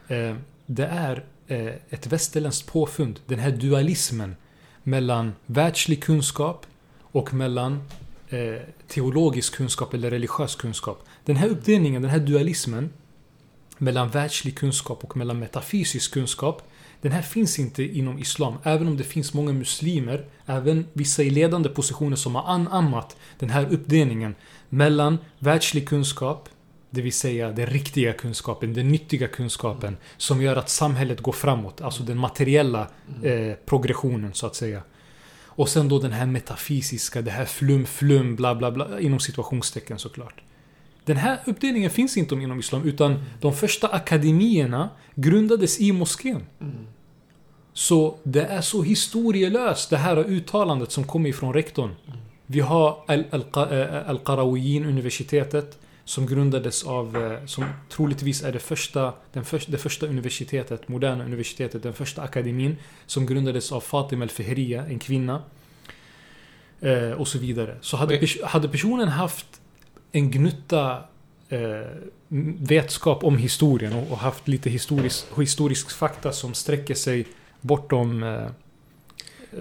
Eh, 0.08 0.36
det 0.66 0.86
är 0.86 1.24
eh, 1.46 1.74
ett 1.90 2.06
västerländskt 2.06 2.66
påfund. 2.66 3.20
Den 3.26 3.38
här 3.38 3.50
dualismen 3.50 4.36
mellan 4.82 5.32
världslig 5.46 6.02
kunskap 6.02 6.66
och 7.00 7.34
mellan 7.34 7.82
eh, 8.28 8.54
teologisk 8.88 9.54
kunskap 9.54 9.94
eller 9.94 10.10
religiös 10.10 10.56
kunskap. 10.56 11.04
Den 11.24 11.36
här 11.36 11.48
uppdelningen, 11.48 12.02
den 12.02 12.10
här 12.10 12.18
dualismen 12.18 12.90
mellan 13.78 14.08
världslig 14.08 14.58
kunskap 14.58 15.04
och 15.04 15.16
mellan 15.16 15.38
metafysisk 15.38 16.12
kunskap 16.12 16.62
den 17.04 17.12
här 17.12 17.22
finns 17.22 17.58
inte 17.58 17.82
inom 17.98 18.18
Islam, 18.18 18.54
även 18.62 18.88
om 18.88 18.96
det 18.96 19.04
finns 19.04 19.34
många 19.34 19.52
muslimer, 19.52 20.26
även 20.46 20.86
vissa 20.92 21.22
i 21.22 21.30
ledande 21.30 21.68
positioner 21.68 22.16
som 22.16 22.34
har 22.34 22.42
anammat 22.42 23.16
den 23.38 23.50
här 23.50 23.72
uppdelningen 23.72 24.34
mellan 24.68 25.18
världslig 25.38 25.88
kunskap, 25.88 26.48
det 26.94 27.02
vill 27.02 27.12
säga 27.12 27.50
den 27.50 27.66
riktiga 27.66 28.12
kunskapen, 28.12 28.74
den 28.74 28.88
nyttiga 28.88 29.28
kunskapen, 29.28 29.96
som 30.16 30.42
gör 30.42 30.56
att 30.56 30.68
samhället 30.68 31.20
går 31.20 31.32
framåt, 31.32 31.80
alltså 31.80 32.02
den 32.02 32.18
materiella 32.18 32.88
eh, 33.22 33.52
progressionen 33.66 34.34
så 34.34 34.46
att 34.46 34.54
säga. 34.54 34.82
Och 35.56 35.68
sen 35.68 35.88
då 35.88 35.98
den 35.98 36.12
här 36.12 36.26
metafysiska, 36.26 37.22
det 37.22 37.30
här 37.30 37.44
flum-flum, 37.44 38.36
bla 38.36 38.54
bla 38.54 38.70
bla, 38.70 39.00
inom 39.00 39.20
situationstecken 39.20 39.98
såklart. 39.98 40.42
Den 41.04 41.16
här 41.16 41.38
uppdelningen 41.46 41.90
finns 41.90 42.16
inte 42.16 42.34
inom 42.34 42.60
Islam, 42.60 42.84
utan 42.84 43.24
de 43.40 43.54
första 43.54 43.88
akademierna 43.88 44.90
grundades 45.14 45.80
i 45.80 45.92
moskén. 45.92 46.46
Mm. 46.60 46.86
Så 47.72 48.16
det 48.22 48.44
är 48.44 48.60
så 48.60 48.82
historielöst 48.82 49.90
det 49.90 49.96
här 49.96 50.18
uttalandet 50.18 50.92
som 50.92 51.04
kommer 51.04 51.28
ifrån 51.28 51.52
rektorn. 51.54 51.90
Vi 52.46 52.60
har 52.60 53.04
Al- 53.06 53.24
Eh, 56.04 56.06
som 56.06 56.26
grundades 56.26 56.84
av, 56.84 57.16
eh, 57.16 57.46
som 57.46 57.64
troligtvis 57.88 58.42
är 58.42 58.52
det 58.52 58.58
första, 58.58 59.14
den 59.32 59.44
för, 59.44 59.62
det 59.66 59.78
första 59.78 60.06
universitetet, 60.06 60.88
moderna 60.88 61.24
universitetet, 61.24 61.82
den 61.82 61.92
första 61.92 62.22
akademin, 62.22 62.76
som 63.06 63.26
grundades 63.26 63.72
av 63.72 63.80
Fatima 63.80 64.24
al-Fihriya, 64.24 64.86
en 64.86 64.98
kvinna. 64.98 65.42
Eh, 66.80 67.10
och 67.10 67.28
så 67.28 67.38
vidare. 67.38 67.76
Så 67.80 67.96
hade, 67.96 68.18
pers 68.18 68.42
hade 68.42 68.68
personen 68.68 69.08
haft 69.08 69.46
en 70.12 70.30
gnutta 70.30 71.04
eh, 71.48 71.58
vetskap 72.58 73.24
om 73.24 73.38
historien 73.38 73.92
och, 73.92 74.12
och 74.12 74.18
haft 74.18 74.48
lite 74.48 74.70
historisk, 74.70 75.26
historisk 75.38 75.90
fakta 75.90 76.32
som 76.32 76.54
sträcker 76.54 76.94
sig 76.94 77.26
bortom 77.60 78.22
eh, 78.22 78.46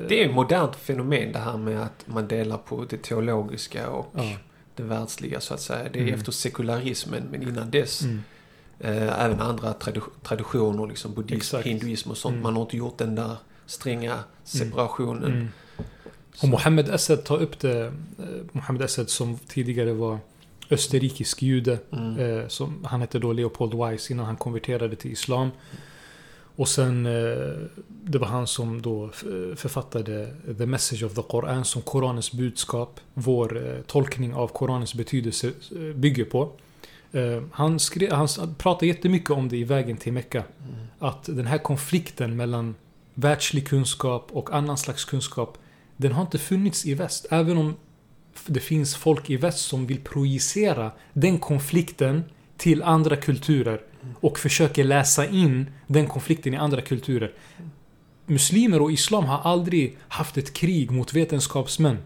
det 0.07 0.23
är 0.23 0.29
ett 0.29 0.35
modernt 0.35 0.75
fenomen 0.75 1.31
det 1.31 1.39
här 1.39 1.57
med 1.57 1.81
att 1.81 2.05
man 2.05 2.27
delar 2.27 2.57
på 2.57 2.85
det 2.89 3.03
teologiska 3.03 3.89
och 3.89 4.11
ja. 4.13 4.37
Det 4.75 4.83
världsliga 4.83 5.39
så 5.39 5.53
att 5.53 5.61
säga. 5.61 5.89
Det 5.93 5.99
är 5.99 6.03
mm. 6.03 6.13
efter 6.13 6.31
sekularismen 6.31 7.23
men 7.31 7.43
innan 7.43 7.71
dess 7.71 8.01
mm. 8.01 8.23
eh, 8.79 9.25
även 9.25 9.41
andra 9.41 9.73
tradi 9.73 9.99
traditioner, 10.23 10.87
liksom 10.87 11.13
buddhism, 11.13 11.37
Exakt. 11.37 11.65
hinduism 11.65 12.11
och 12.11 12.17
sånt. 12.17 12.33
Mm. 12.33 12.43
Man 12.43 12.55
har 12.55 12.61
inte 12.61 12.77
gjort 12.77 12.97
den 12.97 13.15
där 13.15 13.35
stränga 13.65 14.11
mm. 14.11 14.23
separationen. 14.43 15.31
Mm. 15.33 15.47
Och 16.41 16.49
Mohammed 16.49 16.89
Essed 16.89 17.23
tar 17.23 17.37
upp 17.37 17.59
det. 17.59 17.85
Eh, 17.85 17.91
Mohammed 18.51 18.81
Essed 18.81 19.09
som 19.09 19.37
tidigare 19.37 19.93
var 19.93 20.19
österrikisk 20.69 21.41
jude. 21.41 21.79
Mm. 21.91 22.19
Eh, 22.19 22.47
som, 22.47 22.85
han 22.85 23.01
hette 23.01 23.19
då 23.19 23.33
Leopold 23.33 23.73
Weiss 23.73 24.11
innan 24.11 24.25
han 24.25 24.35
konverterade 24.35 24.95
till 24.95 25.11
Islam. 25.11 25.49
Och 26.55 26.67
sen, 26.67 27.05
eh, 27.05 27.11
det 27.87 28.17
var 28.17 28.27
han 28.27 28.47
som 28.47 28.81
då 28.81 29.09
författade 29.55 30.33
The 30.57 30.65
Message 30.65 31.03
of 31.03 31.13
the 31.13 31.21
Quran 31.29 31.65
som 31.65 31.81
Koranens 31.81 32.31
budskap, 32.31 32.99
vår 33.13 33.67
eh, 33.67 33.81
tolkning 33.81 34.33
av 34.33 34.47
Koranens 34.47 34.93
betydelse 34.93 35.47
eh, 35.47 35.95
bygger 35.95 36.25
på. 36.25 36.51
Han, 37.51 37.79
skrev, 37.79 38.11
han 38.11 38.27
pratade 38.57 38.87
jättemycket 38.87 39.29
om 39.29 39.49
det 39.49 39.57
i 39.57 39.63
Vägen 39.63 39.97
till 39.97 40.13
Mecka. 40.13 40.37
Mm. 40.39 40.85
Att 40.99 41.23
den 41.23 41.47
här 41.47 41.57
konflikten 41.57 42.35
mellan 42.35 42.75
världslig 43.13 43.67
kunskap 43.67 44.29
och 44.31 44.53
annan 44.53 44.77
slags 44.77 45.05
kunskap, 45.05 45.57
den 45.97 46.11
har 46.11 46.21
inte 46.21 46.37
funnits 46.37 46.85
i 46.85 46.93
väst. 46.93 47.25
Även 47.29 47.57
om 47.57 47.75
det 48.45 48.59
finns 48.59 48.95
folk 48.95 49.29
i 49.29 49.37
väst 49.37 49.59
som 49.59 49.87
vill 49.87 49.99
projicera 49.99 50.91
den 51.13 51.39
konflikten 51.39 52.23
till 52.57 52.83
andra 52.83 53.15
kulturer 53.15 53.81
och 54.19 54.39
försöker 54.39 54.83
läsa 54.83 55.27
in 55.27 55.67
den 55.87 56.07
konflikten 56.07 56.53
i 56.53 56.57
andra 56.57 56.81
kulturer. 56.81 57.31
Muslimer 58.25 58.81
och 58.81 58.91
Islam 58.91 59.25
har 59.25 59.39
aldrig 59.39 59.97
haft 60.07 60.37
ett 60.37 60.53
krig 60.53 60.91
mot 60.91 61.13
vetenskapsmän. 61.13 61.97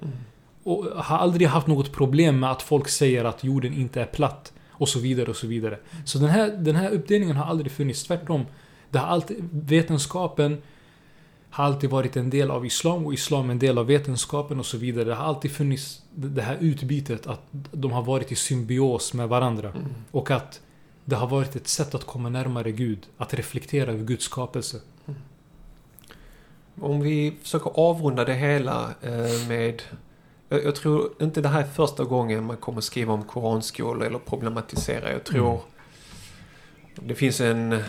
Och 0.64 0.86
har 0.86 1.18
aldrig 1.18 1.48
haft 1.48 1.68
något 1.68 1.91
problem 1.91 2.39
med 2.39 2.52
att 2.52 2.62
folk 2.62 2.89
säger 2.89 3.26
att 3.26 3.43
jorden 3.43 3.74
inte 3.74 4.02
är 4.02 4.06
platt. 4.06 4.54
Och 4.70 4.89
så 4.89 5.00
vidare 5.00 5.30
och 5.30 5.36
så 5.36 5.48
vidare. 5.48 5.80
Så 6.06 6.18
den 6.18 6.30
här, 6.30 6.52
den 6.52 6.76
här 6.76 6.89
uppdelningen 6.89 7.36
har 7.36 7.45
aldrig 7.45 7.72
funnits. 7.72 8.04
Tvärtom. 8.04 8.45
Det 8.89 8.98
har 9.00 9.08
alltid, 9.08 9.50
vetenskapen 9.52 10.62
har 11.50 11.66
alltid 11.66 11.89
varit 11.89 12.18
en 12.18 12.30
del 12.30 12.52
av 12.52 12.66
Islam 12.66 13.06
och 13.06 13.14
Islam 13.14 13.50
en 13.50 13.60
del 13.60 13.78
av 13.78 13.86
vetenskapen 13.86 14.60
och 14.60 14.66
så 14.66 14.78
vidare. 14.78 15.04
Det 15.04 15.16
har 15.16 15.26
alltid 15.26 15.52
funnits 15.52 16.02
det 16.16 16.41
här 16.41 16.58
utbytet 16.60 17.28
att 17.28 17.41
de 17.72 17.91
har 17.91 18.04
varit 18.04 18.32
i 18.32 18.36
symbios 18.36 19.14
med 19.14 19.30
varandra. 19.30 19.70
Mm. 19.70 19.86
Och 20.12 20.32
att 20.32 20.62
det 21.10 21.16
har 21.16 21.28
varit 21.28 21.55
ett 21.55 21.68
sätt 21.68 21.95
att 21.95 22.03
komma 22.03 22.30
närmare 22.30 22.72
Gud. 22.72 23.08
Att 23.18 23.34
reflektera 23.34 23.91
över 23.91 24.03
Guds 24.03 24.26
skapelse. 24.26 24.82
Mm. 25.05 25.20
Om 26.82 27.01
vi 27.01 27.34
försöker 27.41 27.72
avrunda 27.80 28.26
det 28.26 28.34
hela 28.34 28.93
eh, 29.01 29.47
med... 29.47 29.82
Jag, 30.49 30.76
tror 30.76 31.10
inte 31.22 31.41
det 31.41 31.49
här 31.49 31.62
är 31.62 31.68
första 31.68 32.03
gången 32.03 32.45
man 32.45 32.58
kommer 32.58 32.82
skriva 32.82 33.14
om 33.14 33.24
koranskolor 33.24 34.05
eller 34.05 34.20
problematisera. 34.20 35.12
Jag 35.12 35.24
tror 35.24 35.49
mm. 35.49 37.08
det 37.08 37.16
finns 37.16 37.41
en 37.41 37.84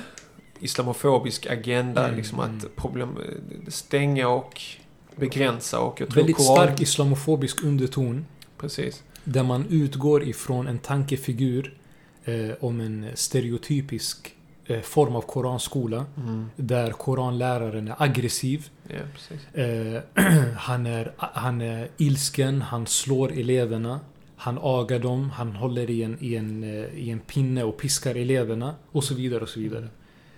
islamofobisk 0.60 1.46
agenda. 1.46 2.04
Mm. 2.04 2.16
Liksom 2.16 2.40
att 2.40 2.48
mm. 2.48 2.70
problem, 2.76 3.18
stänga 3.68 4.28
och 4.28 4.62
begränsa. 5.16 5.80
Och 5.80 6.00
jag 6.00 6.08
tror 6.08 6.22
Väldigt 6.22 6.36
koran... 6.36 6.56
stark 6.56 6.80
islamofobisk 6.80 7.64
underton. 7.64 8.26
Precis. 8.58 9.02
Där 9.24 9.42
man 9.42 9.66
utgår 9.70 10.22
ifrån 10.22 10.66
en 10.66 10.78
tankefigur 10.78 11.78
eh, 12.28 12.54
om 12.60 12.80
en 12.80 13.06
stereotypisk 13.14 14.34
eh, 14.66 14.80
form 14.80 15.16
av 15.16 15.20
koranskola. 15.20 16.06
Mm. 16.16 16.50
Där 16.56 16.90
koranläraren 16.90 17.88
är 17.88 17.94
aggressiv. 17.98 18.68
Yeah, 18.90 19.96
eh, 19.96 20.02
han, 20.56 20.86
är, 20.86 21.12
han 21.16 21.60
är 21.60 21.88
ilsken, 21.96 22.62
han 22.62 22.86
slår 22.86 23.32
eleverna. 23.32 24.00
Han 24.36 24.58
agar 24.62 24.98
dem, 24.98 25.30
han 25.30 25.52
håller 25.52 25.90
i 25.90 26.02
en, 26.02 26.18
i 26.20 26.34
en, 26.34 26.64
eh, 26.64 26.98
i 26.98 27.10
en 27.10 27.20
pinne 27.20 27.64
och 27.64 27.76
piskar 27.76 28.14
eleverna. 28.14 28.74
Och 28.92 29.04
så 29.04 29.14
vidare 29.14 29.40
och 29.40 29.48
så 29.48 29.60
vidare. 29.60 29.88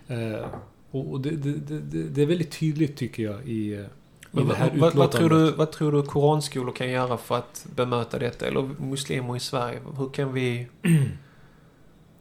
Eh, 0.09 0.47
och 0.91 1.21
det, 1.21 1.31
det, 1.31 1.53
det, 1.53 2.09
det, 2.09 2.23
är 2.23 2.27
väldigt 2.27 2.59
tydligt 2.59 2.97
tycker 2.97 3.23
jag 3.23 3.49
i, 3.49 3.85
här 4.33 4.71
vad, 4.75 4.95
vad, 4.95 5.11
tror 5.11 5.29
du, 5.29 5.51
vad 5.51 5.73
tror 5.73 5.93
du 5.93 6.03
koranskolor 6.03 6.73
kan 6.73 6.91
göra 6.91 7.17
för 7.17 7.39
att 7.39 7.67
bemöta 7.77 8.19
detta? 8.19 8.47
Eller 8.47 8.63
muslimer 8.63 9.37
i 9.37 9.41
Sverige? 9.41 9.81
Hur 9.99 10.11
kan 10.11 10.33
vi 10.33 10.67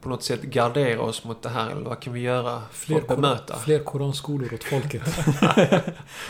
på 0.02 0.10
något 0.10 0.24
sätt 0.24 0.42
gardera 0.42 1.02
oss 1.02 1.24
mot 1.24 1.42
det 1.42 1.50
här? 1.50 1.70
Eller 1.72 1.82
vad 1.82 2.00
kan 2.00 2.14
vi 2.14 2.20
göra 2.20 2.62
för 2.72 2.86
fler 2.86 2.98
att 2.98 3.08
bemöta? 3.08 3.56
Fler 3.60 3.80
koranskolor 3.80 4.54
åt 4.54 4.64
folket. 4.64 5.02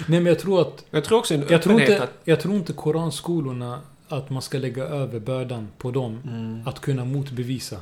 Nej 0.07 0.19
men 0.19 0.25
jag 0.25 0.39
tror 0.39 0.61
att... 0.61 0.85
Jag 0.91 1.03
tror 1.03 1.17
också 1.17 1.33
en 1.33 1.45
jag 1.49 1.61
tror, 1.61 1.81
inte, 1.81 2.03
att... 2.03 2.11
jag 2.23 2.39
tror 2.39 2.55
inte 2.55 2.73
koranskolorna 2.73 3.79
att 4.07 4.29
man 4.29 4.41
ska 4.41 4.57
lägga 4.57 4.83
över 4.83 5.19
bördan 5.19 5.67
på 5.77 5.91
dem 5.91 6.21
mm. 6.25 6.67
att 6.67 6.79
kunna 6.79 7.05
motbevisa. 7.05 7.77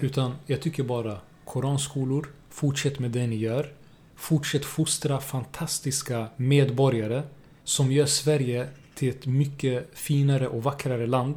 Utan 0.00 0.34
jag 0.46 0.60
tycker 0.60 0.82
bara 0.82 1.18
koranskolor, 1.44 2.28
fortsätt 2.50 2.98
med 2.98 3.10
det 3.10 3.26
ni 3.26 3.36
gör. 3.36 3.72
Fortsätt 4.16 4.64
fostra 4.64 5.20
fantastiska 5.20 6.26
medborgare 6.36 7.22
som 7.64 7.92
gör 7.92 8.06
Sverige 8.06 8.68
till 8.94 9.08
ett 9.08 9.26
mycket 9.26 9.90
finare 9.94 10.48
och 10.48 10.62
vackrare 10.62 11.06
land 11.06 11.34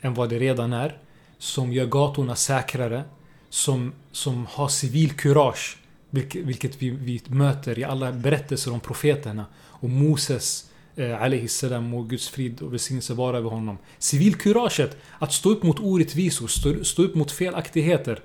än 0.00 0.14
vad 0.14 0.28
det 0.28 0.38
redan 0.38 0.72
är. 0.72 0.98
Som 1.38 1.72
gör 1.72 1.86
gatorna 1.86 2.34
säkrare 2.34 3.04
som, 3.52 3.92
som 4.12 4.46
har 4.50 4.68
civilkurage. 4.68 5.76
Vilket, 6.10 6.44
vilket 6.44 6.82
vi, 6.82 6.90
vi 6.90 7.22
möter 7.26 7.78
i 7.78 7.84
alla 7.84 8.12
berättelser 8.12 8.72
om 8.72 8.80
profeterna. 8.80 9.46
Och 9.56 9.90
Moses 9.90 10.70
eh, 10.96 11.46
salam 11.46 11.94
och 11.94 12.10
Guds 12.10 12.28
frid 12.28 12.62
och 12.62 12.72
välsignelse 12.72 13.14
vara 13.14 13.38
över 13.38 13.50
honom. 13.50 13.78
Civilkuraget, 13.98 14.96
att 15.18 15.32
stå 15.32 15.50
upp 15.50 15.62
mot 15.62 15.80
orättvisor, 15.80 16.46
stå, 16.46 16.84
stå 16.84 17.02
upp 17.02 17.14
mot 17.14 17.32
felaktigheter. 17.32 18.20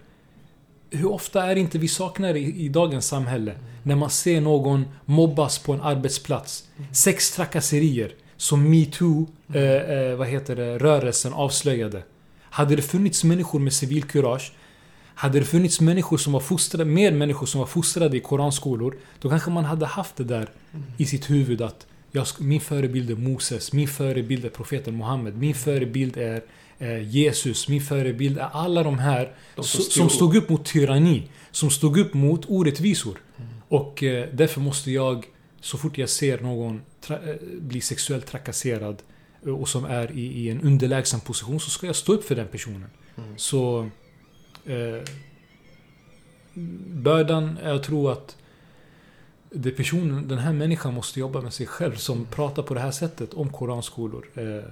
Hur 0.90 1.12
ofta 1.12 1.44
är 1.44 1.56
det 1.56 1.62
inte 1.62 1.78
vi 1.78 1.88
saknar 1.88 2.36
i, 2.36 2.66
i 2.66 2.70
dagens 2.70 3.08
samhälle? 3.08 3.56
När 3.84 3.96
man 3.96 4.10
ser 4.10 4.42
någon 4.42 4.86
mobbas 5.06 5.60
på 5.60 5.74
en 5.74 5.82
arbetsplats. 5.82 6.64
Sex 6.92 7.32
trakasserier 7.32 8.16
som 8.38 8.70
metoo, 8.70 9.28
eh, 9.54 9.64
eh, 9.64 10.16
vad 10.16 10.28
heter 10.28 10.56
det, 10.56 10.78
rörelsen 10.78 11.34
avslöjade. 11.34 12.04
Hade 12.42 12.76
det 12.76 12.82
funnits 12.82 13.24
människor 13.24 13.60
med 13.60 13.74
civilkurage 13.74 14.52
hade 15.18 15.40
det 15.40 15.46
funnits 15.46 15.82
människor 15.82 16.18
som 16.18 16.34
var 16.34 16.40
fostrade, 16.40 16.86
mer 16.86 17.12
människor 17.12 17.46
som 17.46 17.60
var 17.60 17.68
fostrade 17.68 18.18
i 18.18 18.20
koranskolor, 18.20 18.98
då 19.22 19.30
kanske 19.30 19.52
man 19.52 19.66
hade 19.66 19.86
haft 19.86 20.16
det 20.16 20.24
där 20.24 20.50
i 20.98 21.06
sitt 21.06 21.30
huvud 21.30 21.62
att 21.62 21.88
jag, 22.12 22.26
min 22.40 22.62
förebild 22.62 23.12
är 23.12 23.16
Moses, 23.16 23.74
min 23.74 23.88
förebild 23.88 24.46
är 24.46 24.50
profeten 24.50 24.98
Muhammed, 24.98 25.38
min 25.38 25.56
förebild 25.56 26.18
är 26.18 26.42
eh, 26.80 27.10
Jesus, 27.10 27.68
min 27.68 27.82
förebild 27.82 28.38
är 28.38 28.50
alla 28.52 28.84
de 28.84 29.00
här 29.00 29.34
de 29.56 29.64
som, 29.64 29.82
stod, 29.82 29.94
som 29.94 30.10
stod 30.10 30.36
upp 30.36 30.50
mot 30.50 30.66
tyranni, 30.66 31.24
som 31.52 31.70
stod 31.70 31.98
upp 31.98 32.14
mot 32.14 32.46
orättvisor. 32.48 33.18
Mm. 33.38 33.50
Och 33.68 34.04
eh, 34.04 34.30
därför 34.34 34.62
måste 34.62 34.92
jag, 34.92 35.26
så 35.62 35.78
fort 35.78 35.98
jag 35.98 36.10
ser 36.10 36.40
någon 36.40 36.82
eh, 37.10 37.18
bli 37.60 37.82
sexuellt 37.82 38.26
trakasserad 38.26 39.02
eh, 39.46 39.54
och 39.54 39.70
som 39.70 39.86
är 39.86 40.12
i, 40.12 40.26
i, 40.26 40.50
en 40.50 40.62
underlägsen 40.62 41.20
position, 41.20 41.60
så 41.60 41.70
ska 41.70 41.88
jag 41.88 41.96
stå 41.96 42.14
upp 42.14 42.24
för 42.24 42.36
den 42.36 42.48
personen. 42.48 42.90
Mm. 43.18 43.34
Så 43.38 43.90
eh, 44.68 45.04
bördan 46.88 47.58
är 47.58 47.74
att 47.74 47.84
tro 47.84 48.08
att 48.08 48.38
det 49.50 49.72
personen, 49.72 50.28
den 50.28 50.38
här 50.38 50.54
människan 50.54 50.94
måste 50.94 51.20
jobba 51.20 51.42
med 51.42 51.54
sig 51.54 51.68
själv 51.68 51.96
som 51.96 52.26
pratar 52.26 52.64
på 52.64 52.74
det 52.74 52.80
här 52.80 52.92
sättet 52.92 53.34
om 53.34 53.50
koranskolor. 53.50 54.30
Eh, 54.36 54.70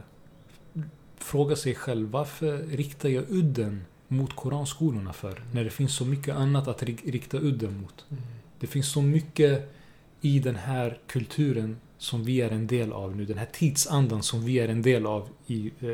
fråga 1.18 1.56
sig 1.56 1.76
själv 1.76 2.10
varför 2.10 2.58
riktar 2.58 3.10
jag 3.10 3.26
udden 3.30 3.86
mot 4.08 4.36
koranskolorna 4.36 5.14
för? 5.14 5.44
När 5.52 5.64
det 5.64 5.70
finns 5.70 5.96
så 5.96 6.06
mycket 6.06 6.36
annat 6.36 6.68
att 6.68 6.84
rikta 6.84 7.38
udden 7.38 7.82
mot. 7.82 8.06
Mm. 8.10 8.24
Det 8.60 8.68
finns 8.68 8.92
så 8.92 9.02
mycket 9.02 9.76
i 10.22 10.40
den 10.40 10.56
här 10.56 11.00
kulturen 11.08 11.78
som 11.98 12.24
vi 12.24 12.42
är 12.42 12.52
en 12.52 12.68
del 12.68 12.94
av 12.94 13.16
nu. 13.16 13.26
Den 13.26 13.38
här 13.38 13.48
tidsandan 13.52 14.24
som 14.24 14.46
vi 14.46 14.60
är 14.60 14.68
en 14.68 14.82
del 14.82 15.06
av 15.06 15.30
i, 15.48 15.72
eh, 15.80 15.90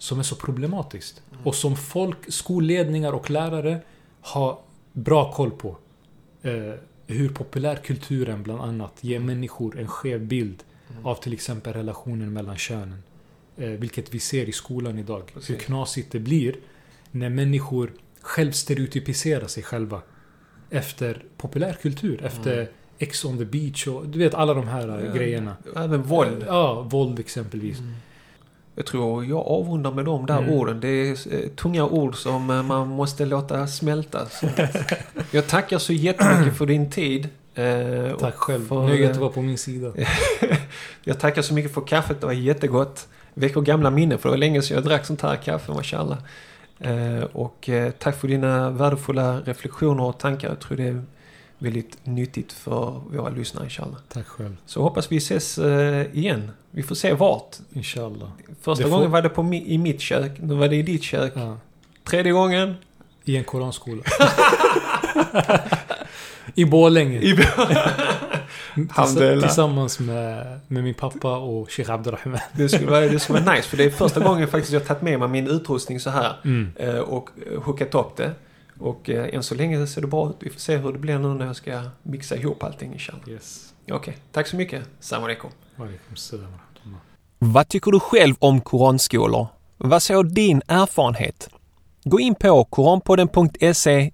som 0.00 0.18
är 0.18 0.22
så 0.22 0.36
problematiskt. 0.36 1.22
Mm. 1.32 1.46
Och 1.46 1.54
som 1.54 1.76
folk, 1.76 2.16
skolledningar 2.28 3.12
och 3.12 3.30
lärare 3.30 3.80
har 4.20 4.58
bra 4.92 5.32
koll 5.32 5.50
på. 5.50 5.76
Eh, 6.42 6.74
hur 7.06 7.28
populärkulturen 7.28 8.42
bland 8.42 8.60
annat 8.60 8.92
ger 9.00 9.20
människor 9.20 9.78
en 9.78 9.88
skev 9.88 10.26
bild 10.26 10.62
mm. 10.90 11.06
av 11.06 11.14
till 11.14 11.32
exempel 11.32 11.72
relationen 11.72 12.32
mellan 12.32 12.56
könen. 12.56 13.02
Eh, 13.56 13.68
vilket 13.68 14.14
vi 14.14 14.20
ser 14.20 14.48
i 14.48 14.52
skolan 14.52 14.98
idag. 14.98 15.22
Precis. 15.34 15.50
Hur 15.50 15.56
knasigt 15.56 16.12
det 16.12 16.20
blir 16.20 16.56
när 17.10 17.28
människor 17.28 17.92
själv 18.20 18.52
stereotypiserar 18.52 19.46
sig 19.46 19.62
själva. 19.62 20.02
Efter 20.70 21.24
populärkultur, 21.36 22.24
efter 22.24 22.56
Mm. 22.60 22.72
Ex 22.98 23.24
on 23.24 23.38
the 23.38 23.44
beach 23.44 23.86
och 23.86 24.08
du 24.08 24.18
vet 24.18 24.34
alla 24.34 24.54
de 24.54 24.68
här 24.68 25.04
Ja. 25.04 25.12
grejerna. 25.12 25.56
Även 25.76 26.02
våld. 26.02 26.44
Ja, 26.46 26.80
våld 26.82 27.18
exempelvis. 27.18 27.78
Jag 28.74 28.86
tror 28.86 29.24
jag 29.24 29.38
avrundar 29.46 29.90
med 29.92 30.04
de 30.04 30.26
där 30.26 30.38
Mm. 30.38 30.50
orden. 30.50 30.80
Det 30.80 30.88
är 30.88 31.10
eh, 31.10 31.48
tunga 31.56 31.84
ord 31.84 32.16
som 32.16 32.50
eh, 32.50 32.62
man 32.62 32.88
måste 32.88 33.24
låta 33.26 33.66
smälta. 33.66 34.26
Jag 35.30 35.46
tackar 35.46 35.78
så 35.78 35.92
jättemycket 35.92 36.56
för 36.58 36.66
din 36.66 36.90
tid. 36.90 37.28
eh, 37.54 38.12
och 38.12 38.20
Tack 38.20 38.34
själv. 38.34 38.68
för, 38.68 38.86
Nöjet 38.86 39.10
att 39.10 39.16
vara 39.16 39.30
på 39.30 39.42
min 39.42 39.58
sida. 39.58 39.92
Jag 41.04 41.20
tackar 41.20 41.42
så 41.42 41.54
mycket 41.54 41.74
för 41.74 41.80
kaffet, 41.80 42.20
det 42.20 42.26
var 42.26 42.32
jättegott. 42.32 43.08
Väcker 43.34 43.60
gamla 43.60 43.90
minnen 43.90 44.18
för 44.18 44.28
det 44.28 44.30
var 44.32 44.38
länge 44.38 44.62
sedan 44.62 44.74
jag 44.74 44.84
drack 44.84 45.06
sånt 45.06 45.22
här 45.22 45.36
kaffe, 45.36 45.72
mashallah. 45.72 46.18
Och 47.32 47.70
tack 47.98 48.16
för 48.20 48.28
dina 48.28 48.70
värdefulla 48.70 49.40
reflektioner 49.40 50.02
och 50.04 50.18
tankar. 50.18 50.48
Jag 50.48 50.60
tror 50.60 50.76
det 50.76 50.88
är 50.88 51.02
väldigt 51.60 52.06
nyttigt 52.06 52.52
för 52.52 53.00
våra 53.10 53.28
lyssnare 53.30 53.64
inshallah. 53.64 53.98
Tack 54.12 54.26
själv. 54.26 54.56
Så 54.66 54.82
hoppas 54.82 55.12
vi 55.12 55.16
ses 55.16 55.58
eh, 55.58 56.06
igen. 56.16 56.50
Vi 56.70 56.82
får 56.82 56.94
se 56.94 57.12
vart. 57.12 57.56
Inshallah. 57.72 58.28
Första 58.60 58.84
får- 58.84 58.90
gången 58.90 59.10
var 59.10 59.22
det 59.22 59.28
på 59.28 59.54
i 59.54 59.78
mitt 59.78 60.00
kök, 60.00 60.32
nu 60.38 60.54
var 60.54 60.68
det 60.68 60.76
i 60.76 60.82
ditt 60.82 61.02
kök. 61.02 61.32
Ja. 61.36 61.56
Tredje 62.04 62.32
gången 62.32 62.74
I 63.24 63.36
en 63.36 63.44
koranskola. 63.44 64.02
I 66.54 66.64
Borlänge. 66.64 67.18
i... 67.20 67.36
Tillsammans 69.40 70.00
med, 70.00 70.60
med 70.66 70.84
min 70.84 70.94
pappa 70.94 71.36
och 71.36 71.70
Sheikh 71.70 71.90
Abdurrahman. 71.92 72.38
det, 72.52 72.68
skulle 72.68 72.90
vara, 72.90 73.00
det 73.00 73.20
skulle 73.20 73.40
vara 73.40 73.54
nice 73.56 73.68
för 73.68 73.76
det 73.76 73.84
är 73.84 73.90
första 73.90 74.20
gången 74.20 74.48
faktiskt 74.48 74.72
jag 74.72 74.86
tagit 74.86 75.02
med 75.02 75.18
mig 75.18 75.28
min 75.28 75.46
utrustning 75.46 76.00
så 76.00 76.10
här. 76.10 76.32
Mm. 76.44 76.72
eh, 76.76 76.98
och 76.98 77.30
hookat 77.64 77.94
upp 77.94 78.16
det. 78.16 78.32
Och 78.80 79.10
eh, 79.10 79.34
än 79.34 79.42
så 79.42 79.54
länge 79.54 79.86
ser 79.86 80.00
det 80.00 80.06
bra 80.06 80.30
ut. 80.30 80.36
Vi 80.40 80.50
får 80.50 80.60
se 80.60 80.76
hur 80.76 80.92
det 80.92 80.98
blir 80.98 81.18
nu 81.18 81.28
när 81.28 81.46
jag 81.46 81.56
ska 81.56 81.82
mixa 82.02 82.36
ihop 82.36 82.62
allting 82.62 82.92
inshallah. 82.92 83.28
Yes. 83.28 83.74
Okej, 83.90 84.16
tack 84.32 84.46
så 84.46 84.56
mycket. 84.56 84.82
Salam 85.00 85.24
alaikum. 85.24 85.50
Vad 87.38 87.68
tycker 87.68 87.90
du 87.90 88.00
själv 88.00 88.34
om 88.38 88.60
koranskolor? 88.60 89.46
Vad 89.76 90.02
säger 90.02 90.22
din 90.22 90.62
erfarenhet? 90.66 91.48
Gå 92.04 92.20
in 92.20 92.34
på 92.34 92.64
koranpodden.se 92.64 94.10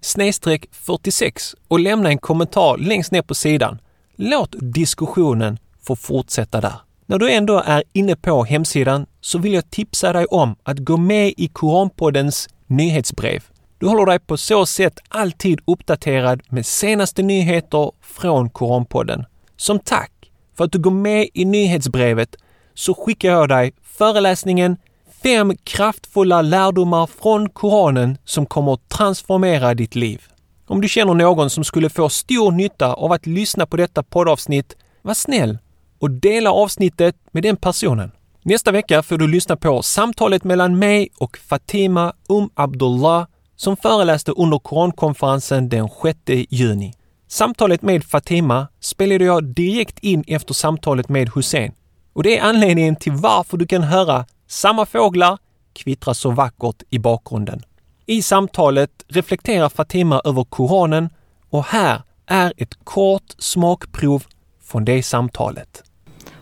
46 0.73 1.55
och 1.69 1.81
lämna 1.81 2.09
en 2.09 2.19
kommentar 2.19 2.77
längst 2.77 3.12
ner 3.12 3.23
på 3.23 3.35
sidan. 3.35 3.79
Låt 4.17 4.55
diskussionen 4.61 5.59
få 5.83 5.97
fortsätta 5.97 6.61
där. 6.61 6.75
När 7.07 7.19
du 7.19 7.31
ändå 7.31 7.62
är 7.67 7.83
inne 7.93 8.17
på 8.17 8.45
hemsidan 8.45 9.07
så 9.21 9.39
vill 9.39 9.53
jag 9.53 9.71
tipsa 9.71 10.12
dig 10.12 10.27
om 10.27 10.57
att 10.62 10.79
gå 10.79 10.97
med 10.97 11.35
i 11.37 11.49
Koranpoddens 11.49 12.49
nyhetsbrev. 12.67 13.45
Du 13.87 13.91
håller 13.91 14.07
dig 14.07 14.18
på 14.18 14.37
så 14.37 14.66
sätt 14.66 15.01
alltid 15.09 15.61
uppdaterad 15.66 16.43
med 16.49 16.66
senaste 16.66 17.22
nyheter 17.22 17.93
från 18.03 18.51
Koranpodden. 18.51 19.24
Som 19.57 19.78
tack 19.78 20.12
för 20.57 20.64
att 20.64 20.72
du 20.72 20.78
går 20.78 20.91
med 20.91 21.28
i 21.34 21.45
nyhetsbrevet 21.45 22.37
så 22.74 22.95
skickar 22.95 23.28
jag 23.28 23.49
dig 23.49 23.72
föreläsningen 23.82 24.76
Fem 25.22 25.57
kraftfulla 25.64 26.43
lärdomar 26.43 27.07
från 27.07 27.49
Koranen 27.49 28.18
som 28.24 28.47
kommer 28.47 28.74
att 28.74 28.89
transformera 28.89 29.74
ditt 29.74 29.95
liv. 29.95 30.22
Om 30.66 30.80
du 30.80 30.89
känner 30.89 31.14
någon 31.14 31.51
som 31.51 31.64
skulle 31.64 31.91
få 31.91 32.09
stor 32.09 32.53
nytta 32.53 32.95
av 32.95 33.12
att 33.12 33.26
lyssna 33.26 33.66
på 33.66 33.76
detta 33.76 34.03
poddavsnitt, 34.03 34.76
var 35.03 35.14
snäll 35.14 35.59
och 35.99 36.11
dela 36.11 36.53
avsnittet 36.53 37.16
med 37.30 37.43
den 37.43 37.57
personen. 37.57 38.11
Nästa 38.43 38.72
vecka 38.72 39.03
får 39.03 39.18
du 39.18 39.28
lyssna 39.28 39.57
på 39.57 39.82
samtalet 39.82 40.45
mellan 40.45 40.78
mig 40.78 41.09
och 41.18 41.39
Fatima 41.39 42.12
Um 42.28 42.51
Abdullah 42.55 43.26
som 43.57 43.77
föreläste 43.77 44.33
under 44.33 44.59
Korankonferensen 44.59 45.69
den 45.69 45.89
6 46.03 46.19
juni. 46.51 46.95
Samtalet 47.29 47.83
med 47.83 48.05
Fatima 48.05 48.69
spelade 48.81 49.25
jag 49.25 49.45
direkt 49.45 49.99
in 49.99 50.25
efter 50.27 50.55
samtalet 50.55 51.09
med 51.09 51.31
Hussein. 51.35 51.73
Och 52.13 52.23
det 52.23 52.39
är 52.39 52.43
anledningen 52.43 52.97
till 52.97 53.13
varför 53.13 53.57
du 53.57 53.67
kan 53.67 53.83
höra 53.83 54.27
samma 54.49 54.87
fåglar 54.87 55.39
kvittra 55.73 56.15
så 56.15 56.31
vackert 56.31 56.83
i 56.91 56.99
bakgrunden. 56.99 57.63
I 58.07 58.23
samtalet 58.23 58.91
reflekterar 59.09 59.69
Fatima 59.69 60.21
över 60.25 60.45
Koranen 60.45 61.11
och 61.51 61.65
här 61.65 62.03
är 62.27 62.53
ett 62.57 62.85
kort 62.85 63.35
smakprov 63.39 64.25
från 64.63 64.85
det 64.85 65.03
samtalet. 65.03 65.83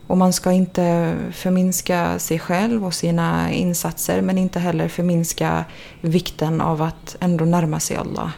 Och 0.07 0.19
man 0.19 0.33
ska 0.33 0.53
inte 0.53 1.17
förminska 1.33 2.19
sig 2.19 2.39
själv 2.39 2.87
och 2.87 2.95
sina 2.95 3.53
insatser 3.53 4.23
men 4.23 4.39
inte 4.39 4.59
heller 4.61 4.89
förminska 4.89 5.65
vikten 6.01 6.61
av 6.61 6.83
att 6.83 7.17
ändå 7.21 7.45
närma 7.45 7.81
sig 7.81 7.97
Allah. 7.97 8.31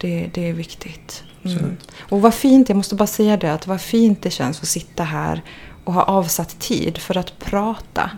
Det, 0.00 0.30
det 0.34 0.48
är 0.48 0.52
viktigt. 0.52 1.24
Mm. 1.44 1.76
Och 1.98 2.20
vad 2.22 2.34
fint, 2.34 2.68
jag 2.68 2.76
måste 2.76 2.94
bara 2.94 3.06
säga 3.06 3.36
det, 3.36 3.52
att 3.52 3.66
vad 3.66 3.80
fint 3.80 4.22
det 4.22 4.30
känns 4.30 4.62
att 4.62 4.68
sitta 4.68 5.04
här 5.04 5.42
och 5.84 5.94
ha 5.94 6.02
avsatt 6.02 6.58
tid 6.58 6.98
för 6.98 7.16
att 7.16 7.38
prata. 7.38 8.10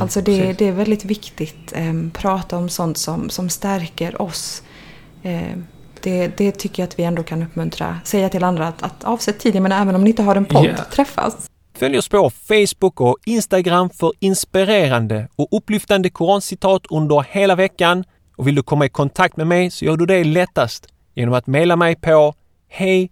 alltså 0.00 0.20
det, 0.20 0.40
precis. 0.40 0.56
det 0.56 0.64
är 0.64 0.72
väldigt 0.72 1.04
viktigt. 1.04 1.72
Um, 1.76 2.10
prata 2.10 2.56
om 2.56 2.68
sånt 2.68 2.98
som, 2.98 3.30
som 3.30 3.48
stärker 3.48 4.22
oss. 4.22 4.62
Ehm, 5.22 5.66
det, 6.02 6.38
det 6.38 6.52
tycker 6.52 6.82
jag 6.82 6.88
att 6.88 6.98
vi 6.98 7.02
ändå 7.02 7.22
kan 7.22 7.42
uppmuntra. 7.42 8.00
Säga 8.04 8.28
till 8.28 8.44
andra 8.44 8.68
att, 8.68 8.82
att 8.82 9.04
avsätt 9.04 9.38
tid. 9.38 9.54
Jag 9.54 9.62
menar, 9.62 9.82
även 9.82 9.94
om 9.94 10.04
ni 10.04 10.10
inte 10.10 10.22
har 10.22 10.36
en 10.36 10.44
podd, 10.44 10.74
Ja. 10.78 10.84
träffas. 10.92 11.49
Följ 11.80 11.98
oss 11.98 12.08
på 12.08 12.30
Facebook 12.30 13.00
och 13.00 13.16
Instagram 13.24 13.90
för 13.90 14.12
inspirerande 14.18 15.28
och 15.36 15.48
upplyftande 15.50 16.10
korancitat 16.10 16.86
under 16.90 17.24
hela 17.30 17.54
veckan. 17.54 18.04
Och 18.36 18.48
vill 18.48 18.54
du 18.54 18.62
komma 18.62 18.86
i 18.86 18.88
kontakt 18.88 19.36
med 19.36 19.46
mig 19.46 19.70
så 19.70 19.84
gör 19.84 19.96
du 19.96 20.06
det 20.06 20.24
lättast 20.24 20.86
genom 21.14 21.34
att 21.34 21.46
mejla 21.46 21.76
mig 21.76 21.96
på 21.96 22.34
hej 22.68 23.10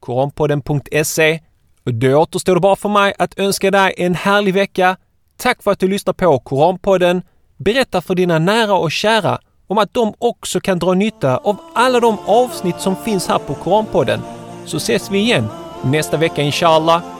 koranpodden.se. 0.00 1.40
Och 1.86 1.94
då 1.94 2.16
återstår 2.16 2.54
det 2.54 2.60
bara 2.60 2.76
för 2.76 2.88
mig 2.88 3.14
att 3.18 3.38
önska 3.38 3.70
dig 3.70 3.94
en 3.96 4.14
härlig 4.14 4.54
vecka. 4.54 4.96
Tack 5.36 5.62
för 5.62 5.70
att 5.70 5.78
du 5.78 5.88
lyssnar 5.88 6.14
på 6.14 6.38
Koranpodden. 6.38 7.22
Berätta 7.56 8.00
för 8.00 8.14
dina 8.14 8.38
nära 8.38 8.74
och 8.74 8.92
kära 8.92 9.38
om 9.66 9.78
att 9.78 9.94
de 9.94 10.14
också 10.18 10.60
kan 10.60 10.78
dra 10.78 10.94
nytta 10.94 11.36
av 11.36 11.56
alla 11.74 12.00
de 12.00 12.18
avsnitt 12.26 12.80
som 12.80 12.96
finns 12.96 13.28
här 13.28 13.38
på 13.38 13.54
Koranpodden. 13.54 14.20
Så 14.66 14.76
ses 14.76 15.10
vi 15.10 15.18
igen 15.18 15.48
nästa 15.84 16.16
vecka 16.16 16.42
inshallah. 16.42 17.19